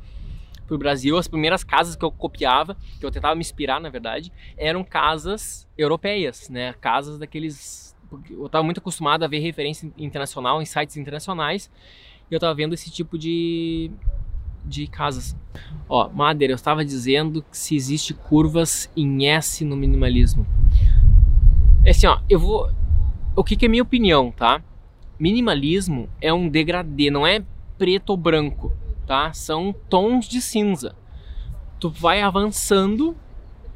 pro 0.66 0.77
Brasil, 0.77 1.16
as 1.16 1.29
primeiras 1.29 1.62
casas 1.62 1.95
que 1.97 2.05
eu 2.05 2.11
copiava, 2.11 2.77
que 2.99 3.07
eu 3.07 3.11
tentava 3.11 3.35
me 3.35 3.41
inspirar, 3.41 3.81
na 3.81 3.89
verdade, 3.89 4.33
eram 4.57 4.83
casas 4.83 5.68
europeias, 5.79 6.49
né? 6.49 6.74
Casas 6.81 7.18
daqueles 7.18 7.87
eu 8.31 8.47
estava 8.47 8.62
muito 8.62 8.79
acostumado 8.79 9.24
a 9.24 9.29
ver 9.29 9.41
referência 9.41 9.93
internacional 9.99 10.62
em 10.62 10.64
sites 10.64 10.97
internacionais 10.97 11.70
e 12.31 12.35
eu 12.35 12.37
estava 12.37 12.55
vendo 12.55 12.72
esse 12.72 12.91
tipo 12.91 13.18
de, 13.18 13.91
de 14.64 14.87
casas. 14.87 15.37
Ó, 15.89 16.09
Madeira, 16.09 16.53
eu 16.53 16.57
estava 16.57 16.85
dizendo 16.85 17.43
que 17.43 17.57
se 17.57 17.74
existe 17.74 18.14
curvas 18.14 18.91
em 18.97 19.29
S 19.29 19.64
no 19.64 19.77
minimalismo. 19.77 20.47
É 21.85 21.91
assim, 21.91 22.07
ó, 22.07 22.20
eu 22.29 22.39
vou. 22.39 22.70
O 23.35 23.45
que, 23.45 23.57
que 23.57 23.66
é 23.66 23.68
minha 23.68 23.83
opinião, 23.83 24.31
tá? 24.31 24.62
Minimalismo 25.18 26.09
é 26.20 26.33
um 26.33 26.49
degradê, 26.49 27.11
não 27.11 27.27
é 27.27 27.45
preto 27.79 28.11
ou 28.11 28.16
branco, 28.16 28.72
tá? 29.07 29.33
São 29.33 29.74
tons 29.89 30.29
de 30.29 30.41
cinza. 30.41 30.95
Tu 31.79 31.91
vai 31.91 32.22
avançando, 32.22 33.16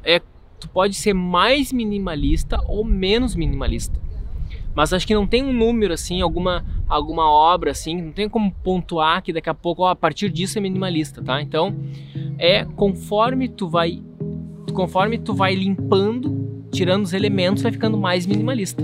é, 0.03 0.19
tu 0.59 0.67
pode 0.69 0.95
ser 0.95 1.13
mais 1.13 1.71
minimalista 1.71 2.59
ou 2.67 2.83
menos 2.83 3.35
minimalista 3.35 3.99
mas 4.73 4.93
acho 4.93 5.05
que 5.05 5.13
não 5.13 5.27
tem 5.27 5.43
um 5.43 5.53
número 5.53 5.93
assim, 5.93 6.21
alguma 6.21 6.63
alguma 6.87 7.29
obra 7.29 7.71
assim, 7.71 8.01
não 8.01 8.11
tem 8.11 8.27
como 8.27 8.51
pontuar 8.63 9.21
que 9.21 9.31
daqui 9.33 9.49
a 9.49 9.53
pouco, 9.53 9.83
ó, 9.83 9.89
a 9.89 9.95
partir 9.95 10.29
disso 10.29 10.57
é 10.57 10.61
minimalista, 10.61 11.21
tá? 11.21 11.41
Então, 11.41 11.75
é 12.37 12.65
conforme 12.65 13.47
tu 13.47 13.67
vai 13.67 14.01
conforme 14.73 15.17
tu 15.17 15.33
vai 15.33 15.53
limpando, 15.53 16.65
tirando 16.71 17.03
os 17.03 17.13
elementos, 17.13 17.63
vai 17.63 17.71
ficando 17.71 17.97
mais 17.97 18.25
minimalista. 18.25 18.81